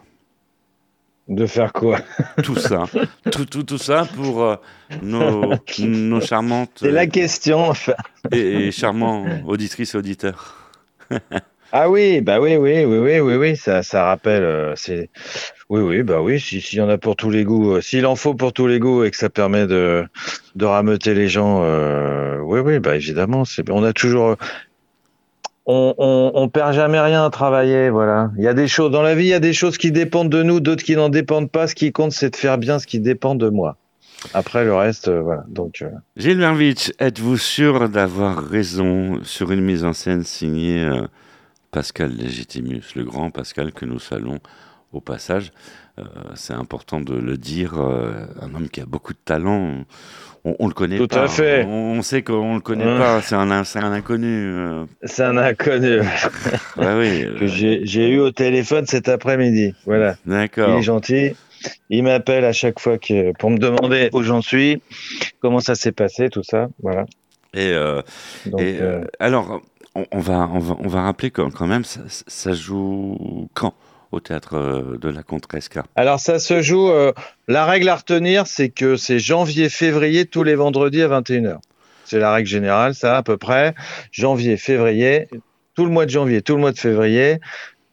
De 1.28 1.46
faire 1.46 1.72
quoi? 1.72 2.00
Tout 2.42 2.56
ça, 2.56 2.84
tout, 3.30 3.44
tout, 3.46 3.62
tout 3.62 3.78
ça 3.78 4.06
pour 4.16 4.42
euh, 4.42 4.56
nos, 5.02 5.54
nos 5.78 6.20
charmantes 6.20 6.72
C'est 6.76 6.90
la 6.90 7.06
question. 7.06 7.68
enfin. 7.70 7.94
et, 8.32 8.66
et 8.68 8.72
charmants 8.72 9.24
auditrices 9.46 9.94
et 9.94 9.98
auditeurs. 9.98 10.72
Ah 11.70 11.88
oui, 11.88 12.20
bah 12.20 12.38
oui, 12.40 12.56
oui, 12.56 12.84
oui, 12.84 12.98
oui, 12.98 13.20
oui, 13.20 13.36
oui, 13.36 13.56
ça, 13.56 13.82
ça 13.82 14.04
rappelle, 14.04 14.42
euh, 14.42 14.74
c'est, 14.76 15.08
oui, 15.72 15.80
oui, 15.80 16.02
bah 16.02 16.20
oui, 16.20 16.38
si- 16.38 16.60
s'il 16.60 16.78
y 16.78 16.82
en 16.82 16.88
a 16.90 16.98
pour 16.98 17.16
tous 17.16 17.30
les 17.30 17.44
goûts, 17.44 17.72
euh, 17.76 17.80
s'il 17.80 18.04
en 18.06 18.14
faut 18.14 18.34
pour 18.34 18.52
tous 18.52 18.66
les 18.66 18.78
goûts 18.78 19.04
et 19.04 19.10
que 19.10 19.16
ça 19.16 19.30
permet 19.30 19.66
de, 19.66 20.04
de 20.54 20.64
rameuter 20.66 21.14
les 21.14 21.28
gens, 21.28 21.62
euh, 21.64 22.38
oui, 22.40 22.60
oui, 22.60 22.78
bah 22.78 22.94
évidemment, 22.96 23.44
on 23.70 23.82
a 23.82 23.92
toujours, 23.94 24.36
on, 25.64 25.94
on, 25.96 26.32
on 26.34 26.48
perd 26.48 26.74
jamais 26.74 27.00
rien 27.00 27.24
à 27.24 27.30
travailler, 27.30 27.88
voilà. 27.88 28.30
Il 28.36 28.44
y 28.44 28.48
a 28.48 28.54
des 28.54 28.68
choses 28.68 28.90
dans 28.90 29.02
la 29.02 29.14
vie, 29.14 29.24
il 29.24 29.28
y 29.28 29.34
a 29.34 29.40
des 29.40 29.54
choses 29.54 29.78
qui 29.78 29.92
dépendent 29.92 30.28
de 30.30 30.42
nous, 30.42 30.60
d'autres 30.60 30.84
qui 30.84 30.94
n'en 30.96 31.08
dépendent 31.08 31.50
pas. 31.50 31.66
Ce 31.68 31.74
qui 31.74 31.90
compte, 31.90 32.12
c'est 32.12 32.30
de 32.30 32.36
faire 32.36 32.58
bien 32.58 32.78
ce 32.78 32.86
qui 32.86 33.00
dépend 33.00 33.34
de 33.34 33.48
moi. 33.48 33.76
Après 34.34 34.64
le 34.64 34.74
reste, 34.74 35.08
euh, 35.08 35.20
voilà. 35.22 35.44
Donc, 35.48 35.80
euh, 35.82 35.88
Gilles 36.16 36.38
Vervitch, 36.38 36.92
êtes-vous 36.98 37.38
sûr 37.38 37.88
d'avoir 37.88 38.38
raison 38.44 39.20
sur 39.24 39.50
une 39.52 39.62
mise 39.62 39.84
en 39.84 39.94
scène 39.94 40.22
signée 40.22 40.84
euh, 40.84 41.06
Pascal 41.70 42.10
Légitimus, 42.12 42.82
le 42.94 43.04
grand 43.04 43.30
Pascal 43.30 43.72
que 43.72 43.84
nous 43.86 43.98
saluons 43.98 44.38
au 44.92 45.00
passage 45.00 45.52
Euh, 45.98 46.04
C'est 46.34 46.54
important 46.54 47.00
de 47.00 47.14
le 47.14 47.36
dire, 47.36 47.74
euh, 47.78 48.24
un 48.40 48.54
homme 48.54 48.68
qui 48.70 48.80
a 48.80 48.86
beaucoup 48.86 49.12
de 49.12 49.18
talent. 49.24 49.84
On, 50.44 50.56
on 50.58 50.66
le 50.66 50.72
connaît 50.74 50.96
Tout 50.98 51.06
pas. 51.06 51.24
à 51.24 51.28
fait. 51.28 51.64
On, 51.66 51.98
on 51.98 52.02
sait 52.02 52.22
qu'on 52.22 52.54
le 52.54 52.60
connaît 52.60 52.84
pas. 52.98 53.20
C'est 53.22 53.34
un, 53.34 53.50
inconnu. 53.50 54.26
euh. 54.46 54.84
c'est 55.04 55.22
un 55.22 55.36
inconnu 55.36 55.98
Ouais, 56.78 56.94
oui. 56.98 57.26
que 57.38 57.46
j'ai 57.46 58.08
eu 58.08 58.18
au 58.20 58.30
téléphone 58.30 58.86
cet 58.86 59.08
après-midi. 59.08 59.74
Voilà. 59.84 60.16
Il 60.26 60.32
D'accord. 60.32 60.78
est 60.78 60.82
gentil. 60.82 61.32
Il 61.90 62.02
m'appelle 62.04 62.44
à 62.44 62.52
chaque 62.52 62.80
fois 62.80 62.98
que, 62.98 63.32
pour 63.38 63.50
me 63.50 63.58
demander 63.58 64.08
où 64.14 64.22
j'en 64.22 64.40
suis, 64.42 64.82
comment 65.40 65.60
ça 65.60 65.74
s'est 65.76 65.92
passé, 65.92 66.28
tout 66.30 66.42
ça. 66.42 66.68
Voilà. 66.82 67.04
Et, 67.54 67.72
Donc, 68.46 68.60
et, 68.60 68.80
alors, 69.20 69.60
on, 69.94 70.06
on 70.10 70.18
va, 70.20 70.48
on 70.52 70.58
va, 70.58 70.76
on 70.80 70.88
va 70.88 71.02
rappeler 71.02 71.30
quand, 71.30 71.50
quand 71.50 71.66
même, 71.68 71.84
ça, 71.84 72.00
ça 72.08 72.52
joue 72.54 73.46
quand? 73.54 73.74
Au 74.12 74.20
théâtre 74.20 74.56
euh, 74.56 74.98
de 74.98 75.08
la 75.08 75.22
Carpe 75.22 75.88
alors, 75.96 76.20
ça 76.20 76.38
se 76.38 76.62
joue. 76.62 76.90
euh, 76.90 77.12
la 77.48 77.64
règle 77.64 77.88
à 77.88 77.96
retenir, 77.96 78.46
c'est 78.46 78.68
que 78.68 78.96
c'est 78.96 79.18
janvier-février 79.18 80.26
tous 80.26 80.44
les 80.44 80.54
vendredis 80.54 81.02
à 81.02 81.08
21h. 81.08 81.58
C'est 82.04 82.18
la 82.18 82.32
règle 82.32 82.48
générale, 82.48 82.94
ça, 82.94 83.16
à 83.16 83.22
peu 83.22 83.36
près. 83.36 83.74
Janvier, 84.10 84.56
février, 84.56 85.28
tout 85.74 85.84
le 85.84 85.90
mois 85.90 86.04
de 86.04 86.10
janvier, 86.10 86.42
tout 86.42 86.54
le 86.54 86.60
mois 86.60 86.72
de 86.72 86.78
février, 86.78 87.38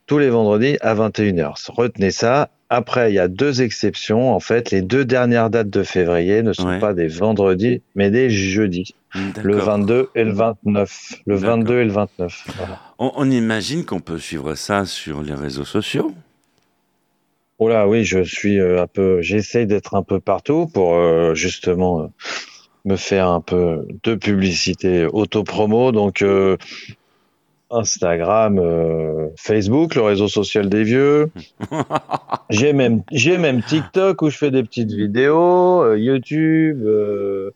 tous 0.06 0.18
les 0.18 0.30
vendredis 0.30 0.78
à 0.82 0.94
21h. 0.94 1.72
Retenez 1.72 2.12
ça. 2.12 2.50
Après, 2.70 3.12
il 3.12 3.16
y 3.16 3.20
a 3.20 3.28
deux 3.28 3.62
exceptions. 3.64 4.32
En 4.34 4.40
fait, 4.40 4.70
les 4.70 4.82
deux 4.84 5.04
dernières 5.06 5.50
dates 5.50 5.70
de 5.72 5.82
février 5.84 6.44
ne 6.44 6.54
sont 6.54 6.68
Ouais. 6.68 6.80
pas 6.80 6.94
des 6.94 7.08
vendredis, 7.08 7.82
mais 7.96 8.12
des 8.12 8.30
jeudis. 8.30 8.94
Le 9.16 9.56
D'accord. 9.56 9.66
22 9.66 10.10
et 10.14 10.24
le 10.24 10.32
29. 10.34 11.14
Le 11.26 11.36
D'accord. 11.40 11.58
22 11.58 11.80
et 11.80 11.86
le 11.86 11.92
29. 11.92 12.44
Voilà. 12.58 12.80
On, 13.00 13.12
on 13.16 13.32
imagine 13.32 13.84
qu'on 13.86 14.02
peut 14.02 14.20
suivre 14.20 14.54
ça 14.54 14.86
sur 14.86 15.24
les 15.24 15.34
réseaux 15.34 15.66
sociaux. 15.66 16.14
Oh 17.58 17.68
là, 17.68 17.88
oui, 17.88 18.06
je 18.06 18.22
suis 18.24 18.60
euh, 18.60 18.82
un 18.84 18.88
peu. 18.88 19.22
J'essaye 19.22 19.66
d'être 19.66 19.96
un 19.96 20.04
peu 20.04 20.20
partout 20.20 20.68
pour 20.68 20.94
euh, 20.96 21.34
justement 21.34 22.02
euh, 22.02 22.08
me 22.86 22.96
faire 22.96 23.28
un 23.28 23.42
peu 23.42 23.86
de 24.04 24.14
publicité 24.16 25.08
auto-promo. 25.12 25.92
Donc, 25.92 26.22
euh, 26.22 26.56
Instagram, 27.72 28.60
euh, 28.60 29.28
Facebook, 29.38 29.96
le 29.96 30.02
réseau 30.02 30.28
social 30.28 30.70
des 30.70 30.84
vieux. 30.84 31.30
J'ai 32.50 32.74
même, 32.74 33.04
j'ai 33.12 33.38
même 33.38 33.62
TikTok 33.62 34.22
où 34.24 34.30
je 34.32 34.38
fais 34.38 34.50
des 34.50 34.64
petites 34.64 34.92
vidéos, 34.92 35.84
euh, 35.84 35.98
YouTube, 36.00 36.82
euh, 36.84 37.52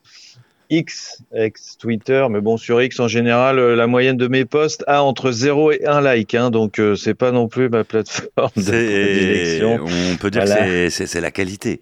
X, 0.69 1.23
ex 1.33 1.77
Twitter, 1.79 2.25
mais 2.29 2.41
bon 2.41 2.57
sur 2.57 2.79
X 2.81 2.99
en 2.99 3.07
général, 3.07 3.57
euh, 3.57 3.75
la 3.75 3.87
moyenne 3.87 4.17
de 4.17 4.27
mes 4.27 4.45
posts 4.45 4.83
a 4.85 5.03
entre 5.03 5.31
0 5.31 5.71
et 5.71 5.85
1 5.85 6.01
like, 6.01 6.35
hein, 6.35 6.51
donc 6.51 6.79
c'est 6.95 7.15
pas 7.15 7.31
non 7.31 7.47
plus 7.47 7.69
ma 7.69 7.83
plateforme 7.83 8.51
de 8.55 8.61
prédilection. 8.61 9.79
on 9.83 10.17
peut 10.17 10.29
dire 10.29 10.45
Voilà. 10.45 10.65
que 10.65 10.89
c'est 10.89 11.21
la 11.21 11.31
qualité. 11.31 11.81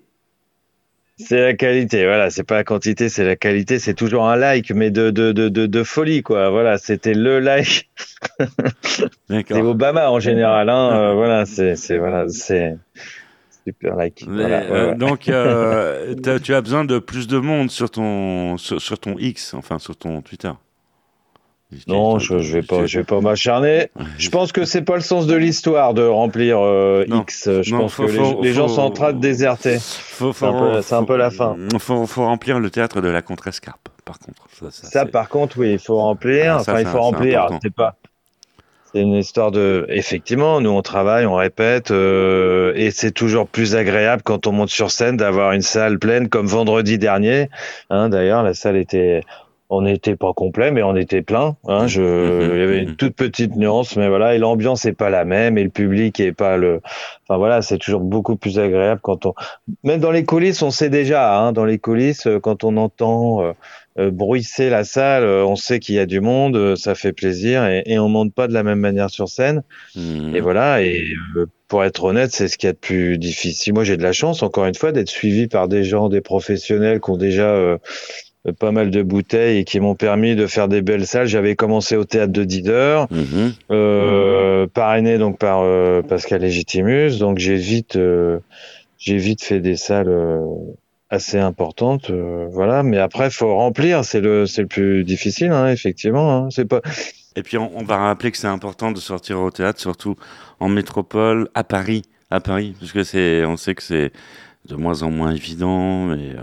C'est 1.28 1.42
la 1.42 1.54
qualité, 1.54 2.06
voilà, 2.06 2.30
c'est 2.30 2.44
pas 2.44 2.56
la 2.56 2.64
quantité, 2.64 3.10
c'est 3.10 3.24
la 3.26 3.36
qualité, 3.36 3.80
c'est 3.80 3.94
toujours 3.94 4.28
un 4.28 4.36
like, 4.36 4.72
mais 4.72 4.92
de, 4.92 5.10
de, 5.10 5.32
de, 5.32 5.50
de, 5.50 5.66
de 5.66 5.84
folie, 5.84 6.24
quoi. 6.24 6.50
Voilà, 6.50 6.78
c'était 6.78 7.14
le 7.14 7.40
like. 7.40 7.90
C'est. 9.30 9.54
Obama 9.54 10.12
en 10.12 10.20
général, 10.20 10.70
hein. 10.70 10.92
euh, 10.94 11.14
voilà, 11.16 11.46
c'est, 11.46 11.76
c'est, 11.76 11.98
voilà, 11.98 12.28
c'est 12.28 12.78
super 13.66 13.96
like. 13.96 14.26
Mais, 14.28 14.42
Voilà, 14.44 14.60
ouais, 14.60 14.72
euh, 14.72 14.90
ouais. 14.90 14.96
Donc, 14.96 15.30
euh, 15.30 16.16
tu 16.44 16.54
as 16.54 16.62
besoin 16.62 16.86
de 16.86 17.00
plus 17.00 17.28
de 17.28 17.38
monde 17.38 17.72
sur 17.72 17.90
ton, 17.90 18.58
sur, 18.58 18.82
sur 18.82 19.00
ton 19.00 19.18
X, 19.18 19.54
enfin 19.54 19.80
sur 19.80 19.96
ton 19.96 20.22
Twitter. 20.22 20.52
Non, 21.88 22.20
je, 22.20 22.40
je 22.40 22.54
vais 22.54 22.62
pas, 22.64 22.86
je 22.86 23.00
vais 23.00 23.04
pas 23.06 23.22
m'acharner. 23.22 23.90
Je 24.18 24.30
pense 24.30 24.52
que 24.52 24.66
c'est 24.66 24.82
pas 24.82 24.96
le 24.96 25.02
sens 25.02 25.26
de 25.28 25.36
l'histoire 25.36 25.94
de 25.94 26.04
remplir 26.06 26.60
euh, 26.60 27.06
Non. 27.08 27.22
X. 27.22 27.50
Je 27.62 27.72
Non, 27.72 27.82
pense 27.82 27.94
faut- 27.94 28.06
que 28.06 28.12
les- 28.12 28.18
faut- 28.18 28.42
les, 28.42 28.54
gens 28.54 28.68
faut- 28.68 28.76
sont 28.76 28.82
en 28.82 28.92
train 28.92 29.14
de 29.14 29.20
déserter. 29.20 29.80
C'est 29.80 30.24
un 30.24 30.32
peu- 30.54 30.82
c'est 30.82 30.96
un 30.96 31.04
peu 31.04 31.16
la 31.18 31.32
fin. 31.32 31.56
Faut, 31.80 32.06
faut 32.08 32.26
remplir 32.26 32.60
le 32.60 32.70
théâtre 32.70 33.00
de 33.02 33.08
la 33.10 33.22
Contrescarpe, 33.22 33.90
par 34.06 34.20
contre. 34.20 34.44
Ça, 34.60 34.66
ça, 34.72 34.88
Ça, 34.88 35.06
c'est- 35.06 35.12
par 35.12 35.30
contre, 35.30 35.58
oui, 35.60 35.72
il 35.74 35.80
faut 35.80 35.96
remplir. 35.98 36.58
Ah, 36.60 36.64
ça, 36.64 36.72
enfin, 36.74 36.82
il 36.82 36.88
faut 36.88 37.00
remplir. 37.02 37.48
C'est 37.64 37.74
pas. 37.74 37.96
C'est 38.94 39.00
une 39.00 39.14
histoire 39.14 39.52
de. 39.52 39.86
Effectivement, 39.88 40.60
nous 40.60 40.72
on 40.72 40.82
travaille, 40.82 41.26
on 41.26 41.36
répète, 41.36 41.92
euh, 41.92 42.74
et 42.76 42.92
c'est 42.92 43.12
toujours 43.12 43.48
plus 43.48 43.74
agréable 43.78 44.22
quand 44.22 44.48
on 44.48 44.52
monte 44.52 44.70
sur 44.70 44.92
scène 44.92 45.16
d'avoir 45.16 45.54
une 45.54 45.62
salle 45.62 45.98
pleine 45.98 46.28
comme 46.28 46.46
vendredi 46.48 46.98
dernier. 46.98 47.48
Hein, 47.90 48.10
D'ailleurs, 48.10 48.44
la 48.44 48.54
salle 48.54 48.76
était. 48.76 49.22
On 49.74 49.84
n'était 49.84 50.18
pas 50.18 50.34
complet, 50.34 50.70
mais 50.72 50.84
on 50.84 50.98
était 50.98 51.22
plein. 51.22 51.56
Hein, 51.68 51.88
je, 51.88 52.02
Mhm, 52.02 52.52
il 52.56 52.60
y 52.60 52.62
avait 52.62 52.84
une 52.84 52.96
toute 52.98 53.16
petite 53.16 53.56
nuance, 53.56 53.96
mais 53.96 54.10
voilà. 54.10 54.36
Et 54.36 54.38
l'ambiance 54.38 54.84
est 54.86 54.92
pas 54.94 55.10
la 55.10 55.24
même, 55.24 55.58
et 55.58 55.64
le 55.64 55.70
public 55.70 56.20
est 56.20 56.34
pas 56.34 56.58
le. 56.58 56.82
Enfin 57.24 57.38
voilà, 57.38 57.62
c'est 57.62 57.78
toujours 57.78 58.02
beaucoup 58.02 58.36
plus 58.36 58.60
agréable 58.60 59.00
quand 59.02 59.26
on. 59.26 59.34
Même 59.84 60.02
dans 60.02 60.12
les 60.12 60.26
coulisses, 60.26 60.62
on 60.62 60.72
sait 60.72 60.90
déjà. 60.90 61.38
Hein, 61.40 61.54
dans 61.54 61.64
les 61.66 61.80
coulisses, 61.80 62.28
euh, 62.28 62.40
quand 62.40 62.64
on 62.66 62.76
entend. 62.78 63.44
euh, 63.46 63.54
euh, 64.00 64.10
bruisser 64.10 64.70
la 64.70 64.86
salle, 64.86 65.24
euh, 65.26 65.44
on 65.46 65.58
sait 65.58 65.80
qu'il 65.80 65.96
y 65.96 66.00
a 66.00 66.06
du 66.06 66.22
monde, 66.22 66.78
ça 66.78 66.96
fait 66.96 67.12
plaisir 67.12 67.66
et, 67.66 67.84
et 67.86 68.00
on 68.00 68.08
monte 68.08 68.34
pas 68.34 68.48
de 68.48 68.54
la 68.54 68.64
même 68.64 68.80
manière 68.80 69.10
sur 69.10 69.28
scène. 69.28 69.64
Mhm. 69.96 70.34
Et 70.34 70.40
voilà, 70.40 70.82
et 70.82 71.04
euh, 71.36 71.46
pour 71.68 71.84
être 71.84 72.06
honnête, 72.06 72.32
c'est 72.32 72.48
ce 72.48 72.58
qu'il 72.58 72.68
y 72.68 72.70
a 72.70 72.74
de 72.74 72.78
plus 72.78 73.18
difficile. 73.18 73.74
Moi, 73.74 73.84
j'ai 73.84 73.98
de 73.98 74.04
la 74.04 74.14
chance, 74.14 74.44
encore 74.44 74.66
une 74.66 74.76
fois, 74.76 74.94
d'être 74.94 75.10
suivi 75.10 75.48
par 75.48 75.68
des 75.68 75.84
gens, 75.84 76.08
des 76.08 76.22
professionnels 76.22 77.02
qui 77.02 77.10
ont 77.12 77.18
déjà 77.18 77.78
pas 78.60 78.72
mal 78.72 78.90
de 78.90 79.04
bouteilles 79.04 79.60
et 79.60 79.64
qui 79.64 79.80
m'ont 79.80 79.96
permis 79.96 80.36
de 80.36 80.48
faire 80.48 80.68
des 80.68 80.82
belles 80.82 81.06
salles. 81.06 81.28
J'avais 81.28 81.56
commencé 81.56 81.96
au 81.96 82.06
théâtre 82.06 82.34
de 82.34 82.44
Dider, 82.44 83.04
Mhm. 83.12 83.54
euh, 83.72 84.68
parrainé 84.74 85.18
donc 85.18 85.38
par 85.38 85.62
euh, 85.62 86.02
Pascal 86.02 86.42
Légitimus, 86.42 87.20
donc 87.20 87.38
j'ai 87.38 87.56
vite, 87.58 87.96
euh, 87.98 88.40
j'ai 88.98 89.18
vite 89.18 89.44
fait 89.44 89.60
des 89.60 89.76
salles. 89.76 90.10
euh, 90.10 90.40
assez 91.14 91.38
importantes, 91.38 92.10
euh, 92.10 92.48
voilà. 92.50 92.84
Mais 92.84 92.98
après, 92.98 93.30
faut 93.30 93.54
remplir, 93.54 94.06
c'est 94.06 94.22
le, 94.22 94.46
c'est 94.46 94.62
le 94.62 94.70
plus 94.70 95.04
difficile, 95.04 95.52
hein, 95.52 95.68
effectivement. 95.70 96.46
Hein. 96.46 96.48
C'est 96.52 96.64
pas, 96.64 96.80
Et 97.36 97.44
puis, 97.44 97.58
on, 97.58 97.70
on 97.78 97.84
va 97.84 97.98
rappeler 97.98 98.32
que 98.32 98.38
c'est 98.38 98.48
important 98.48 98.94
de 98.94 98.98
sortir 98.98 99.42
au 99.42 99.52
théâtre, 99.52 99.82
surtout 99.82 100.16
en 100.62 100.70
métropole, 100.70 101.50
à 101.54 101.66
Paris. 101.66 102.04
À 102.30 102.40
Paris, 102.40 102.76
parce 102.80 102.94
que 102.94 103.04
c'est, 103.04 103.44
on 103.44 103.58
sait 103.58 103.76
que 103.76 103.84
c'est 103.84 104.14
de 104.70 104.76
moins 104.76 105.02
en 105.04 105.10
moins 105.10 105.32
évident, 105.32 106.06
mais 106.06 106.30
euh, 106.36 106.42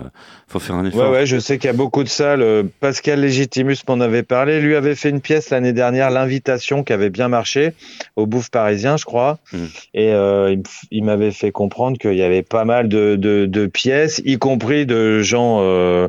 faut 0.48 0.58
faire 0.58 0.74
un 0.76 0.82
Ouais, 0.82 0.88
effort. 0.88 1.10
ouais, 1.12 1.24
je 1.26 1.38
sais 1.38 1.56
qu'il 1.56 1.68
y 1.68 1.70
a 1.70 1.76
beaucoup 1.76 2.02
de 2.02 2.08
salles. 2.08 2.42
Euh, 2.42 2.64
Pascal 2.80 3.20
Légitimus 3.20 3.76
m'en 3.88 4.00
avait 4.00 4.24
parlé. 4.24 4.60
Lui 4.60 4.74
avait 4.74 4.96
fait 4.96 5.10
une 5.10 5.20
pièce 5.20 5.50
l'année 5.50 5.72
dernière, 5.72 6.10
l'invitation, 6.10 6.82
qui 6.82 6.92
avait 6.92 7.10
bien 7.10 7.28
marché 7.28 7.72
au 8.16 8.26
Bouffe 8.26 8.50
Parisien, 8.50 8.96
je 8.96 9.04
crois. 9.04 9.38
Mm. 9.52 9.56
Et 9.94 10.12
euh, 10.12 10.50
il, 10.52 10.62
il 10.90 11.04
m'avait 11.04 11.30
fait 11.30 11.52
comprendre 11.52 11.96
qu'il 11.96 12.14
y 12.14 12.22
avait 12.22 12.42
pas 12.42 12.64
mal 12.64 12.88
de, 12.88 13.14
de, 13.16 13.46
de 13.46 13.66
pièces, 13.66 14.20
y 14.24 14.36
compris 14.36 14.84
de 14.84 15.20
gens 15.22 15.58
euh, 15.62 16.08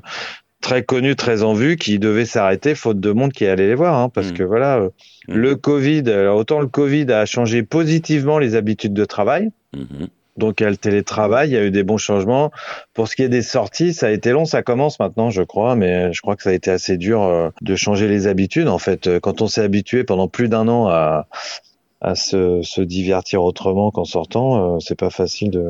très 0.61 0.83
connus, 0.83 1.15
très 1.15 1.43
en 1.43 1.53
vue, 1.53 1.77
qui 1.77 1.99
devaient 1.99 2.25
s'arrêter 2.25 2.73
faute 2.75 2.99
de 2.99 3.11
monde 3.11 3.31
qui 3.31 3.45
allait 3.45 3.67
les 3.67 3.75
voir, 3.75 3.95
hein, 3.95 4.09
parce 4.09 4.31
Mm. 4.31 4.33
que 4.33 4.43
voilà, 4.43 4.79
Mm. 5.27 5.35
le 5.35 5.55
Covid, 5.55 6.03
alors 6.09 6.37
autant 6.37 6.59
le 6.59 6.67
Covid 6.67 7.11
a 7.11 7.25
changé 7.27 7.61
positivement 7.61 8.39
les 8.39 8.55
habitudes 8.55 8.93
de 8.93 9.05
travail. 9.05 9.49
Donc, 10.39 10.59
il 10.59 10.63
y 10.63 10.65
a 10.65 10.69
le 10.71 10.77
télétravail, 10.77 11.49
il 11.49 11.53
y 11.53 11.57
a 11.57 11.63
eu 11.63 11.71
des 11.71 11.83
bons 11.83 11.97
changements. 11.97 12.51
Pour 12.95 13.07
ce 13.07 13.15
qui 13.15 13.21
est 13.23 13.29
des 13.29 13.41
sorties, 13.43 13.93
ça 13.93 14.07
a 14.07 14.09
été 14.09 14.31
long, 14.31 14.45
ça 14.45 14.63
commence 14.63 14.99
maintenant, 14.99 15.29
je 15.29 15.43
crois, 15.43 15.75
mais 15.75 16.11
je 16.13 16.21
crois 16.21 16.35
que 16.35 16.41
ça 16.43 16.49
a 16.49 16.53
été 16.53 16.71
assez 16.71 16.97
dur 16.97 17.21
euh, 17.21 17.49
de 17.61 17.75
changer 17.75 18.07
les 18.07 18.25
habitudes. 18.27 18.67
En 18.67 18.79
fait, 18.79 19.19
quand 19.19 19.41
on 19.41 19.47
s'est 19.47 19.61
habitué 19.61 20.03
pendant 20.03 20.27
plus 20.27 20.47
d'un 20.49 20.67
an 20.67 20.87
à, 20.87 21.27
à 22.01 22.15
se, 22.15 22.61
se 22.63 22.81
divertir 22.81 23.43
autrement 23.43 23.91
qu'en 23.91 24.05
sortant, 24.05 24.75
euh, 24.75 24.79
c'est 24.79 24.97
pas 24.97 25.09
facile 25.09 25.51
de, 25.51 25.65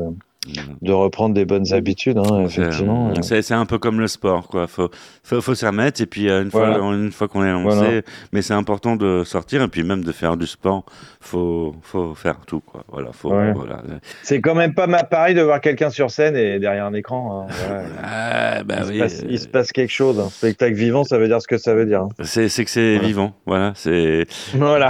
de 0.80 0.92
reprendre 0.92 1.34
des 1.34 1.44
bonnes 1.44 1.72
habitudes, 1.74 2.16
hein, 2.18 2.46
C'est- 2.48 2.60
effectivement. 2.62 3.12
C'est 3.20 3.52
un 3.52 3.66
peu 3.66 3.78
comme 3.78 4.00
le 4.00 4.06
sport, 4.06 4.48
quoi. 4.48 4.66
Faut, 4.66 4.88
faut, 5.22 5.40
faut 5.40 5.54
s'y 5.54 5.66
remettre 5.66 6.00
et 6.00 6.06
puis 6.06 6.30
euh, 6.30 6.42
une 6.42 6.50
fois, 6.50 6.70
Voilà. 6.78 6.96
une 6.96 7.12
fois 7.12 7.28
qu'on 7.28 7.44
est 7.44 7.50
lancé, 7.52 7.76
Voilà. 7.76 8.00
mais 8.32 8.40
c'est 8.42 8.54
important 8.54 8.96
de 8.96 9.22
sortir 9.24 9.60
et 9.62 9.68
puis 9.68 9.82
même 9.82 10.02
de 10.04 10.12
faire 10.12 10.36
du 10.36 10.46
sport. 10.46 10.84
Faut, 11.22 11.76
faut 11.82 12.14
faire 12.14 12.36
tout, 12.46 12.60
quoi. 12.60 12.82
Voilà, 12.88 13.12
faut, 13.12 13.30
Ouais. 13.30 13.52
voilà. 13.52 13.82
C'est 14.22 14.40
quand 14.40 14.54
même 14.54 14.72
pas 14.72 14.86
ma 14.86 15.04
pareil 15.04 15.34
de 15.34 15.42
voir 15.42 15.60
quelqu'un 15.60 15.90
sur 15.90 16.10
scène 16.10 16.34
et 16.34 16.58
derrière 16.58 16.86
un 16.86 16.94
écran. 16.94 17.42
hein, 17.42 17.52
voilà. 17.66 17.82
Ah, 18.02 18.62
bah 18.64 18.76
il, 18.80 18.84
se 18.86 18.90
oui. 18.92 18.98
passe, 18.98 19.24
il 19.28 19.38
se 19.38 19.46
passe 19.48 19.70
quelque 19.72 19.92
chose. 19.92 20.18
Un 20.18 20.30
spectacle 20.30 20.74
vivant, 20.74 21.04
ça 21.04 21.18
veut 21.18 21.28
dire 21.28 21.42
ce 21.42 21.46
que 21.46 21.58
ça 21.58 21.74
veut 21.74 21.84
dire. 21.84 22.02
hein. 22.04 22.08
C'est 22.22 22.48
que 22.64 22.70
c'est 22.70 22.94
Voilà. 22.94 23.06
vivant, 23.06 23.34
voilà. 23.44 23.72
C'est 23.76 24.26
Voilà. 24.54 24.88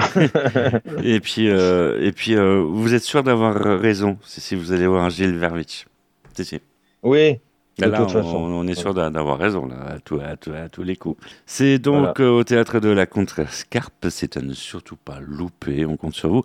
et 1.03 1.19
puis 1.19 1.49
euh, 1.51 1.99
et 2.01 2.13
puis 2.13 2.37
euh, 2.37 2.63
vous 2.65 2.95
êtes 2.95 3.03
sûr 3.03 3.25
d'avoir 3.25 3.55
raison 3.81 4.17
si, 4.25 4.55
vous 4.55 4.73
allez 4.73 4.87
voir 4.87 5.11
Gilles 5.11 5.37
Verwitch? 5.37 5.87
Si, 6.35 6.45
si. 6.45 6.61
oui, 7.03 7.41
de 7.87 7.93
Là, 7.93 7.99
toute 7.99 8.09
on, 8.17 8.23
façon. 8.23 8.37
on 8.37 8.67
est 8.67 8.75
sûr 8.75 8.95
d'a- 8.95 9.11
d'avoir 9.11 9.39
raison 9.39 9.67
là, 9.67 9.95
à, 9.95 9.99
tout- 9.99 10.21
à 10.23 10.37
tout- 10.37 10.53
à 10.53 10.69
tous 10.69 10.83
les 10.83 10.97
coups. 10.97 11.21
C'est 11.47 11.79
donc 11.79 12.21
euh, 12.21 12.29
au 12.29 12.45
théâtre 12.45 12.81
de 12.81 12.89
la 12.91 13.07
Contrescarpe, 13.07 14.07
c'est 14.11 14.37
à 14.37 14.41
ne 14.41 14.53
surtout 14.53 14.97
pas 14.97 15.19
louper, 15.21 15.87
on 15.87 15.97
compte 15.97 16.15
sur 16.15 16.29
vous. 16.31 16.43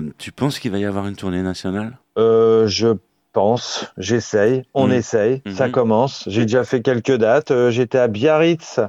Euh, 0.00 0.04
Tu 0.18 0.32
penses 0.32 0.58
qu'il 0.58 0.70
va 0.72 0.78
y 0.78 0.84
avoir 0.84 1.06
une 1.06 1.16
tournée 1.16 1.42
nationale? 1.42 1.98
Euh, 2.18 2.66
je 2.66 2.88
pense, 3.32 3.92
j'essaye, 3.98 4.62
on 4.74 4.86
Mhm. 4.86 4.92
essaye, 4.94 5.42
ça 5.54 5.66
Mhm. 5.66 5.72
commence. 5.72 6.24
J'ai 6.26 6.42
déjà 6.42 6.64
fait 6.64 6.80
quelques 6.80 7.16
dates. 7.16 7.50
Euh, 7.50 7.70
J'étais 7.70 7.98
à 7.98 8.08
Biarritz 8.08 8.80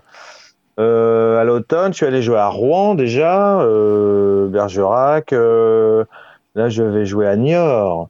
euh, 0.79 1.39
à 1.39 1.43
l'automne. 1.43 1.91
Je 1.91 1.97
suis 1.97 2.05
allé 2.05 2.21
jouer 2.21 2.37
à 2.37 2.47
Rouen 2.47 2.95
déjà, 2.95 3.59
euh, 3.61 4.47
Bergerac. 4.47 5.33
euh, 5.33 6.03
là, 6.55 6.69
je 6.69 6.83
vais 6.83 7.05
jouer 7.05 7.27
à 7.27 7.35
Niort. 7.35 8.09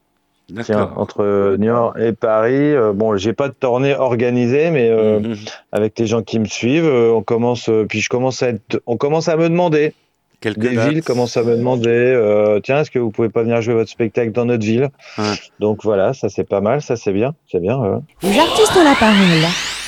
Tiens, 0.64 0.92
entre 0.96 1.56
Niort 1.60 1.98
et 2.00 2.14
Paris. 2.14 2.54
Euh, 2.74 2.94
bon, 2.94 3.18
j'ai 3.18 3.34
pas 3.34 3.50
de 3.50 3.54
tournée 3.54 3.94
organisée, 3.96 4.72
mais 4.72 4.90
euh, 4.90 5.20
Mhm. 5.20 5.36
avec 5.74 6.00
les 6.00 6.08
gens 6.08 6.22
qui 6.24 6.40
me 6.40 6.46
suivent, 6.46 6.86
euh, 6.86 7.12
on 7.14 7.22
commence. 7.22 7.68
euh, 7.70 7.86
puis 7.88 8.00
je 8.00 8.08
commence 8.10 8.42
à 8.44 8.50
être, 8.50 8.82
on 8.88 8.96
commence 8.98 9.28
à 9.28 9.36
me 9.36 9.50
demander. 9.50 9.94
Quelques 10.40 10.60
Des 10.60 10.76
dates. 10.76 10.90
villes 10.90 11.04
commencent 11.04 11.36
à 11.36 11.44
me 11.44 11.58
demander, 11.58 11.90
euh, 11.90 12.60
tiens, 12.62 12.82
est-ce 12.82 12.92
que 12.92 13.00
vous 13.00 13.10
pouvez 13.10 13.30
pas 13.30 13.42
venir 13.42 13.60
jouer 13.64 13.74
votre 13.74 13.90
spectacle 13.90 14.32
dans 14.32 14.46
notre 14.46 14.64
ville? 14.64 14.90
Ouais. 15.18 15.24
Donc 15.60 15.84
voilà, 15.84 16.14
ça 16.14 16.30
c'est 16.30 16.48
pas 16.48 16.62
mal, 16.62 16.82
ça 16.84 16.96
c'est 16.96 17.12
bien, 17.12 17.34
c'est 17.52 17.60
bien. 17.60 17.78
ouais. 17.80 17.98
Les 18.22 18.38
artistes 18.40 18.78
ont 18.78 18.84
la 18.84 18.94
parole. 19.00 19.18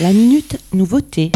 La 0.01 0.09
minute 0.09 0.57
nouveauté. 0.73 1.31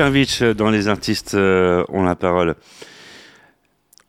Euh, 0.00 0.54
dans 0.54 0.70
Les 0.70 0.88
artistes 0.88 1.34
euh, 1.34 1.84
ont 1.88 2.02
la 2.02 2.14
parole. 2.16 2.54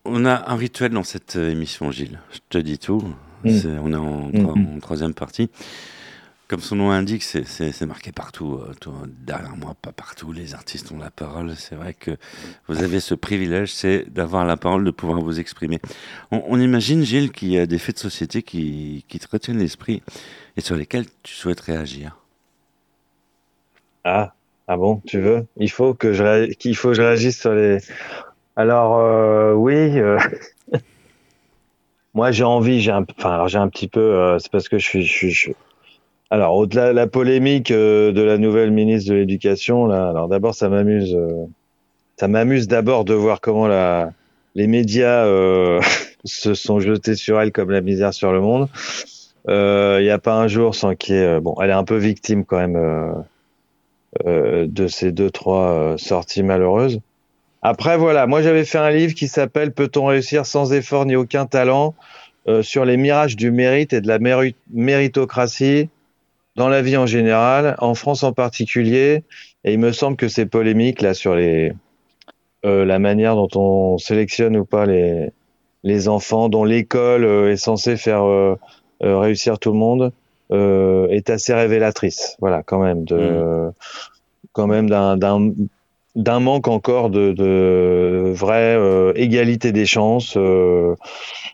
On 0.05 0.25
a 0.25 0.49
un 0.49 0.55
rituel 0.55 0.91
dans 0.91 1.03
cette 1.03 1.35
euh, 1.35 1.51
émission, 1.51 1.91
Gilles. 1.91 2.19
Je 2.31 2.39
te 2.49 2.57
dis 2.57 2.79
tout. 2.79 3.01
Mm. 3.43 3.49
On 3.83 3.91
est 3.91 3.95
en, 3.95 4.29
Mm. 4.31 4.75
en 4.75 4.79
troisième 4.79 5.13
partie. 5.13 5.49
Comme 6.47 6.61
son 6.61 6.75
nom 6.77 6.89
l'indique, 6.91 7.23
c'est- 7.23 7.81
marqué 7.85 8.11
partout. 8.13 8.55
euh, 8.55 8.73
tout- 8.79 8.93
derrière 9.07 9.55
moi, 9.57 9.75
pas 9.81 9.91
partout. 9.91 10.31
Les 10.31 10.53
artistes 10.53 10.91
ont 10.93 10.97
la 10.97 11.11
parole. 11.11 11.55
C'est 11.57 11.75
vrai 11.75 11.93
que 11.93 12.11
vous 12.69 12.81
avez 12.83 12.99
ce 13.01 13.13
privilège, 13.15 13.73
c'est 13.73 14.05
d'avoir 14.09 14.45
la 14.45 14.55
parole, 14.57 14.85
de 14.85 14.91
pouvoir 14.91 15.19
vous 15.19 15.39
exprimer. 15.41 15.79
On, 16.31 16.41
on 16.47 16.59
imagine, 16.59 17.03
Gilles, 17.03 17.31
qu'il 17.33 17.49
y 17.49 17.57
a 17.59 17.65
des 17.65 17.79
faits 17.79 17.95
de 17.95 18.01
société 18.01 18.43
qui, 18.43 19.03
qui 19.09 19.19
te 19.19 19.27
retiennent 19.29 19.59
l'esprit 19.59 20.03
et 20.55 20.61
sur 20.61 20.75
lesquels 20.77 21.05
tu 21.23 21.33
souhaites 21.35 21.59
réagir. 21.61 22.17
Ah, 24.03 24.33
ah 24.73 24.77
bon, 24.77 25.01
tu 25.05 25.19
veux? 25.19 25.45
Il 25.57 25.69
faut 25.69 25.93
que 25.93 26.13
je 26.13 26.53
qu'il 26.53 26.77
faut 26.77 26.89
que 26.89 26.93
je 26.93 27.01
réagisse 27.01 27.41
sur 27.41 27.53
les. 27.53 27.79
Alors 28.55 28.99
euh, 28.99 29.51
oui, 29.51 29.99
euh, 29.99 30.17
moi 32.13 32.31
j'ai 32.31 32.45
envie, 32.45 32.79
j'ai 32.79 32.91
un, 32.91 33.05
enfin 33.17 33.47
j'ai 33.47 33.57
un 33.57 33.67
petit 33.67 33.89
peu, 33.89 33.99
euh, 33.99 34.39
c'est 34.39 34.49
parce 34.49 34.69
que 34.69 34.77
je 34.77 35.01
suis, 35.01 35.55
Alors 36.29 36.55
au-delà 36.55 36.91
de 36.91 36.95
la 36.95 37.05
polémique 37.05 37.69
de 37.69 38.21
la 38.21 38.37
nouvelle 38.37 38.71
ministre 38.71 39.09
de 39.09 39.15
l'Éducation, 39.15 39.87
là, 39.87 40.07
alors 40.07 40.29
d'abord 40.29 40.55
ça 40.55 40.69
m'amuse, 40.69 41.17
ça 42.15 42.29
m'amuse 42.29 42.69
d'abord 42.69 43.03
de 43.03 43.13
voir 43.13 43.41
comment 43.41 43.67
la, 43.67 44.13
les 44.55 44.67
médias 44.67 45.25
se 46.23 46.53
sont 46.53 46.79
jetés 46.79 47.15
sur 47.15 47.41
elle 47.41 47.51
comme 47.51 47.71
la 47.71 47.81
misère 47.81 48.13
sur 48.13 48.31
le 48.31 48.39
monde. 48.39 48.69
Il 49.49 50.01
n'y 50.01 50.09
a 50.09 50.19
pas 50.19 50.35
un 50.35 50.47
jour 50.47 50.75
sans 50.75 50.95
qu'il 50.95 51.15
y 51.15 51.17
ait, 51.17 51.41
bon, 51.41 51.57
elle 51.61 51.71
est 51.71 51.73
un 51.73 51.83
peu 51.83 51.97
victime 51.97 52.45
quand 52.45 52.57
même. 52.57 53.25
Euh, 54.25 54.67
de 54.67 54.87
ces 54.87 55.11
deux 55.11 55.29
trois 55.29 55.69
euh, 55.69 55.97
sorties 55.97 56.43
malheureuses. 56.43 56.99
Après 57.61 57.97
voilà, 57.97 58.27
moi 58.27 58.41
j'avais 58.41 58.65
fait 58.65 58.79
un 58.79 58.89
livre 58.89 59.13
qui 59.13 59.27
s'appelle 59.27 59.71
Peut-on 59.71 60.05
réussir 60.05 60.45
sans 60.45 60.73
effort 60.73 61.05
ni 61.05 61.15
aucun 61.15 61.45
talent 61.45 61.95
euh, 62.47 62.63
sur 62.63 62.85
les 62.85 62.97
mirages 62.97 63.35
du 63.35 63.51
mérite 63.51 63.93
et 63.93 64.01
de 64.01 64.07
la 64.07 64.19
méri- 64.19 64.55
méritocratie 64.73 65.89
dans 66.55 66.67
la 66.69 66.81
vie 66.81 66.97
en 66.97 67.05
général, 67.05 67.75
en 67.79 67.93
France 67.93 68.23
en 68.23 68.33
particulier. 68.33 69.23
Et 69.63 69.73
il 69.73 69.79
me 69.79 69.91
semble 69.91 70.17
que 70.17 70.27
c'est 70.27 70.47
polémique 70.47 71.01
là 71.01 71.13
sur 71.13 71.35
les 71.35 71.71
euh, 72.65 72.83
la 72.83 72.99
manière 72.99 73.35
dont 73.35 73.49
on 73.55 73.97
sélectionne 73.97 74.57
ou 74.57 74.65
pas 74.65 74.85
les 74.85 75.29
les 75.83 76.07
enfants, 76.07 76.49
dont 76.49 76.63
l'école 76.63 77.25
est 77.25 77.57
censée 77.57 77.97
faire 77.97 78.23
euh, 78.23 78.55
réussir 79.01 79.57
tout 79.57 79.71
le 79.71 79.77
monde 79.77 80.11
est 80.51 81.29
assez 81.29 81.53
révélatrice. 81.53 82.35
Voilà, 82.39 82.63
quand 82.63 82.79
même 82.79 83.03
de, 83.05 83.69
quand 84.53 84.67
même 84.67 84.89
d'un 84.89 85.17
d'un 86.13 86.41
manque 86.41 86.67
encore 86.67 87.09
de, 87.09 87.31
de 87.31 88.33
vraie 88.35 88.75
euh, 88.75 89.13
égalité 89.15 89.71
des 89.71 89.85
chances. 89.85 90.35
euh, 90.35 90.93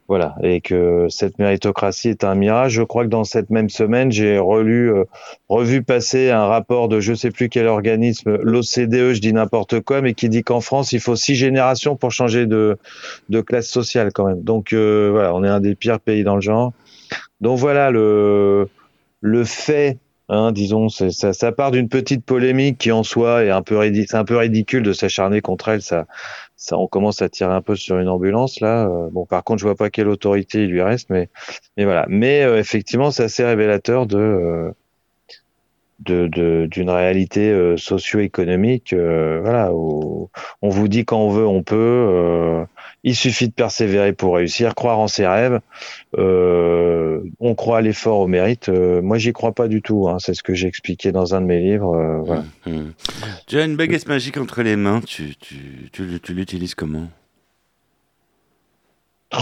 voilà, 0.07 0.35
et 0.41 0.61
que 0.61 1.07
cette 1.09 1.37
méritocratie 1.37 2.09
est 2.09 2.23
un 2.23 2.33
mirage. 2.33 2.71
Je 2.71 2.81
crois 2.81 3.03
que 3.03 3.09
dans 3.09 3.25
cette 3.25 3.49
même 3.49 3.69
semaine, 3.69 4.09
j'ai 4.11 4.39
relu, 4.39 4.91
euh, 4.91 5.03
revu 5.49 5.83
passer 5.83 6.31
un 6.31 6.45
rapport 6.45 6.87
de 6.87 7.01
je 7.01 7.13
sais 7.13 7.29
plus 7.29 7.49
quel 7.49 7.67
organisme, 7.67 8.37
l'OCDE, 8.41 9.13
je 9.13 9.19
dis 9.19 9.33
n'importe 9.33 9.81
quoi, 9.81 10.01
mais 10.01 10.13
qui 10.13 10.29
dit 10.29 10.43
qu'en 10.43 10.61
France, 10.61 10.93
il 10.93 11.01
faut 11.01 11.15
six 11.17 11.35
générations 11.35 11.95
pour 11.97 12.11
changer 12.11 12.45
de, 12.45 12.77
de 13.29 13.41
classe 13.41 13.67
sociale 13.67 14.11
quand 14.13 14.25
même. 14.25 14.41
Donc 14.41 14.71
euh, 14.73 15.09
voilà, 15.11 15.35
on 15.35 15.43
est 15.43 15.49
un 15.49 15.59
des 15.59 15.75
pires 15.75 15.99
pays 15.99 16.23
dans 16.23 16.35
le 16.35 16.41
genre. 16.41 16.71
Donc 17.41 17.59
voilà 17.59 17.91
le 17.91 18.69
le 19.21 19.43
fait, 19.43 19.99
hein, 20.29 20.51
disons, 20.51 20.89
ça, 20.89 21.33
ça 21.33 21.51
part 21.51 21.71
d'une 21.71 21.89
petite 21.89 22.25
polémique 22.25 22.77
qui 22.77 22.91
en 22.91 23.03
soi 23.03 23.43
est 23.43 23.49
un 23.49 23.61
peu 23.61 23.77
ridicule, 23.77 24.07
c'est 24.09 24.17
un 24.17 24.25
peu 24.25 24.37
ridicule 24.37 24.83
de 24.83 24.93
s'acharner 24.93 25.41
contre 25.41 25.69
elle. 25.69 25.81
Ça, 25.81 26.05
ça, 26.55 26.77
on 26.77 26.87
commence 26.87 27.21
à 27.21 27.29
tirer 27.29 27.53
un 27.53 27.61
peu 27.61 27.75
sur 27.75 27.99
une 27.99 28.09
ambulance 28.09 28.59
là. 28.59 28.87
Euh, 28.87 29.09
bon, 29.11 29.25
par 29.25 29.43
contre, 29.43 29.59
je 29.59 29.65
vois 29.65 29.75
pas 29.75 29.89
quelle 29.89 30.07
autorité 30.09 30.63
il 30.63 30.69
lui 30.69 30.81
reste, 30.81 31.09
mais 31.09 31.29
mais 31.77 31.85
voilà. 31.85 32.05
Mais 32.09 32.43
euh, 32.43 32.57
effectivement, 32.59 33.11
c'est 33.11 33.23
assez 33.23 33.43
révélateur 33.45 34.05
de 34.07 34.17
euh, 34.17 34.71
de 35.99 36.27
de- 36.27 36.67
d'une 36.69 36.89
réalité 36.89 37.49
euh, 37.51 37.75
socio-économique. 37.77 38.93
euh, 38.93 39.39
voilà, 39.43 39.71
où 39.73 40.29
on 40.61 40.69
vous 40.69 40.87
dit 40.87 41.05
quand 41.05 41.19
on 41.19 41.29
veut, 41.29 41.45
on 41.47 41.63
peut. 41.63 41.75
euh, 41.75 42.63
il 43.03 43.15
suffit 43.15 43.47
de 43.47 43.53
persévérer 43.53 44.11
pour 44.13 44.35
réussir, 44.35 44.75
croire 44.75 44.99
en 44.99 45.07
ses 45.07 45.25
rêves. 45.27 45.59
on 46.17 47.55
croit 47.55 47.77
à 47.77 47.81
l'effort, 47.81 48.19
au 48.19 48.27
mérite. 48.27 48.69
Moi, 48.69 49.17
j'y 49.17 49.31
crois 49.33 49.53
pas 49.53 49.67
du 49.67 49.81
tout. 49.81 50.09
hein, 50.09 50.17
C'est 50.19 50.33
ce 50.33 50.43
que 50.43 50.53
j'ai 50.53 50.67
expliqué 50.67 51.11
dans 51.11 51.33
un 51.35 51.41
de 51.41 51.45
mes 51.45 51.59
livres. 51.59 52.21
voilà. 52.25 52.43
Hmm. 52.65 52.91
Tu 53.47 53.59
as 53.59 53.65
une 53.65 53.75
baguette 53.77 54.07
magique 54.07 54.37
entre 54.37 54.61
les 54.63 54.75
mains, 54.75 54.99
tu, 55.01 55.35
tu, 55.37 55.89
tu, 55.93 56.19
tu 56.21 56.33
l'utilises 56.33 56.75
comment? 56.75 57.07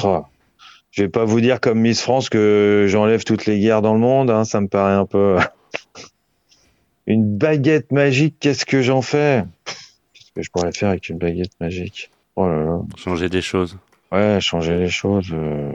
Oh. 0.03 0.23
Je 0.91 1.03
vais 1.03 1.09
pas 1.09 1.25
vous 1.25 1.41
dire 1.41 1.59
comme 1.59 1.79
Miss 1.81 2.01
France 2.01 2.29
que 2.29 2.85
j'enlève 2.87 3.23
toutes 3.25 3.45
les 3.45 3.59
guerres 3.59 3.81
dans 3.81 3.93
le 3.93 3.99
monde, 3.99 4.29
hein, 4.29 4.45
ça 4.45 4.61
me 4.61 4.67
paraît 4.67 4.93
un 4.93 5.05
peu. 5.05 5.37
Une 7.07 7.37
baguette 7.37 7.91
magique, 7.91 8.35
qu'est-ce 8.39 8.65
que 8.65 8.81
j'en 8.81 9.01
fais? 9.01 9.43
Qu'est-ce 10.13 10.31
que 10.35 10.41
je 10.41 10.49
pourrais 10.51 10.71
faire 10.71 10.89
avec 10.89 11.09
une 11.09 11.17
baguette 11.17 11.51
magique? 11.61 12.09
Oh 12.35 12.47
là 12.47 12.63
là. 12.63 12.79
Changer 12.97 13.29
des 13.29 13.41
choses 13.41 13.77
Ouais, 14.11 14.39
changer 14.41 14.75
les 14.77 14.89
choses. 14.89 15.29
euh, 15.33 15.71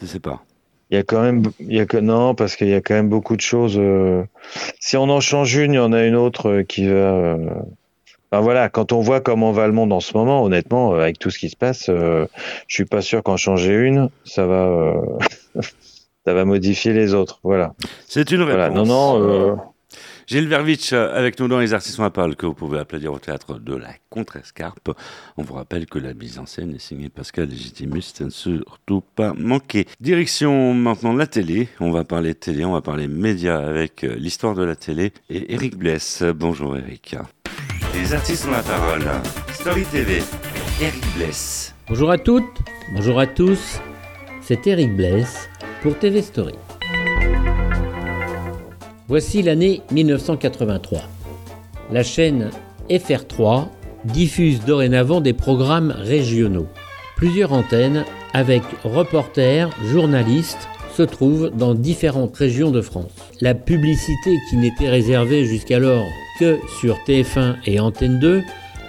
Je 0.00 0.06
sais 0.06 0.20
pas. 0.20 0.42
Il 0.90 0.96
y 0.96 0.98
a 0.98 1.02
quand 1.04 1.22
même, 1.22 1.42
il 1.60 1.72
y 1.74 1.80
a 1.80 1.86
que 1.86 1.96
non, 1.98 2.34
parce 2.34 2.56
qu'il 2.56 2.68
y 2.68 2.74
a 2.74 2.80
quand 2.80 2.94
même 2.94 3.08
beaucoup 3.08 3.36
de 3.36 3.40
choses. 3.40 3.76
euh, 3.78 4.24
Si 4.80 4.96
on 4.96 5.04
en 5.08 5.20
change 5.20 5.54
une, 5.54 5.72
il 5.72 5.76
y 5.76 5.78
en 5.78 5.92
a 5.92 6.04
une 6.04 6.16
autre 6.16 6.48
euh, 6.50 6.62
qui 6.64 6.86
va. 6.86 6.92
euh, 6.92 7.36
Enfin 8.32 8.42
voilà, 8.42 8.68
quand 8.68 8.92
on 8.92 9.00
voit 9.00 9.20
comment 9.20 9.50
va 9.50 9.66
le 9.66 9.72
monde 9.72 9.92
en 9.92 9.98
ce 9.98 10.16
moment, 10.16 10.44
honnêtement, 10.44 10.94
avec 10.94 11.18
tout 11.18 11.30
ce 11.30 11.38
qui 11.40 11.48
se 11.50 11.56
passe, 11.56 11.86
je 11.88 12.26
suis 12.68 12.84
pas 12.84 13.02
sûr 13.02 13.24
qu'en 13.24 13.36
changer 13.36 13.74
une, 13.74 14.08
ça 14.24 14.46
va, 14.46 14.94
ça 16.24 16.32
va 16.34 16.44
modifier 16.44 16.92
les 16.92 17.12
autres. 17.12 17.40
Voilà. 17.42 17.74
C'est 18.06 18.30
une 18.30 18.42
réponse. 18.42 18.54
Voilà. 18.54 18.70
Non, 18.70 18.84
non. 18.84 19.58
Gilles 20.30 20.46
Vervitch 20.46 20.92
euh, 20.92 21.12
avec 21.12 21.40
nous 21.40 21.48
dans 21.48 21.58
Les 21.58 21.74
Artistes 21.74 21.98
à 21.98 22.08
parole 22.08 22.36
que 22.36 22.46
vous 22.46 22.54
pouvez 22.54 22.78
applaudir 22.78 23.12
au 23.12 23.18
théâtre 23.18 23.58
de 23.58 23.74
la 23.74 23.88
Contrescarpe. 24.10 24.90
On 25.36 25.42
vous 25.42 25.54
rappelle 25.54 25.86
que 25.86 25.98
la 25.98 26.14
mise 26.14 26.38
en 26.38 26.46
scène 26.46 26.72
est 26.72 26.78
signée 26.78 27.08
Pascal 27.08 27.48
Légitimus, 27.48 28.02
c'est 28.02 28.22
à 28.22 28.26
ne 28.26 28.30
surtout 28.30 29.02
pas 29.16 29.34
manquer. 29.36 29.88
Direction 29.98 30.72
maintenant 30.72 31.14
la 31.14 31.26
télé. 31.26 31.68
On 31.80 31.90
va 31.90 32.04
parler 32.04 32.36
télé, 32.36 32.64
on 32.64 32.74
va 32.74 32.80
parler 32.80 33.08
médias 33.08 33.58
avec 33.58 34.04
euh, 34.04 34.14
l'histoire 34.14 34.54
de 34.54 34.62
la 34.62 34.76
télé 34.76 35.12
et 35.30 35.52
Eric 35.52 35.76
Bless. 35.76 36.22
Bonjour 36.22 36.76
Eric. 36.76 37.16
Les 37.94 38.14
artistes 38.14 38.46
ont 38.46 38.52
la 38.52 38.62
parole. 38.62 39.02
Story 39.52 39.82
TV. 39.90 40.22
Eric 40.80 41.04
Bless. 41.16 41.74
Bonjour 41.88 42.08
à 42.12 42.18
toutes, 42.18 42.60
bonjour 42.94 43.18
à 43.18 43.26
tous, 43.26 43.80
c'est 44.42 44.64
Eric 44.68 44.94
Bless 44.94 45.48
pour 45.82 45.98
TV 45.98 46.22
Story. 46.22 46.54
Voici 49.10 49.42
l'année 49.42 49.82
1983. 49.90 51.00
La 51.90 52.04
chaîne 52.04 52.50
FR3 52.88 53.66
diffuse 54.04 54.60
dorénavant 54.64 55.20
des 55.20 55.32
programmes 55.32 55.92
régionaux. 55.98 56.68
Plusieurs 57.16 57.52
antennes 57.52 58.04
avec 58.34 58.62
reporters, 58.84 59.68
journalistes 59.82 60.68
se 60.96 61.02
trouvent 61.02 61.50
dans 61.50 61.74
différentes 61.74 62.36
régions 62.36 62.70
de 62.70 62.80
France. 62.80 63.10
La 63.40 63.56
publicité 63.56 64.36
qui 64.48 64.56
n'était 64.56 64.88
réservée 64.88 65.44
jusqu'alors 65.44 66.06
que 66.38 66.60
sur 66.78 66.96
TF1 67.04 67.56
et 67.66 67.80
Antenne 67.80 68.20
2 68.20 68.44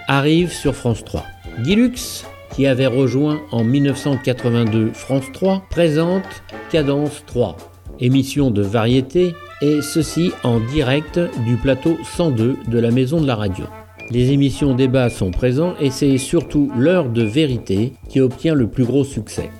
arrive 0.06 0.52
sur 0.52 0.76
France 0.76 1.04
3. 1.04 1.26
Guilux, 1.64 2.24
qui 2.54 2.68
avait 2.68 2.86
rejoint 2.86 3.42
en 3.50 3.64
1982 3.64 4.92
France 4.92 5.26
3, 5.32 5.64
présente 5.68 6.44
Cadence 6.70 7.24
3, 7.26 7.56
émission 7.98 8.52
de 8.52 8.62
variété, 8.62 9.34
et 9.62 9.80
ceci 9.80 10.32
en 10.42 10.58
direct 10.60 11.20
du 11.46 11.56
plateau 11.56 11.96
102 12.04 12.56
de 12.68 12.78
la 12.78 12.90
Maison 12.90 13.20
de 13.20 13.26
la 13.26 13.36
Radio. 13.36 13.64
Les 14.10 14.32
émissions 14.32 14.74
débat 14.74 15.08
sont 15.08 15.30
présents 15.30 15.74
et 15.80 15.90
c'est 15.90 16.18
surtout 16.18 16.70
l'heure 16.76 17.08
de 17.08 17.22
vérité 17.22 17.92
qui 18.08 18.20
obtient 18.20 18.54
le 18.54 18.66
plus 18.66 18.84
gros 18.84 19.04
succès. 19.04 19.50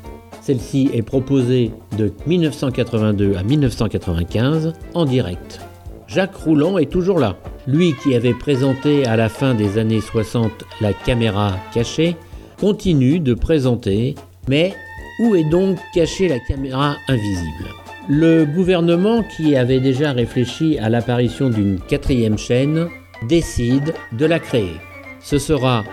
Celle-ci 0.43 0.91
est 0.93 1.03
proposée 1.03 1.71
de 1.97 2.13
1982 2.27 3.37
à 3.37 3.45
1995 3.45 4.73
en 4.95 5.05
direct. 5.05 5.61
Jacques 6.09 6.35
Rouland 6.35 6.79
est 6.79 6.91
toujours 6.91 7.21
là. 7.21 7.37
Lui 7.69 7.95
qui 8.03 8.17
avait 8.17 8.35
présenté 8.35 9.07
à 9.07 9.17
la 9.17 9.29
fin 9.29 9.55
des 9.55 9.79
années 9.79 10.01
60 10.01 10.51
la 10.81 10.93
caméra 10.93 11.57
cachée, 11.73 12.17
continue 12.61 13.21
de 13.21 13.35
présenter, 13.35 14.17
mais 14.49 14.75
où 15.21 15.37
est 15.37 15.49
donc 15.49 15.79
cachée 15.95 16.29
la 16.29 16.41
caméra 16.41 16.97
invisible? 17.09 17.82
Le 18.09 18.45
gouvernement 18.45 19.23
qui 19.23 19.55
avait 19.55 19.79
déjà 19.79 20.11
réfléchi 20.11 20.77
à 20.79 20.89
l'apparition 20.89 21.51
d'une 21.51 21.79
quatrième 21.79 22.37
chaîne 22.37 22.89
décide 23.29 23.95
de 24.11 24.27
la 24.27 24.41
créer. 24.41 24.81
Ce 25.21 25.39
sera 25.39 25.85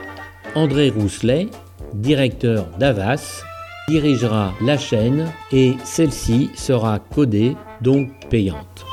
André 0.56 0.90
Rousselet, 0.90 1.48
directeur 1.94 2.66
d'Avas, 2.80 3.44
dirigera 3.88 4.56
la 4.62 4.78
chaîne 4.78 5.32
et 5.52 5.76
celle-ci 5.84 6.50
sera 6.56 6.98
codée, 6.98 7.56
donc 7.82 8.10
payante. 8.30 8.86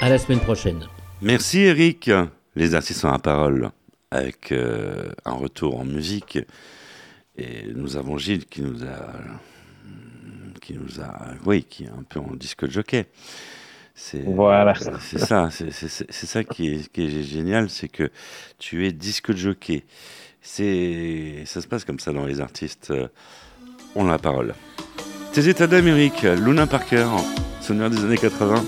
À 0.00 0.08
la 0.08 0.18
semaine 0.18 0.40
prochaine. 0.40 0.86
Merci 1.20 1.62
Eric. 1.62 2.08
Les 2.54 2.74
ont 2.74 3.10
la 3.10 3.18
parole 3.18 3.70
avec 4.10 4.52
euh, 4.52 5.10
un 5.24 5.32
retour 5.32 5.78
en 5.78 5.84
musique. 5.84 6.38
Et 7.36 7.72
nous 7.74 7.96
avons 7.96 8.18
Gilles 8.18 8.46
qui 8.46 8.62
nous 8.62 8.82
a, 8.84 9.12
qui 10.60 10.74
nous 10.74 11.00
a, 11.00 11.34
oui, 11.46 11.62
qui 11.64 11.84
est 11.84 11.88
un 11.88 12.02
peu 12.08 12.18
en 12.20 12.34
disque 12.34 12.68
jockey. 12.68 13.06
C'est 13.94 14.22
Voilà. 14.22 14.74
c'est 15.00 15.18
ça, 15.18 15.48
c'est 15.50 16.26
ça 16.26 16.44
qui 16.44 16.68
est, 16.68 16.92
qui 16.92 17.02
est 17.04 17.22
génial, 17.22 17.68
c'est 17.68 17.88
que 17.88 18.10
tu 18.58 18.86
es 18.86 18.92
disque 18.92 19.34
jockey. 19.34 19.84
C'est, 20.40 21.42
ça 21.46 21.60
se 21.60 21.66
passe 21.66 21.84
comme 21.84 21.98
ça 21.98 22.12
dans 22.12 22.24
les 22.24 22.40
artistes. 22.40 22.90
euh, 22.90 23.08
ont 23.94 24.04
la 24.04 24.18
parole. 24.18 24.54
Tes 25.32 25.48
états 25.48 25.66
d'Amérique, 25.66 26.22
Luna 26.22 26.66
Parker, 26.66 27.06
souvenir 27.60 27.90
des 27.90 27.98
années 28.04 28.18
80. 28.18 28.64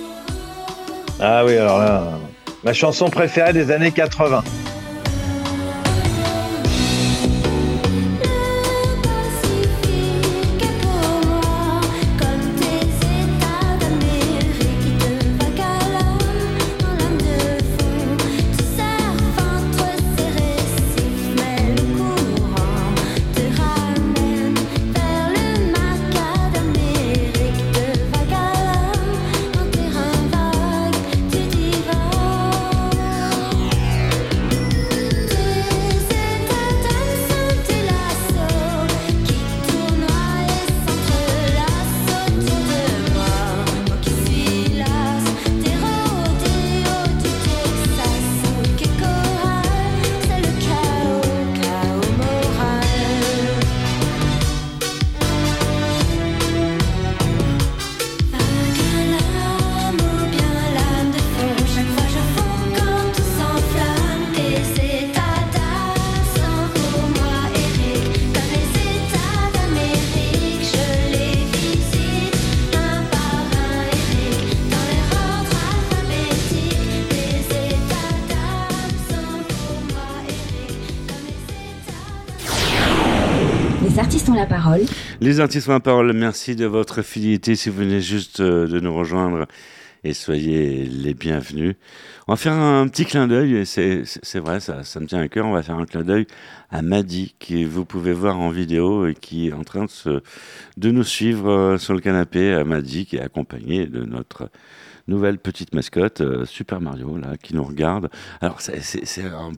Ah 1.20 1.44
oui, 1.44 1.56
alors 1.56 1.78
là, 1.78 2.18
ma 2.64 2.72
chanson 2.72 3.10
préférée 3.10 3.52
des 3.52 3.70
années 3.70 3.92
80. 3.92 4.42
La 85.40 85.80
parole, 85.80 86.12
merci 86.12 86.54
de 86.54 86.66
votre 86.66 87.00
fidélité. 87.00 87.56
Si 87.56 87.70
vous 87.70 87.78
venez 87.78 88.02
juste 88.02 88.40
euh, 88.40 88.66
de 88.66 88.78
nous 88.78 88.94
rejoindre, 88.94 89.46
et 90.04 90.12
soyez 90.12 90.84
les 90.84 91.14
bienvenus. 91.14 91.76
On 92.28 92.32
va 92.32 92.36
faire 92.36 92.52
un 92.52 92.86
petit 92.88 93.06
clin 93.06 93.26
d'œil, 93.26 93.64
c'est 93.64 94.38
vrai, 94.38 94.60
ça, 94.60 94.84
ça 94.84 95.00
me 95.00 95.06
tient 95.06 95.18
à 95.18 95.28
cœur. 95.28 95.46
On 95.46 95.52
va 95.52 95.62
faire 95.62 95.78
un 95.78 95.86
clin 95.86 96.02
d'œil 96.02 96.26
à 96.68 96.82
Madi, 96.82 97.34
qui 97.38 97.64
vous 97.64 97.86
pouvez 97.86 98.12
voir 98.12 98.38
en 98.38 98.50
vidéo 98.50 99.06
et 99.06 99.14
qui 99.14 99.48
est 99.48 99.54
en 99.54 99.64
train 99.64 99.86
de, 99.86 99.90
se, 99.90 100.20
de 100.76 100.90
nous 100.90 101.04
suivre 101.04 101.50
euh, 101.50 101.78
sur 101.78 101.94
le 101.94 102.00
canapé. 102.00 102.52
À 102.52 102.64
Madi, 102.64 103.06
qui 103.06 103.16
est 103.16 103.22
accompagné 103.22 103.86
de 103.86 104.04
notre 104.04 104.50
nouvelle 105.08 105.38
petite 105.38 105.74
mascotte, 105.74 106.20
euh, 106.20 106.44
Super 106.44 106.80
Mario, 106.80 107.16
là, 107.16 107.36
qui 107.36 107.54
nous 107.54 107.64
regarde. 107.64 108.10
Alors, 108.40 108.58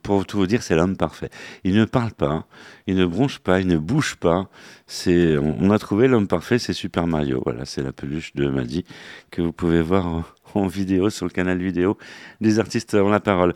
pour 0.03 0.27
tout 0.27 0.39
vous 0.39 0.47
dire, 0.47 0.63
c'est 0.63 0.77
l'homme 0.77 0.97
parfait. 0.97 1.31
Il 1.65 1.75
ne 1.75 1.85
parle 1.85 2.13
pas, 2.13 2.47
il 2.87 2.97
ne 2.97 3.07
bronche 3.07 3.39
pas, 3.39 3.61
il 3.61 3.67
ne 3.67 3.77
bouge 3.77 4.17
pas. 4.17 4.49
C'est, 4.87 5.37
on, 5.39 5.71
a 5.71 5.79
trouvé 5.79 6.09
l'homme 6.09 6.29
parfait, 6.29 6.59
c'est 6.59 6.73
Super 6.73 7.07
Mario. 7.07 7.43
Voilà, 7.45 7.65
c'est 7.65 7.83
la 7.83 7.93
peluche 7.93 8.35
de 8.35 8.49
Madi 8.49 8.85
que 9.31 9.43
vous 9.43 9.53
pouvez 9.53 9.83
voir 9.83 10.07
en, 10.07 10.25
en 10.55 10.67
vidéo 10.67 11.11
sur 11.11 11.27
le 11.27 11.31
canal 11.31 11.59
vidéo 11.59 11.97
des 12.41 12.59
artistes 12.59 12.95
ont 12.95 13.09
la 13.09 13.21
parole. 13.21 13.53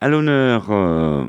À 0.00 0.08
l'honneur, 0.08 0.70
euh, 0.70 1.24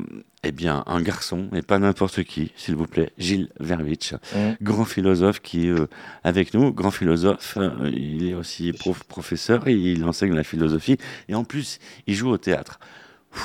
eh 0.46 0.52
bien, 0.52 0.82
un 0.86 1.00
garçon, 1.00 1.48
et 1.54 1.62
pas 1.62 1.78
n'importe 1.78 2.22
qui, 2.24 2.52
s'il 2.56 2.74
vous 2.76 2.86
plaît, 2.86 3.10
Gilles 3.18 3.48
Verwitch, 3.60 4.12
Mm. 4.34 4.52
grand 4.62 4.84
philosophe 4.84 5.40
qui 5.40 5.66
est 5.68 5.70
euh, 5.70 5.88
avec 6.24 6.54
nous, 6.54 6.72
grand 6.72 6.90
philosophe, 6.90 7.56
euh, 7.58 7.70
il 7.92 8.28
est 8.28 8.34
aussi 8.34 8.72
prof- 8.72 9.04
professeur, 9.04 9.66
il 9.68 10.04
enseigne 10.04 10.34
la 10.34 10.44
philosophie, 10.44 10.96
et 11.28 11.34
en 11.34 11.44
plus, 11.44 11.78
il 12.06 12.14
joue 12.14 12.30
au 12.30 12.38
théâtre. 12.38 12.78
Ouh, 13.34 13.38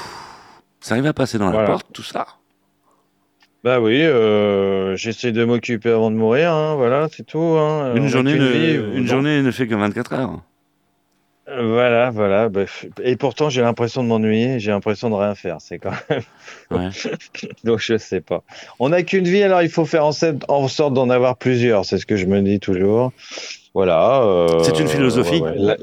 Ça 0.79 0.95
arrive 0.95 1.05
à 1.07 1.13
passer 1.13 1.37
dans 1.37 1.49
la 1.51 1.65
porte, 1.65 1.87
tout 1.93 2.03
ça? 2.03 2.25
Bah 3.63 3.79
oui, 3.79 4.01
euh, 4.01 4.95
j'essaie 4.95 5.31
de 5.31 5.45
m'occuper 5.45 5.91
avant 5.91 6.09
de 6.09 6.15
mourir, 6.15 6.51
hein, 6.51 6.73
voilà, 6.75 7.07
c'est 7.15 7.23
tout. 7.25 7.37
Hein. 7.37 7.93
Une 7.95 8.07
journée, 8.07 8.33
qu'une 8.33 8.41
ne, 8.41 8.47
vie, 8.49 8.97
une 8.97 9.05
journée 9.07 9.41
ne 9.43 9.51
fait 9.51 9.67
que 9.67 9.75
24 9.75 10.13
heures. 10.13 10.41
Voilà, 11.47 12.11
voilà. 12.11 12.49
bah, 12.49 12.61
et 13.03 13.15
pourtant, 13.15 13.49
j'ai 13.49 13.61
l'impression 13.61 14.03
de 14.03 14.07
m'ennuyer, 14.07 14.59
j'ai 14.59 14.71
l'impression 14.71 15.09
de 15.09 15.15
rien 15.15 15.35
faire. 15.35 15.57
C'est 15.59 15.79
quand 15.79 15.91
même. 16.09 16.21
Ouais. 16.69 16.89
Donc, 17.63 17.79
je 17.79 17.97
sais 17.97 18.21
pas. 18.21 18.43
On 18.79 18.89
n'a 18.89 19.03
qu'une 19.03 19.25
vie, 19.27 19.43
alors 19.43 19.61
il 19.61 19.69
faut 19.69 19.85
faire 19.85 20.05
en, 20.05 20.11
sorte- 20.11 20.45
en 20.47 20.67
sorte 20.67 20.93
d'en 20.93 21.09
avoir 21.09 21.37
plusieurs. 21.37 21.83
C'est 21.85 21.97
ce 21.97 22.05
que 22.05 22.15
je 22.15 22.25
me 22.25 22.41
dis 22.41 22.59
toujours. 22.59 23.11
Voilà. 23.73 24.21
euh, 24.21 24.63
C'est 24.63 24.79
une 24.79 24.87
philosophie 24.87 25.41
ouais, 25.41 25.49
ouais. 25.51 25.55
La- 25.57 25.77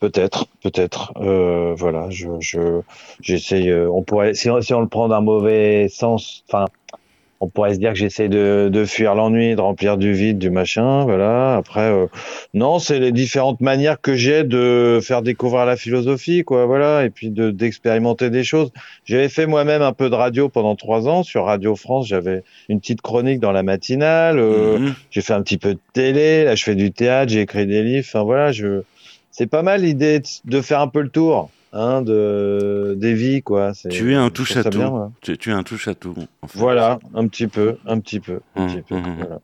Peut-être, 0.00 0.46
peut-être. 0.62 1.12
Euh, 1.20 1.74
voilà, 1.76 2.08
je, 2.10 2.28
je, 2.38 2.82
j'essaye. 3.20 3.68
euh, 3.68 3.90
on 3.90 4.02
pourrait, 4.04 4.32
si 4.34 4.48
on, 4.48 4.60
si 4.60 4.72
on 4.72 4.80
le 4.80 4.86
prend 4.86 5.08
d'un 5.08 5.20
mauvais 5.20 5.88
sens, 5.88 6.44
enfin, 6.48 6.66
on 7.40 7.48
pourrait 7.48 7.74
se 7.74 7.78
dire 7.78 7.92
que 7.92 7.98
j'essaie 7.98 8.28
de, 8.28 8.68
de 8.72 8.84
fuir 8.84 9.14
l'ennui, 9.14 9.54
de 9.54 9.60
remplir 9.60 9.96
du 9.96 10.12
vide, 10.12 10.38
du 10.38 10.50
machin. 10.50 11.04
Voilà. 11.04 11.56
Après, 11.56 11.90
euh, 11.90 12.06
non, 12.52 12.78
c'est 12.80 12.98
les 12.98 13.12
différentes 13.12 13.60
manières 13.60 14.00
que 14.00 14.14
j'ai 14.16 14.42
de 14.42 14.98
faire 15.02 15.22
découvrir 15.22 15.64
la 15.64 15.76
philosophie, 15.76 16.42
quoi. 16.42 16.66
Voilà, 16.66 17.04
et 17.04 17.10
puis 17.10 17.30
de 17.30 17.50
d'expérimenter 17.50 18.30
des 18.30 18.42
choses. 18.44 18.72
J'avais 19.04 19.28
fait 19.28 19.46
moi-même 19.46 19.82
un 19.82 19.92
peu 19.92 20.10
de 20.10 20.14
radio 20.16 20.48
pendant 20.48 20.74
trois 20.74 21.06
ans 21.08 21.22
sur 21.22 21.44
Radio 21.44 21.76
France. 21.76 22.08
J'avais 22.08 22.42
une 22.68 22.80
petite 22.80 23.02
chronique 23.02 23.38
dans 23.40 23.52
la 23.52 23.62
matinale. 23.62 24.38
euh, 24.38 24.78
Mhm. 24.78 24.94
J'ai 25.10 25.20
fait 25.20 25.32
un 25.32 25.42
petit 25.42 25.58
peu 25.58 25.74
de 25.74 25.80
télé. 25.92 26.44
Là, 26.44 26.54
je 26.56 26.64
fais 26.64 26.74
du 26.74 26.90
théâtre. 26.90 27.30
J'ai 27.32 27.42
écrit 27.42 27.66
des 27.66 27.82
livres. 27.82 28.06
Enfin 28.08 28.24
voilà, 28.24 28.52
je. 28.52 28.82
C'est 29.30 29.46
pas 29.46 29.62
mal 29.62 29.82
l'idée 29.82 30.18
de, 30.18 30.26
de 30.46 30.60
faire 30.60 30.80
un 30.80 30.88
peu 30.88 31.00
le 31.00 31.10
tour, 31.10 31.50
hein, 31.72 32.02
de 32.02 32.94
des 32.98 33.14
vies, 33.14 33.42
quoi. 33.42 33.72
Tu 33.90 34.12
es 34.12 34.16
un 34.16 34.30
touche 34.30 34.56
à 34.56 34.64
tout. 34.64 34.78
bien, 34.78 35.12
tu, 35.20 35.36
tu 35.38 35.50
es 35.50 35.52
un 35.52 35.62
touche 35.62 35.88
à 35.88 35.94
tout. 35.94 36.14
en 36.42 36.46
fait. 36.46 36.58
Voilà, 36.58 36.98
un 37.14 37.26
petit 37.28 37.46
peu, 37.46 37.76
un 37.86 37.98
petit 38.00 38.20
peu, 38.20 38.40
un 38.56 38.62
Hum, 38.62 38.68
petit 38.74 38.82
peu. 38.82 38.94
hum, 38.94 39.04
hum. 39.06 39.16
Voilà. 39.18 39.40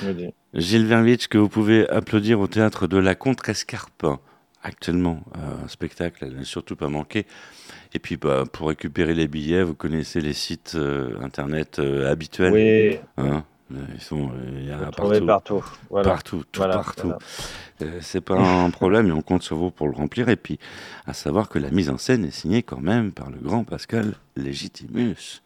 Je 0.00 0.06
me 0.08 0.14
dis. 0.14 0.28
Gilles 0.54 0.86
Verwitch, 0.86 1.28
que 1.28 1.38
vous 1.38 1.48
pouvez 1.48 1.88
applaudir 1.88 2.40
au 2.40 2.46
théâtre 2.46 2.86
de 2.86 2.96
la 2.98 3.14
Contrescarpe. 3.14 4.06
Actuellement, 4.62 5.20
euh, 5.36 5.64
un 5.64 5.68
spectacle 5.68 6.24
à 6.24 6.28
ne 6.28 6.42
surtout 6.42 6.74
pas 6.76 6.88
manquer. 6.88 7.24
Et 7.94 7.98
puis, 8.00 8.16
bah, 8.16 8.42
pour 8.50 8.68
récupérer 8.68 9.14
les 9.14 9.28
billets, 9.28 9.62
vous 9.62 9.74
connaissez 9.74 10.20
les 10.20 10.32
sites 10.32 10.72
euh, 10.74 11.14
internet 11.22 11.78
euh, 11.78 12.10
habituels. 12.10 12.52
Oui, 12.52 12.98
Hein 13.16 13.44
ils 13.70 14.00
sont, 14.00 14.28
euh, 14.28 14.60
il 14.60 14.68
y 14.68 14.72
en 14.72 14.80
a 14.82 14.90
partout. 14.92 15.26
partout. 15.26 15.64
Voilà. 15.90 16.08
Partout, 16.08 16.44
tout 16.52 16.60
Voilà, 16.60 16.74
partout. 16.76 17.06
voilà. 17.08 17.18
Euh, 17.82 17.98
c'est 18.00 18.20
pas 18.22 18.34
un 18.38 18.70
problème 18.70 19.08
et 19.08 19.12
on 19.12 19.20
compte 19.22 19.42
sur 19.42 19.56
vous 19.56 19.70
pour 19.70 19.86
le 19.88 19.94
remplir. 19.94 20.28
Et 20.28 20.36
puis, 20.36 20.58
à 21.06 21.12
savoir 21.12 21.48
que 21.48 21.58
la 21.58 21.70
mise 21.70 21.90
en 21.90 21.98
scène 21.98 22.24
est 22.24 22.30
signée 22.30 22.62
quand 22.62 22.80
même 22.80 23.12
par 23.12 23.28
le 23.28 23.36
grand 23.38 23.64
Pascal 23.64 24.14
Légitimus. 24.36 25.42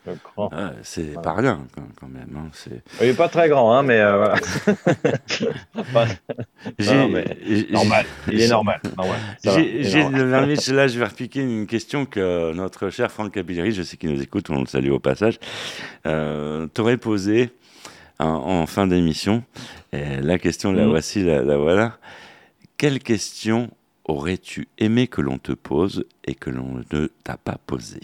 Ah, 0.52 0.72
c'est 0.82 1.02
Voilà. 1.14 1.20
pas 1.22 1.32
rien 1.34 1.60
quand, 1.98 2.08
même. 2.08 2.28
hein. 2.36 2.48
C'est... 2.52 2.82
Il 3.00 3.08
est 3.08 3.14
pas 3.14 3.28
très 3.28 3.48
grand, 3.48 3.72
hein, 3.74 3.82
mais 3.82 3.98
euh, 4.00 4.16
voilà. 4.16 4.34
Non, 6.78 7.08
mais 7.08 7.36
normal. 7.70 8.06
Il 8.30 8.40
est 8.40 8.48
normal. 8.48 8.80
Ah 8.98 9.02
J'ai- 9.80 10.02
normal. 10.04 10.54
Là, 10.68 10.88
je 10.88 10.98
vais 10.98 11.04
repiquer 11.04 11.40
une 11.40 11.66
question 11.66 12.04
que 12.06 12.52
notre 12.52 12.90
cher 12.90 13.10
Franck 13.10 13.32
Capilleri, 13.32 13.72
je 13.72 13.82
sais 13.82 13.96
qu'il 13.96 14.10
nous 14.12 14.22
écoute, 14.22 14.50
on 14.50 14.60
le 14.60 14.66
salue 14.66 14.90
au 14.90 14.98
passage, 14.98 15.38
euh, 16.06 16.66
t'aurait 16.68 16.96
posée 16.96 17.50
en, 18.20 18.62
en 18.62 18.66
fin 18.66 18.86
d'émission. 18.86 19.42
La 19.92 20.38
question, 20.38 20.72
la 20.72 20.84
Mhm. 20.84 20.90
voici, 20.90 21.24
la, 21.24 21.42
la 21.42 21.56
voilà. 21.56 21.98
Quelle 22.76 23.00
question 23.00 23.70
aurais-tu 24.04 24.68
aimé 24.78 25.06
que 25.08 25.20
l'on 25.20 25.38
te 25.38 25.52
pose 25.52 26.04
et 26.24 26.34
que 26.34 26.50
l'on 26.50 26.82
ne 26.92 27.06
t'a 27.24 27.36
pas 27.36 27.56
posée? 27.66 28.00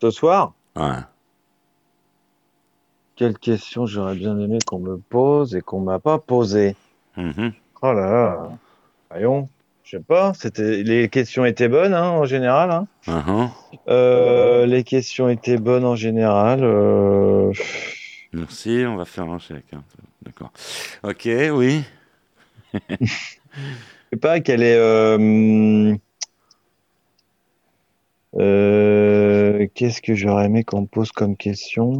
Ce 0.00 0.10
soir, 0.10 0.54
Ouais. 0.76 0.96
quelle 3.16 3.36
question 3.38 3.84
j'aurais 3.86 4.14
bien 4.14 4.38
aimé 4.38 4.58
qu'on 4.66 4.78
me 4.78 4.96
pose 4.96 5.54
et 5.54 5.60
qu'on 5.60 5.80
m'a 5.80 5.98
pas 5.98 6.18
posée? 6.18 6.74
Mhm. 7.16 7.52
Oh 7.82 7.92
là 7.92 8.10
là. 8.10 8.50
Voyons. 9.10 9.48
Je 9.84 9.96
sais 9.96 10.02
pas. 10.02 10.32
C'était 10.34 10.82
les 10.84 11.08
questions 11.08 11.44
étaient 11.44 11.68
bonnes 11.68 11.94
hein, 11.94 12.08
en 12.10 12.24
général. 12.24 12.70
Hein. 12.70 12.86
Mhm. 13.08 13.48
Euh, 13.88 14.64
les 14.66 14.84
questions 14.84 15.28
étaient 15.28 15.58
bonnes 15.58 15.84
en 15.84 15.96
général. 15.96 16.60
Euh... 16.62 17.52
Merci, 18.32 18.84
on 18.86 18.96
va 18.96 19.04
faire 19.04 19.24
un 19.28 19.38
chèque. 19.38 19.72
hein. 19.72 19.82
D'accord. 20.22 20.52
Ok, 21.02 21.28
oui. 21.52 21.82
Je 23.00 23.06
sais 24.16 24.20
pas 24.20 24.40
quelle 24.40 24.62
est. 24.62 24.76
euh, 24.76 25.94
euh, 28.38 29.66
Qu'est-ce 29.74 30.00
que 30.02 30.14
j'aurais 30.14 30.46
aimé 30.46 30.64
qu'on 30.64 30.82
me 30.82 30.86
pose 30.86 31.10
comme 31.12 31.36
question 31.36 31.92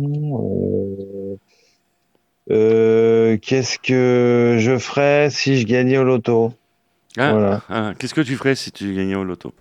Euh, 2.50 3.36
Qu'est-ce 3.38 3.78
que 3.78 4.56
je 4.58 4.78
ferais 4.78 5.30
si 5.30 5.58
je 5.60 5.66
gagnais 5.66 5.98
au 5.98 6.04
loto? 6.04 6.52
Ah, 7.16 7.32
Voilà. 7.32 7.62
ah, 7.68 7.92
Qu'est-ce 7.98 8.14
que 8.14 8.20
tu 8.20 8.36
ferais 8.36 8.54
si 8.54 8.70
tu 8.72 8.94
gagnais 8.94 9.14
au 9.16 9.24
loto? 9.24 9.52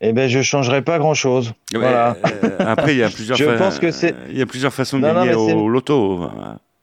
Eh 0.00 0.12
ben, 0.12 0.28
je 0.28 0.40
changerais 0.42 0.82
pas 0.82 0.98
grand-chose. 0.98 1.52
Voilà. 1.74 2.16
Euh, 2.44 2.56
après, 2.60 2.94
il 2.94 2.98
y 2.98 3.02
a 3.02 3.08
plusieurs. 3.10 3.36
Je 3.38 3.44
pense 3.58 3.78
que 3.80 3.90
c'est- 3.90 4.14
Il 4.30 4.38
y 4.38 4.42
a 4.42 4.46
plusieurs 4.46 4.72
façons 4.72 4.98
de 4.98 5.02
Non, 5.06 5.12
non, 5.12 5.24
gagner 5.24 5.46
c'est- 5.46 5.52
au 5.54 5.68
loto. 5.68 6.20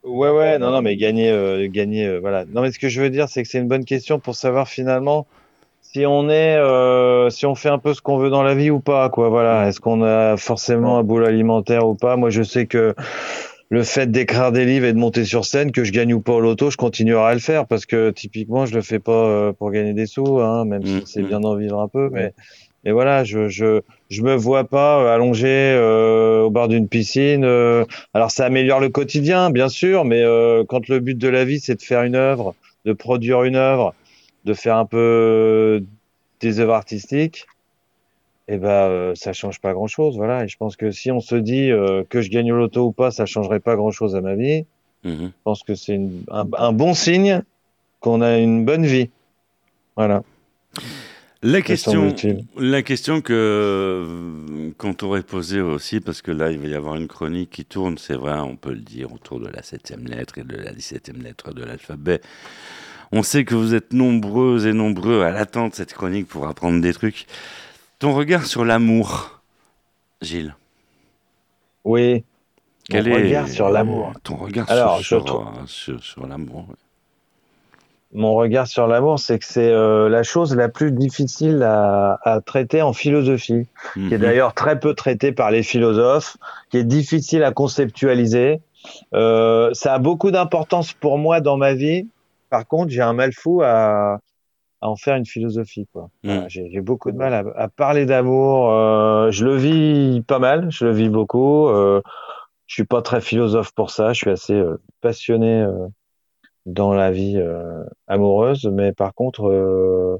Ouais, 0.04 0.30
ouais, 0.30 0.60
non, 0.60 0.70
non, 0.72 0.82
mais 0.82 0.98
gagner, 0.98 1.32
euh, 1.32 1.68
gagner, 1.70 2.06
euh, 2.06 2.20
voilà. 2.20 2.46
Non, 2.46 2.62
mais 2.62 2.72
ce 2.72 2.78
que 2.80 2.90
je 2.90 3.02
veux 3.02 3.10
dire, 3.10 3.28
c'est 3.30 3.42
que 3.42 3.50
c'est 3.50 3.58
une 3.58 3.68
bonne 3.68 3.86
question 3.86 4.20
pour 4.20 4.36
savoir 4.36 4.68
finalement 4.68 5.26
si 5.82 6.06
on 6.06 6.30
est, 6.30 6.58
euh, 6.58 7.30
si 7.30 7.46
on 7.46 7.56
fait 7.56 7.70
un 7.70 7.80
peu 7.80 7.94
ce 7.94 8.02
qu'on 8.02 8.18
veut 8.18 8.30
dans 8.30 8.44
la 8.44 8.54
vie 8.54 8.70
ou 8.70 8.80
pas, 8.82 9.10
quoi. 9.10 9.30
Voilà. 9.30 9.68
Est-ce 9.68 9.80
qu'on 9.80 10.04
a 10.04 10.36
forcément 10.38 10.98
un 11.00 11.04
boulot 11.04 11.26
alimentaire 11.26 11.88
ou 11.88 11.96
pas? 11.96 12.18
Moi, 12.18 12.30
je 12.30 12.44
sais 12.44 12.66
que 12.68 12.94
le 13.70 13.82
fait 13.84 14.12
d'écrire 14.12 14.52
des 14.52 14.66
livres 14.66 14.86
et 14.86 14.94
de 14.94 14.98
monter 15.00 15.24
sur 15.26 15.46
scène, 15.46 15.72
que 15.72 15.84
je 15.84 15.92
gagne 15.92 16.14
ou 16.14 16.20
pas 16.22 16.34
au 16.34 16.40
loto, 16.42 16.70
je 16.70 16.78
continuerai 16.78 17.24
à 17.24 17.34
le 17.34 17.40
faire 17.40 17.66
parce 17.66 17.86
que 17.88 18.12
typiquement, 18.12 18.66
je 18.68 18.76
le 18.76 18.82
fais 18.82 19.00
pas 19.00 19.54
pour 19.54 19.72
gagner 19.72 19.94
des 19.94 20.06
sous, 20.06 20.40
hein, 20.42 20.66
même 20.66 20.86
si 20.86 20.98
Mm, 20.98 21.02
c'est 21.06 21.22
mm. 21.24 21.28
bien 21.28 21.40
d'en 21.40 21.56
vivre 21.56 21.80
un 21.80 21.88
peu, 21.88 22.10
mais, 22.12 22.34
mais 22.86 22.92
voilà, 22.92 23.24
je, 23.24 23.50
je, 23.50 23.82
je 24.10 24.22
me 24.22 24.36
vois 24.36 24.64
pas 24.64 25.02
euh, 25.02 25.14
allongé 25.14 25.48
euh, 25.50 26.44
au 26.44 26.50
bord 26.52 26.68
d'une 26.68 26.88
piscine. 26.88 27.44
euh, 27.44 27.84
alors 28.14 28.32
ça 28.32 28.46
améliore 28.46 28.80
le 28.80 28.90
quotidien, 28.90 29.50
bien 29.50 29.68
sûr, 29.70 30.06
mais 30.06 30.22
euh, 30.22 30.64
quand 30.68 30.88
le 30.88 31.00
but 31.00 31.18
de 31.18 31.28
la 31.28 31.44
vie 31.46 31.60
c'est 31.60 31.76
de 31.76 31.82
faire 31.82 32.04
une 32.04 32.16
œuvre, 32.16 32.56
de 32.86 32.94
produire 32.94 33.44
une 33.44 33.56
œuvre, 33.56 33.94
de 34.46 34.54
faire 34.54 34.78
un 34.78 34.86
peu 34.86 35.84
des 36.40 36.60
œuvres 36.60 36.76
artistiques, 36.76 37.48
eh 38.48 38.58
ben 38.58 39.14
ça 39.16 39.34
change 39.34 39.60
pas 39.60 39.74
grand-chose, 39.74 40.18
voilà. 40.18 40.44
Et 40.44 40.48
je 40.48 40.56
pense 40.58 40.76
que 40.76 40.92
si 40.92 41.12
on 41.12 41.20
se 41.20 41.36
dit 41.36 41.72
que 42.10 42.22
je 42.22 42.30
gagne 42.30 42.52
au 42.52 42.58
loto 42.58 42.86
ou 42.86 42.92
pas, 42.92 43.10
ça 43.10 43.26
changerait 43.26 43.60
pas 43.60 43.76
grand-chose 43.76 44.16
à 44.16 44.22
ma 44.22 44.36
vie. 44.36 44.66
Mhm. 45.04 45.28
Je 45.28 45.44
pense 45.44 45.64
que 45.64 45.74
c'est 45.74 46.00
un, 46.30 46.46
un 46.56 46.72
bon 46.72 46.94
signe 46.94 47.42
qu'on 48.02 48.22
a 48.22 48.38
une 48.38 48.64
bonne 48.66 48.86
vie. 48.86 49.10
Voilà. 49.96 50.22
La 51.44 51.62
question, 51.62 52.16
la 52.58 52.82
question 52.82 53.22
que 53.22 54.72
qu'on 54.78 54.94
t'aurait 54.96 55.22
posée 55.22 55.62
aussi, 55.62 56.00
parce 56.00 56.22
que 56.24 56.32
là 56.32 56.52
il 56.52 56.58
va 56.60 56.68
y 56.68 56.74
avoir 56.74 56.96
une 56.96 57.08
chronique 57.08 57.52
qui 57.52 57.66
tourne, 57.66 57.98
c'est 58.00 58.16
vrai, 58.16 58.34
on 58.40 58.56
peut 58.56 58.72
le 58.72 58.80
dire, 58.80 59.14
autour 59.14 59.40
de 59.40 59.48
la 59.48 59.62
septième 59.62 60.06
lettre 60.06 60.38
et 60.40 60.44
de 60.44 60.56
la 60.56 60.72
dix-septième 60.72 61.22
lettre 61.22 61.54
de 61.54 61.64
l'alphabet. 61.64 62.22
On 63.12 63.22
sait 63.22 63.46
que 63.46 63.54
vous 63.54 63.76
êtes 63.76 63.94
nombreux 63.94 64.66
et 64.66 64.74
nombreux 64.74 65.22
à 65.22 65.30
l'attente 65.30 65.72
de 65.72 65.76
cette 65.76 65.94
chronique 65.94 66.28
pour 66.28 66.48
apprendre 66.48 66.82
des 66.82 66.94
trucs. 66.94 67.28
Ton 68.00 68.14
regard 68.16 68.46
sur 68.46 68.66
l'amour, 68.66 69.42
Gilles? 70.22 70.56
Oui. 71.84 72.24
Quel 72.90 73.08
Mon 73.08 73.16
est 73.18 73.24
regard 73.24 73.48
sur 73.48 73.70
l'amour. 73.70 74.14
Ton 74.24 74.36
regard 74.36 74.70
Alors, 74.72 74.96
sur, 74.96 75.02
je 75.04 75.08
sur, 75.08 75.26
trouve- 75.26 75.68
sur- 75.68 76.04
sur 76.04 76.26
l'amour. 76.28 76.68
ouais. 76.70 76.76
Mon 78.16 78.34
regard 78.34 78.66
sur 78.68 78.88
l'amour, 78.88 79.20
c'est 79.20 79.38
que 79.40 79.46
c'est 79.46 79.70
euh, 79.72 80.10
la 80.10 80.24
chose 80.24 80.56
la 80.56 80.70
plus 80.70 80.92
difficile 80.92 81.62
à, 81.64 82.18
à 82.24 82.42
traiter 82.42 82.82
en 82.82 82.94
philosophie, 82.94 83.68
qui 83.94 84.00
est 84.14 84.18
Mhm. 84.18 84.18
d'ailleurs 84.18 84.54
très 84.54 84.80
peu 84.80 84.94
traitée 84.94 85.32
par 85.32 85.52
les 85.52 85.64
philosophes, 85.64 86.38
qui 86.70 86.78
est 86.78 86.84
difficile 86.84 87.44
à 87.44 87.52
conceptualiser. 87.52 88.62
Euh, 89.14 89.70
ça 89.74 89.94
a 89.96 90.00
beaucoup 90.00 90.32
d'importance 90.32 90.94
pour 90.94 91.18
moi 91.18 91.42
dans 91.42 91.58
ma 91.58 91.74
vie. 91.74 92.08
Par 92.50 92.66
contre, 92.66 92.90
j'ai 92.92 93.02
un 93.02 93.14
mal 93.14 93.34
fou 93.34 93.62
à, 93.64 94.20
à 94.82 94.90
en 94.90 94.96
faire 94.96 95.16
une 95.16 95.26
philosophie. 95.26 95.88
Quoi. 95.92 96.10
Mhm. 96.24 96.46
j'ai 96.48 96.82
beaucoup 96.82 97.12
de 97.12 97.18
mal 97.18 97.34
à, 97.34 97.44
à 97.56 97.68
parler 97.68 98.06
d'amour. 98.06 98.72
Euh, 98.72 99.30
je 99.32 99.44
le 99.46 99.56
vis 99.58 100.22
pas 100.22 100.40
mal, 100.40 100.68
je 100.72 100.86
le 100.86 100.92
vis 100.92 101.10
beaucoup. 101.10 101.68
Je 102.68 102.74
suis 102.74 102.86
pas 102.86 103.02
très 103.02 103.22
philosophe 103.22 103.72
pour 103.74 103.92
ça. 103.92 104.14
Je 104.14 104.20
suis 104.20 104.32
assez 104.32 104.60
passionné 105.02 105.66
dans 106.66 106.94
la 106.94 107.12
vie 107.12 107.38
euh, 107.38 107.84
amoureuse, 108.08 108.66
mais 108.72 108.92
par 108.92 109.14
contre, 109.14 109.48
euh, 109.50 110.18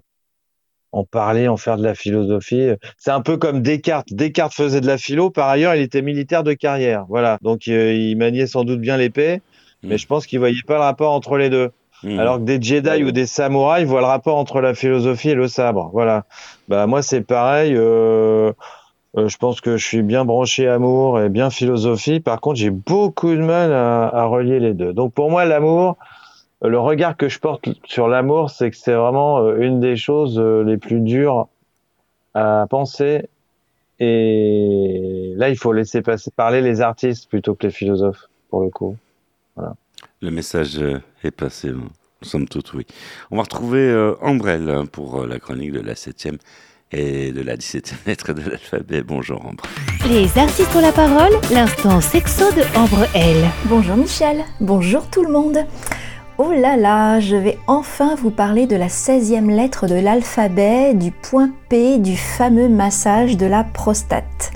en 0.92 1.04
parler, 1.04 1.48
en 1.48 1.58
faire 1.58 1.78
de 1.78 1.84
la 1.84 1.96
philosophie, 1.96 2.62
euh, 2.62 2.76
c'est 2.98 3.12
un 3.12 3.22
peu 3.22 3.38
comme 3.38 3.62
Descartes. 3.62 4.08
Descartes 4.14 4.54
faisait 4.54 4.80
de 4.82 4.88
la 4.88 4.98
philo. 4.98 5.30
Par 5.30 5.50
ailleurs, 5.50 5.76
il 5.76 5.82
était 5.82 6.02
militaire 6.02 6.44
de 6.44 6.54
carrière. 6.54 7.06
Voilà, 7.10 7.38
donc 7.42 7.68
euh, 7.68 7.94
il 7.94 8.16
maniait 8.18 8.48
sans 8.48 8.64
doute 8.64 8.80
bien 8.80 8.96
l'épée, 8.98 9.42
mais 9.84 9.96
Mhm. 9.96 9.98
je 9.98 10.08
pense 10.08 10.26
qu'il 10.28 10.40
voyait 10.40 10.56
pas 10.66 10.76
le 10.76 10.82
rapport 10.82 11.12
entre 11.14 11.38
les 11.38 11.50
deux. 11.50 11.72
Mhm. 12.04 12.20
Alors 12.20 12.38
que 12.38 12.44
des 12.44 12.62
Jedi 12.62 13.04
ou 13.04 13.12
des 13.12 13.26
samouraïs 13.26 13.86
voient 13.88 14.02
le 14.02 14.06
rapport 14.06 14.38
entre 14.38 14.62
la 14.62 14.74
philosophie 14.74 15.30
et 15.30 15.34
le 15.36 15.48
sabre. 15.48 15.90
Voilà. 15.94 16.26
Bah 16.70 16.86
moi 16.88 17.02
c'est 17.02 17.22
pareil. 17.22 17.74
euh, 17.76 18.52
euh, 19.18 19.28
je 19.30 19.38
pense 19.38 19.62
que 19.62 19.78
je 19.78 19.86
suis 19.86 20.02
bien 20.04 20.26
branché 20.26 20.68
amour 20.68 21.20
et 21.22 21.30
bien 21.30 21.50
philosophie. 21.50 22.20
Par 22.20 22.42
contre, 22.42 22.58
j'ai 22.58 22.70
beaucoup 22.70 23.34
de 23.34 23.42
mal 23.42 23.72
à, 23.74 24.08
à 24.10 24.26
relier 24.26 24.60
les 24.60 24.74
deux. 24.74 24.94
Donc 24.94 25.14
pour 25.14 25.30
moi, 25.32 25.46
l'amour, 25.46 25.98
le 26.68 26.80
regard 26.80 27.18
que 27.18 27.30
je 27.30 27.40
porte 27.40 27.70
sur 27.86 28.08
l'amour, 28.08 28.50
c'est 28.50 28.72
que 28.72 28.78
c'est 28.78 28.94
vraiment 28.94 29.40
euh, 29.40 29.58
une 29.60 29.80
des 29.80 29.96
choses 29.96 30.40
euh, 30.40 30.64
les 30.64 30.78
plus 30.78 31.00
dures 31.00 31.48
à 32.34 32.68
penser. 32.70 33.28
Et 34.00 35.34
là, 35.38 35.50
il 35.50 35.58
faut 35.58 35.72
laisser 35.72 36.02
passer, 36.02 36.32
parler 36.32 36.62
les 36.62 36.82
artistes 36.82 37.30
plutôt 37.30 37.56
que 37.56 37.68
les 37.68 37.72
philosophes, 37.72 38.28
pour 38.50 38.62
le 38.62 38.70
coup. 38.70 38.98
Le 40.22 40.32
message 40.32 40.78
euh, 40.80 41.00
est 41.24 41.32
passé, 41.32 41.70
hein. 41.70 41.88
somme 42.22 42.48
toute, 42.48 42.74
oui. 42.74 42.86
On 43.32 43.38
va 43.38 43.44
retrouver 43.44 43.88
euh, 43.88 44.16
Ambrelle 44.22 44.70
hein, 44.70 44.86
pour 44.86 45.22
euh, 45.22 45.28
la 45.28 45.40
chronique 45.40 45.72
de 45.72 45.80
la 45.80 45.94
7e 45.94 46.38
et 46.92 47.32
de 47.32 47.42
la 47.42 47.56
17e 47.56 47.94
lettre 48.06 48.34
de 48.34 48.50
l'alphabet. 48.50 49.02
Bonjour 49.02 49.46
Ambre. 49.46 49.64
Les 50.10 50.38
artistes 50.38 50.76
ont 50.76 50.82
la 50.82 50.92
parole, 50.92 51.34
l'instant 51.52 52.02
sexo 52.02 52.52
de 52.52 52.78
Ambre 52.78 53.06
L. 53.14 53.46
Bonjour 53.66 53.96
Michel, 53.96 54.44
bonjour 54.60 55.10
tout 55.10 55.24
le 55.24 55.32
monde. 55.32 55.60
Oh 56.38 56.52
là 56.52 56.76
là, 56.76 57.22
je 57.22 57.38
vais 57.38 57.58
enfin 57.66 58.16
vous 58.16 58.30
parler 58.30 58.68
de 58.68 58.76
la 58.76 58.88
16e 58.88 59.50
lettre 59.50 59.88
de 59.88 59.96
l'alphabet, 59.96 60.94
du 60.94 61.12
point 61.12 61.50
P, 61.70 61.98
du 61.98 62.18
fameux 62.18 62.68
massage 62.68 63.38
de 63.38 63.46
la 63.46 63.64
prostate. 63.64 64.52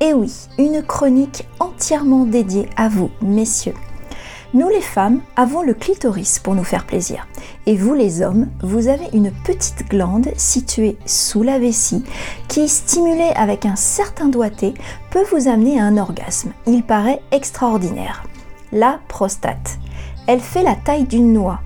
Et 0.00 0.12
oui, 0.12 0.34
une 0.58 0.82
chronique 0.82 1.46
entièrement 1.60 2.24
dédiée 2.24 2.68
à 2.76 2.88
vous, 2.88 3.10
messieurs. 3.22 3.76
Nous 4.54 4.68
les 4.70 4.80
femmes 4.80 5.20
avons 5.36 5.62
le 5.62 5.72
clitoris 5.72 6.40
pour 6.40 6.56
nous 6.56 6.64
faire 6.64 6.84
plaisir. 6.84 7.28
Et 7.64 7.76
vous 7.76 7.94
les 7.94 8.22
hommes, 8.22 8.48
vous 8.64 8.88
avez 8.88 9.06
une 9.12 9.30
petite 9.30 9.88
glande 9.88 10.30
située 10.36 10.98
sous 11.06 11.44
la 11.44 11.60
vessie 11.60 12.02
qui, 12.48 12.68
stimulée 12.68 13.30
avec 13.36 13.66
un 13.66 13.76
certain 13.76 14.26
doigté, 14.26 14.74
peut 15.12 15.24
vous 15.30 15.46
amener 15.46 15.78
à 15.78 15.84
un 15.84 15.96
orgasme. 15.96 16.50
Il 16.66 16.82
paraît 16.82 17.22
extraordinaire. 17.30 18.24
La 18.72 18.98
prostate. 19.06 19.78
Elle 20.26 20.40
fait 20.40 20.62
la 20.62 20.74
taille 20.74 21.04
d'une 21.04 21.32
noix. 21.32 21.60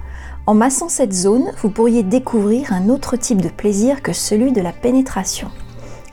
En 0.47 0.55
massant 0.55 0.89
cette 0.89 1.13
zone, 1.13 1.53
vous 1.63 1.71
pourriez 1.71 2.03
découvrir 2.03 2.73
un 2.73 2.89
autre 2.89 3.17
type 3.17 3.41
de 3.41 3.49
plaisir 3.49 4.03
que 4.03 4.13
celui 4.13 4.53
de 4.53 4.61
la 4.61 4.73
pénétration. 4.73 5.51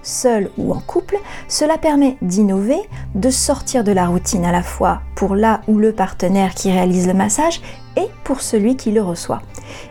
Seul 0.03 0.49
ou 0.57 0.73
en 0.73 0.79
couple, 0.79 1.17
cela 1.47 1.77
permet 1.77 2.17
d'innover, 2.21 2.79
de 3.13 3.29
sortir 3.29 3.83
de 3.83 3.91
la 3.91 4.07
routine 4.07 4.45
à 4.45 4.51
la 4.51 4.63
fois 4.63 5.01
pour 5.15 5.35
la 5.35 5.61
ou 5.67 5.77
le 5.77 5.91
partenaire 5.91 6.55
qui 6.55 6.71
réalise 6.71 7.07
le 7.07 7.13
massage 7.13 7.61
et 7.97 8.07
pour 8.23 8.41
celui 8.41 8.77
qui 8.77 8.91
le 8.91 9.01
reçoit. 9.01 9.41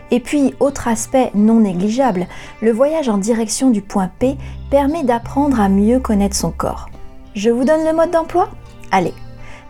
Et 0.09 0.19
puis, 0.19 0.53
autre 0.59 0.87
aspect 0.87 1.31
non 1.33 1.61
négligeable, 1.61 2.27
le 2.61 2.71
voyage 2.71 3.09
en 3.09 3.17
direction 3.17 3.69
du 3.69 3.81
point 3.81 4.09
P 4.19 4.37
permet 4.69 5.03
d'apprendre 5.03 5.61
à 5.61 5.69
mieux 5.69 5.99
connaître 5.99 6.35
son 6.35 6.51
corps. 6.51 6.89
Je 7.33 7.49
vous 7.49 7.63
donne 7.63 7.85
le 7.85 7.95
mode 7.95 8.11
d'emploi? 8.11 8.49
Allez, 8.91 9.13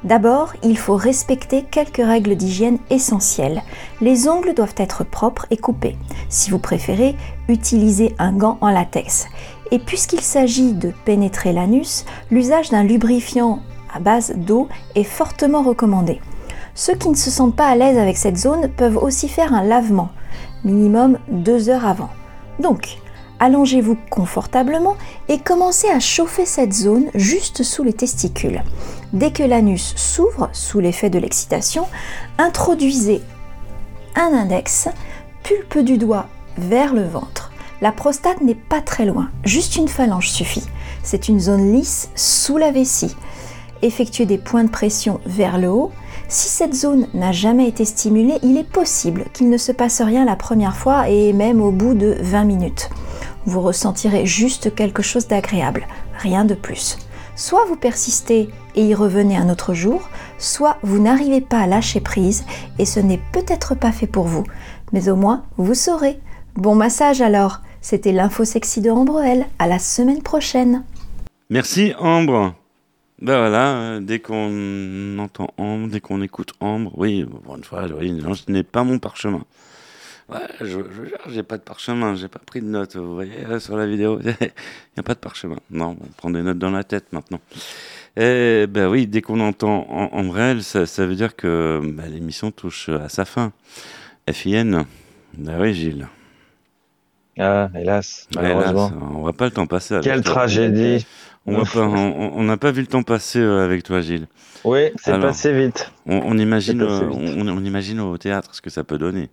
D'abord, 0.04 0.54
il 0.64 0.78
faut 0.80 0.95
respecter 0.95 1.64
quelques 1.64 1.97
règles 2.04 2.36
d'hygiène 2.36 2.80
essentielles. 2.89 3.62
Les 4.02 4.28
ongles 4.28 4.56
doivent 4.56 4.74
être 4.78 5.04
propres 5.04 5.45
et 5.52 5.58
coupés. 5.58 5.95
Si 6.28 6.49
vous 6.49 6.58
préférez, 6.58 7.16
utilisez 7.47 8.16
un 8.18 8.34
gant 8.34 8.58
en 8.62 8.72
latex. 8.72 9.28
Et 9.70 9.78
puisqu'il 9.78 10.22
s'agit 10.22 10.74
de 10.74 10.91
pénétrer 11.06 11.54
l'anus, 11.54 12.06
l'usage 12.32 12.72
d'un 12.72 12.84
lubrifiant 12.84 13.60
à 13.93 13.99
base 13.99 14.34
d'eau 14.36 14.68
est 14.95 15.04
fortement 15.04 15.62
recommandé. 15.62 16.20
Ceux 16.74 16.95
qui 16.95 17.10
ne 17.10 17.16
se 17.16 17.30
sentent 17.30 17.56
pas 17.56 17.68
à 17.68 17.76
l'aise 17.76 17.97
avec 17.97 18.18
cette 18.18 18.38
zone 18.38 18.70
peuvent 18.70 18.97
aussi 18.97 19.28
faire 19.28 19.54
un 19.54 19.64
lavement, 19.64 20.10
minimum 20.64 21.20
deux 21.30 21.70
heures 21.70 21.86
avant. 21.86 22.10
Donc, 22.60 22.97
allongez-vous 23.42 23.98
confortablement 24.10 24.96
et 25.28 25.39
commencez 25.39 25.89
à 25.89 26.00
chauffer 26.00 26.46
cette 26.46 26.74
zone 26.74 27.08
juste 27.16 27.64
sous 27.64 27.84
les 27.84 27.92
testicules. 27.92 28.64
Dès 29.12 29.32
que 29.32 29.44
l'anus 29.44 29.94
s'ouvre 29.98 30.50
sous 30.54 30.80
l'effet 30.80 31.10
de 31.10 31.20
l'excitation, 31.20 31.88
introduisez 32.38 33.22
un 34.16 34.32
index, 34.34 34.88
pulpe 35.44 35.80
du 35.80 35.98
doigt 35.98 36.28
vers 36.58 36.94
le 36.94 37.04
ventre. 37.04 37.52
La 37.82 37.92
prostate 37.92 38.42
n'est 38.42 38.54
pas 38.54 38.80
très 38.80 39.06
loin, 39.06 39.32
juste 39.44 39.76
une 39.76 39.88
phalange 39.88 40.30
suffit. 40.30 40.68
C'est 41.02 41.28
une 41.28 41.39
zone 41.39 41.74
lisse 41.74 42.10
sous 42.16 42.58
la 42.58 42.72
vessie. 42.72 43.16
Effectuez 43.82 44.28
des 44.28 44.38
points 44.38 44.64
de 44.64 44.70
pression 44.70 45.20
vers 45.26 45.58
le 45.58 45.70
haut. 45.70 45.92
Si 46.28 46.48
cette 46.48 46.76
zone 46.76 47.08
n'a 47.16 47.32
jamais 47.32 47.68
été 47.68 47.86
stimulée, 47.86 48.38
il 48.44 48.56
est 48.58 48.70
possible 48.70 49.26
qu'il 49.34 49.50
ne 49.50 49.58
se 49.58 49.72
passe 49.72 50.02
rien 50.02 50.26
la 50.26 50.36
première 50.36 50.76
fois 50.76 51.10
et 51.10 51.34
même 51.34 51.60
au 51.60 51.72
bout 51.72 51.96
de 51.96 52.18
20 52.22 52.44
minutes. 52.44 52.89
Vous 53.46 53.62
ressentirez 53.62 54.26
juste 54.26 54.76
quelque 54.76 55.02
chose 55.02 55.28
d'agréable, 55.28 55.88
rien 56.18 56.46
de 56.46 56.54
plus. 56.54 56.98
Soit 57.36 57.66
vous 57.66 57.76
persistez 57.76 58.50
et 58.76 58.86
y 58.86 58.94
revenez 58.94 59.38
un 59.38 59.50
autre 59.50 59.74
jour, 59.74 60.10
soit 60.38 60.78
vous 60.84 61.00
n'arrivez 61.00 61.42
pas 61.42 61.60
à 61.60 61.68
lâcher 61.68 62.02
prise 62.02 62.44
et 62.78 62.86
ce 62.86 63.00
n'est 63.00 63.22
peut-être 63.32 63.76
pas 63.76 63.92
fait 63.92 64.08
pour 64.08 64.26
vous. 64.26 64.44
Mais 64.92 65.10
au 65.10 65.16
moins, 65.16 65.44
vous 65.58 65.74
saurez. 65.74 66.20
Bon 66.56 66.76
massage 66.76 67.22
alors. 67.22 67.62
C'était 67.82 68.12
l'info 68.12 68.46
sexy 68.46 68.80
de 68.82 68.92
Ambre 68.92 69.24
À 69.58 69.68
la 69.68 69.80
semaine 69.80 70.22
prochaine. 70.22 70.84
Merci 71.50 71.94
Ambre. 71.98 72.54
Ben 73.22 73.38
voilà, 73.38 73.76
euh, 73.76 74.00
dès 74.00 74.20
qu'on 74.20 75.18
entend 75.20 75.50
Ambre, 75.58 75.89
dès 75.89 76.00
qu'on 76.00 76.22
écoute 76.22 76.54
Ambre, 76.60 76.92
oui, 76.96 77.26
pour 77.44 77.56
une 77.56 77.64
fois, 77.64 77.86
oui, 78.00 78.12
non, 78.12 78.34
ce 78.34 78.52
n'est 78.52 78.64
pas 78.64 78.84
mon 78.84 78.98
parchemin. 78.98 79.44
Ouais, 80.32 80.40
je, 80.62 80.66
je 80.68 81.32
j'ai 81.32 81.44
pas 81.44 81.58
de 81.58 81.64
parchemin, 81.64 82.16
j'ai 82.16 82.30
pas 82.30 82.40
pris 82.40 82.62
de 82.62 82.66
notes, 82.68 82.96
vous 82.96 83.14
voyez, 83.14 83.42
là, 83.46 83.60
sur 83.60 83.76
la 83.76 83.86
vidéo, 83.86 84.20
il 84.24 84.28
n'y 84.30 85.00
a 85.00 85.04
pas 85.04 85.14
de 85.14 85.20
parchemin. 85.20 85.58
Non, 85.70 85.98
on 86.02 86.08
prend 86.16 86.30
des 86.30 86.42
notes 86.42 86.58
dans 86.58 86.72
la 86.72 86.86
tête 86.86 87.12
maintenant. 87.12 87.42
Et 88.16 88.66
ben 88.70 88.88
oui, 88.90 89.08
dès 89.08 89.22
qu'on 89.22 89.42
entend 89.42 89.88
Am- 89.92 90.10
Ambrelle, 90.20 90.64
ça, 90.64 90.86
ça 90.86 91.06
veut 91.06 91.16
dire 91.16 91.36
que 91.36 91.82
bah, 91.84 92.04
l'émission 92.08 92.52
touche 92.52 92.88
à 92.90 93.10
sa 93.10 93.26
fin. 93.26 93.52
FIN, 94.32 94.86
ben 95.38 95.60
oui 95.60 95.74
Gilles. 95.74 96.08
Ah, 97.38 97.70
hélas, 97.76 98.28
Hélas, 98.32 98.44
malheureusement. 98.44 98.92
on 99.20 99.24
va 99.24 99.34
pas 99.34 99.46
le 99.46 99.52
temps 99.52 99.68
passer 99.68 99.96
avec 99.96 100.06
Quelle 100.06 100.22
toi. 100.22 100.34
tragédie. 100.34 101.06
On 101.46 102.44
n'a 102.44 102.58
pas 102.58 102.72
vu 102.72 102.82
le 102.82 102.88
temps 102.88 103.04
passer 103.04 103.40
euh, 103.40 103.66
avec 103.66 103.84
toi, 103.84 104.02
Gilles. 104.02 104.28
Oui, 104.64 104.92
c'est 104.98 105.12
Alors, 105.12 105.28
passé 105.28 105.52
vite. 105.54 105.92
On, 106.06 106.18
on 106.24 106.38
imagine, 106.38 106.80
passé 106.86 107.04
euh, 107.04 107.08
vite. 107.10 107.34
on, 107.38 107.48
on 107.48 107.64
imagine 107.66 108.00
au 108.00 108.18
théâtre 108.18 108.54
ce 108.54 108.62
que 108.62 108.70
ça 108.70 108.84
peut 108.84 108.98
donner. 108.98 109.30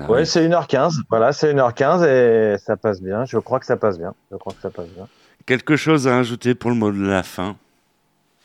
Ah 0.00 0.10
Ouais, 0.10 0.20
oui. 0.20 0.26
c'est 0.26 0.46
1h15. 0.46 1.00
Voilà, 1.10 1.32
c'est 1.32 1.52
1h15 1.52 2.06
et 2.06 2.58
ça 2.58 2.76
passe 2.76 3.00
bien. 3.02 3.24
Je 3.24 3.38
crois 3.38 3.58
que 3.60 3.66
ça 3.66 3.76
passe 3.76 3.98
bien. 3.98 4.14
Je 4.30 4.36
crois 4.36 4.52
que 4.52 4.60
ça 4.60 4.70
passe 4.70 4.88
bien. 4.88 5.08
Quelque 5.46 5.76
chose 5.76 6.06
à 6.06 6.18
ajouter 6.18 6.54
pour 6.54 6.70
le 6.70 6.76
mot 6.76 6.92
de 6.92 7.04
la 7.04 7.22
fin, 7.22 7.56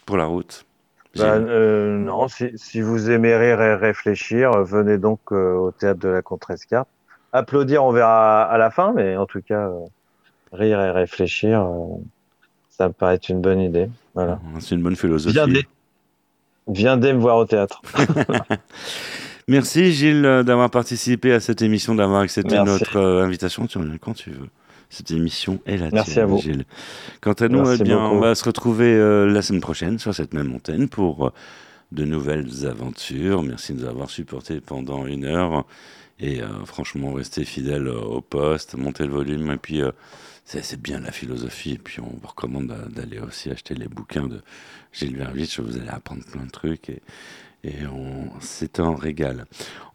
pour 0.06 0.18
la 0.18 0.26
route? 0.26 0.66
Bah, 1.16 1.36
euh, 1.36 1.98
non, 1.98 2.28
si, 2.28 2.52
si 2.56 2.82
vous 2.82 3.10
aimez 3.10 3.36
rire 3.38 3.62
et 3.62 3.76
réfléchir, 3.76 4.52
venez 4.64 4.98
donc 4.98 5.20
euh, 5.32 5.54
au 5.54 5.72
théâtre 5.72 6.00
de 6.00 6.10
la 6.10 6.22
Contrescarpe. 6.22 6.90
Applaudir, 7.32 7.84
on 7.86 7.92
verra 7.92 8.44
à 8.44 8.58
la 8.58 8.70
fin, 8.72 8.92
mais 8.94 9.16
en 9.16 9.26
tout 9.26 9.42
cas, 9.42 9.68
euh, 9.70 9.80
rire 10.52 10.82
et 10.82 10.92
réfléchir, 10.92 11.62
euh, 11.62 11.98
ça 12.70 12.88
me 12.88 12.94
paraît 12.94 13.16
être 13.16 13.30
une 13.30 13.40
bonne 13.42 13.60
idée. 13.62 13.90
Voilà. 14.14 14.40
C'est 14.60 14.76
une 14.76 14.84
bonne 14.84 14.96
philosophie. 14.96 15.34
Viendez. 15.36 15.66
Viendez 16.68 17.14
me 17.14 17.20
voir 17.20 17.38
au 17.38 17.46
théâtre. 17.46 17.82
Merci 19.48 19.92
Gilles 19.92 20.26
euh, 20.26 20.44
d'avoir 20.44 20.72
participé 20.72 21.32
à 21.32 21.40
cette 21.40 21.62
émission, 21.62 21.94
d'avoir 21.94 22.22
accepté 22.22 22.56
Merci. 22.56 22.72
notre 22.72 22.96
euh, 22.98 23.24
invitation. 23.24 23.68
Tu 23.68 23.78
reviens 23.78 23.98
quand 24.00 24.14
tu 24.14 24.32
veux. 24.32 24.50
Cette 24.90 25.12
émission 25.12 25.60
est 25.66 25.78
la 25.78 25.90
Merci 25.92 26.14
tienne, 26.14 26.24
à 26.24 26.26
vous. 26.28 26.40
Gilles. 26.42 26.66
Quant 27.22 27.34
à 27.34 27.48
nous, 27.48 27.72
eh 27.72 27.78
bien, 27.84 28.00
beaucoup. 28.02 28.16
on 28.16 28.20
va 28.20 28.34
se 28.34 28.44
retrouver 28.44 28.94
euh, 28.94 29.28
la 29.32 29.42
semaine 29.44 29.62
prochaine 29.62 30.00
sur 30.00 30.16
cette 30.16 30.34
même 30.34 30.54
antenne 30.56 30.90
pour 30.90 31.28
euh, 31.28 31.30
de 31.92 32.06
nouvelles 32.06 32.66
aventures. 32.66 33.44
Merci 33.44 33.74
de 33.74 33.82
nous 33.82 33.88
avoir 33.88 34.10
supportés 34.10 34.62
pendant 34.62 35.06
une 35.06 35.26
heure. 35.26 35.66
Et 36.20 36.42
euh, 36.42 36.48
franchement, 36.66 37.14
restez 37.14 37.46
fidèles 37.46 37.88
au 37.88 38.22
poste, 38.22 38.76
montez 38.76 39.06
le 39.06 39.12
volume. 39.12 39.52
Et 39.52 39.58
puis, 39.58 39.82
c'est 40.46 40.82
bien 40.82 41.00
la 41.02 41.12
philosophie. 41.12 41.74
Et 41.74 41.78
puis, 41.78 42.00
on 42.00 42.06
vous 42.20 42.28
recommande 42.28 42.68
d'a- 42.68 42.88
d'aller 43.02 43.20
aussi 43.20 43.52
acheter 43.52 43.76
les 43.76 43.88
bouquins 43.88 44.28
de 44.28 44.42
Gilles 44.94 45.18
Vervitch. 45.18 45.60
Vous 45.60 45.78
allez 45.78 45.90
apprendre 45.90 46.24
plein 46.32 46.46
de 46.46 46.52
trucs. 46.52 46.90
Et, 46.90 47.02
et 47.66 47.86
on- 47.88 48.30
c'est 48.40 48.80
un 48.80 48.96
régal. 48.96 49.46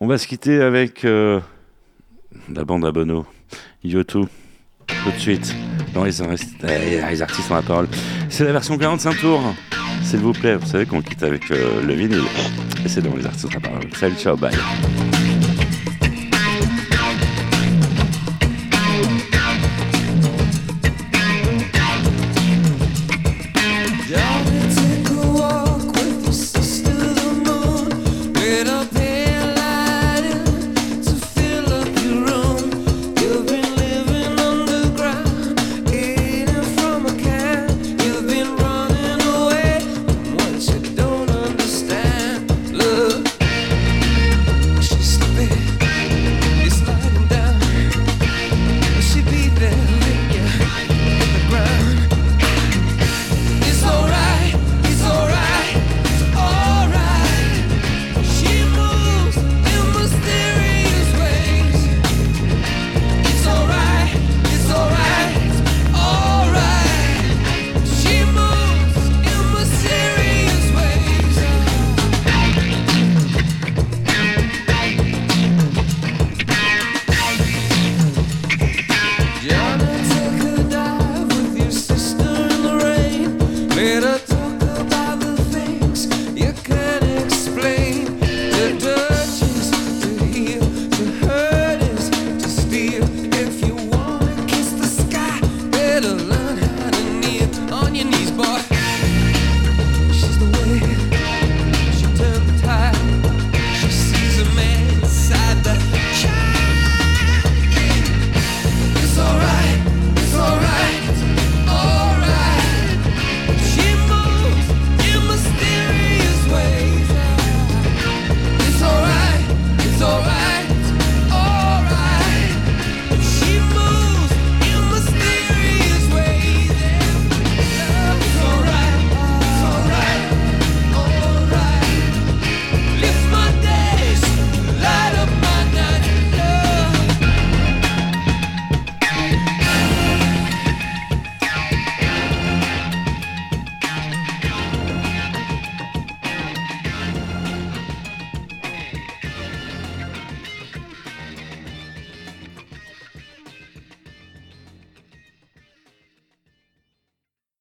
On 0.00 0.06
va 0.06 0.18
se 0.18 0.26
quitter 0.26 0.60
avec 0.60 1.04
euh, 1.04 1.40
la 2.52 2.64
bande 2.64 2.84
à 2.84 2.92
Bono, 2.92 3.26
Yoto, 3.84 4.28
tout 5.04 5.10
de 5.12 5.18
suite, 5.18 5.54
artistes- 5.96 6.64
euh, 6.64 7.08
les 7.10 7.22
artistes 7.22 7.50
ont 7.50 7.54
la 7.54 7.62
parole. 7.62 7.88
C'est 8.28 8.44
la 8.44 8.52
version 8.52 8.76
45 8.76 9.18
tours, 9.18 9.42
s'il 10.02 10.18
vous 10.20 10.32
plaît. 10.32 10.56
Vous 10.56 10.66
savez 10.66 10.86
qu'on 10.86 11.02
quitte 11.02 11.22
avec 11.22 11.50
euh, 11.50 11.82
le 11.86 11.94
vinyle. 11.94 12.22
Et 12.84 12.88
c'est 12.88 13.02
dans 13.02 13.14
les 13.14 13.26
artistes 13.26 13.46
ont 13.46 13.50
la 13.54 13.60
parole. 13.60 13.94
Salut, 13.94 14.16
ciao, 14.16 14.36
bye. 14.36 14.54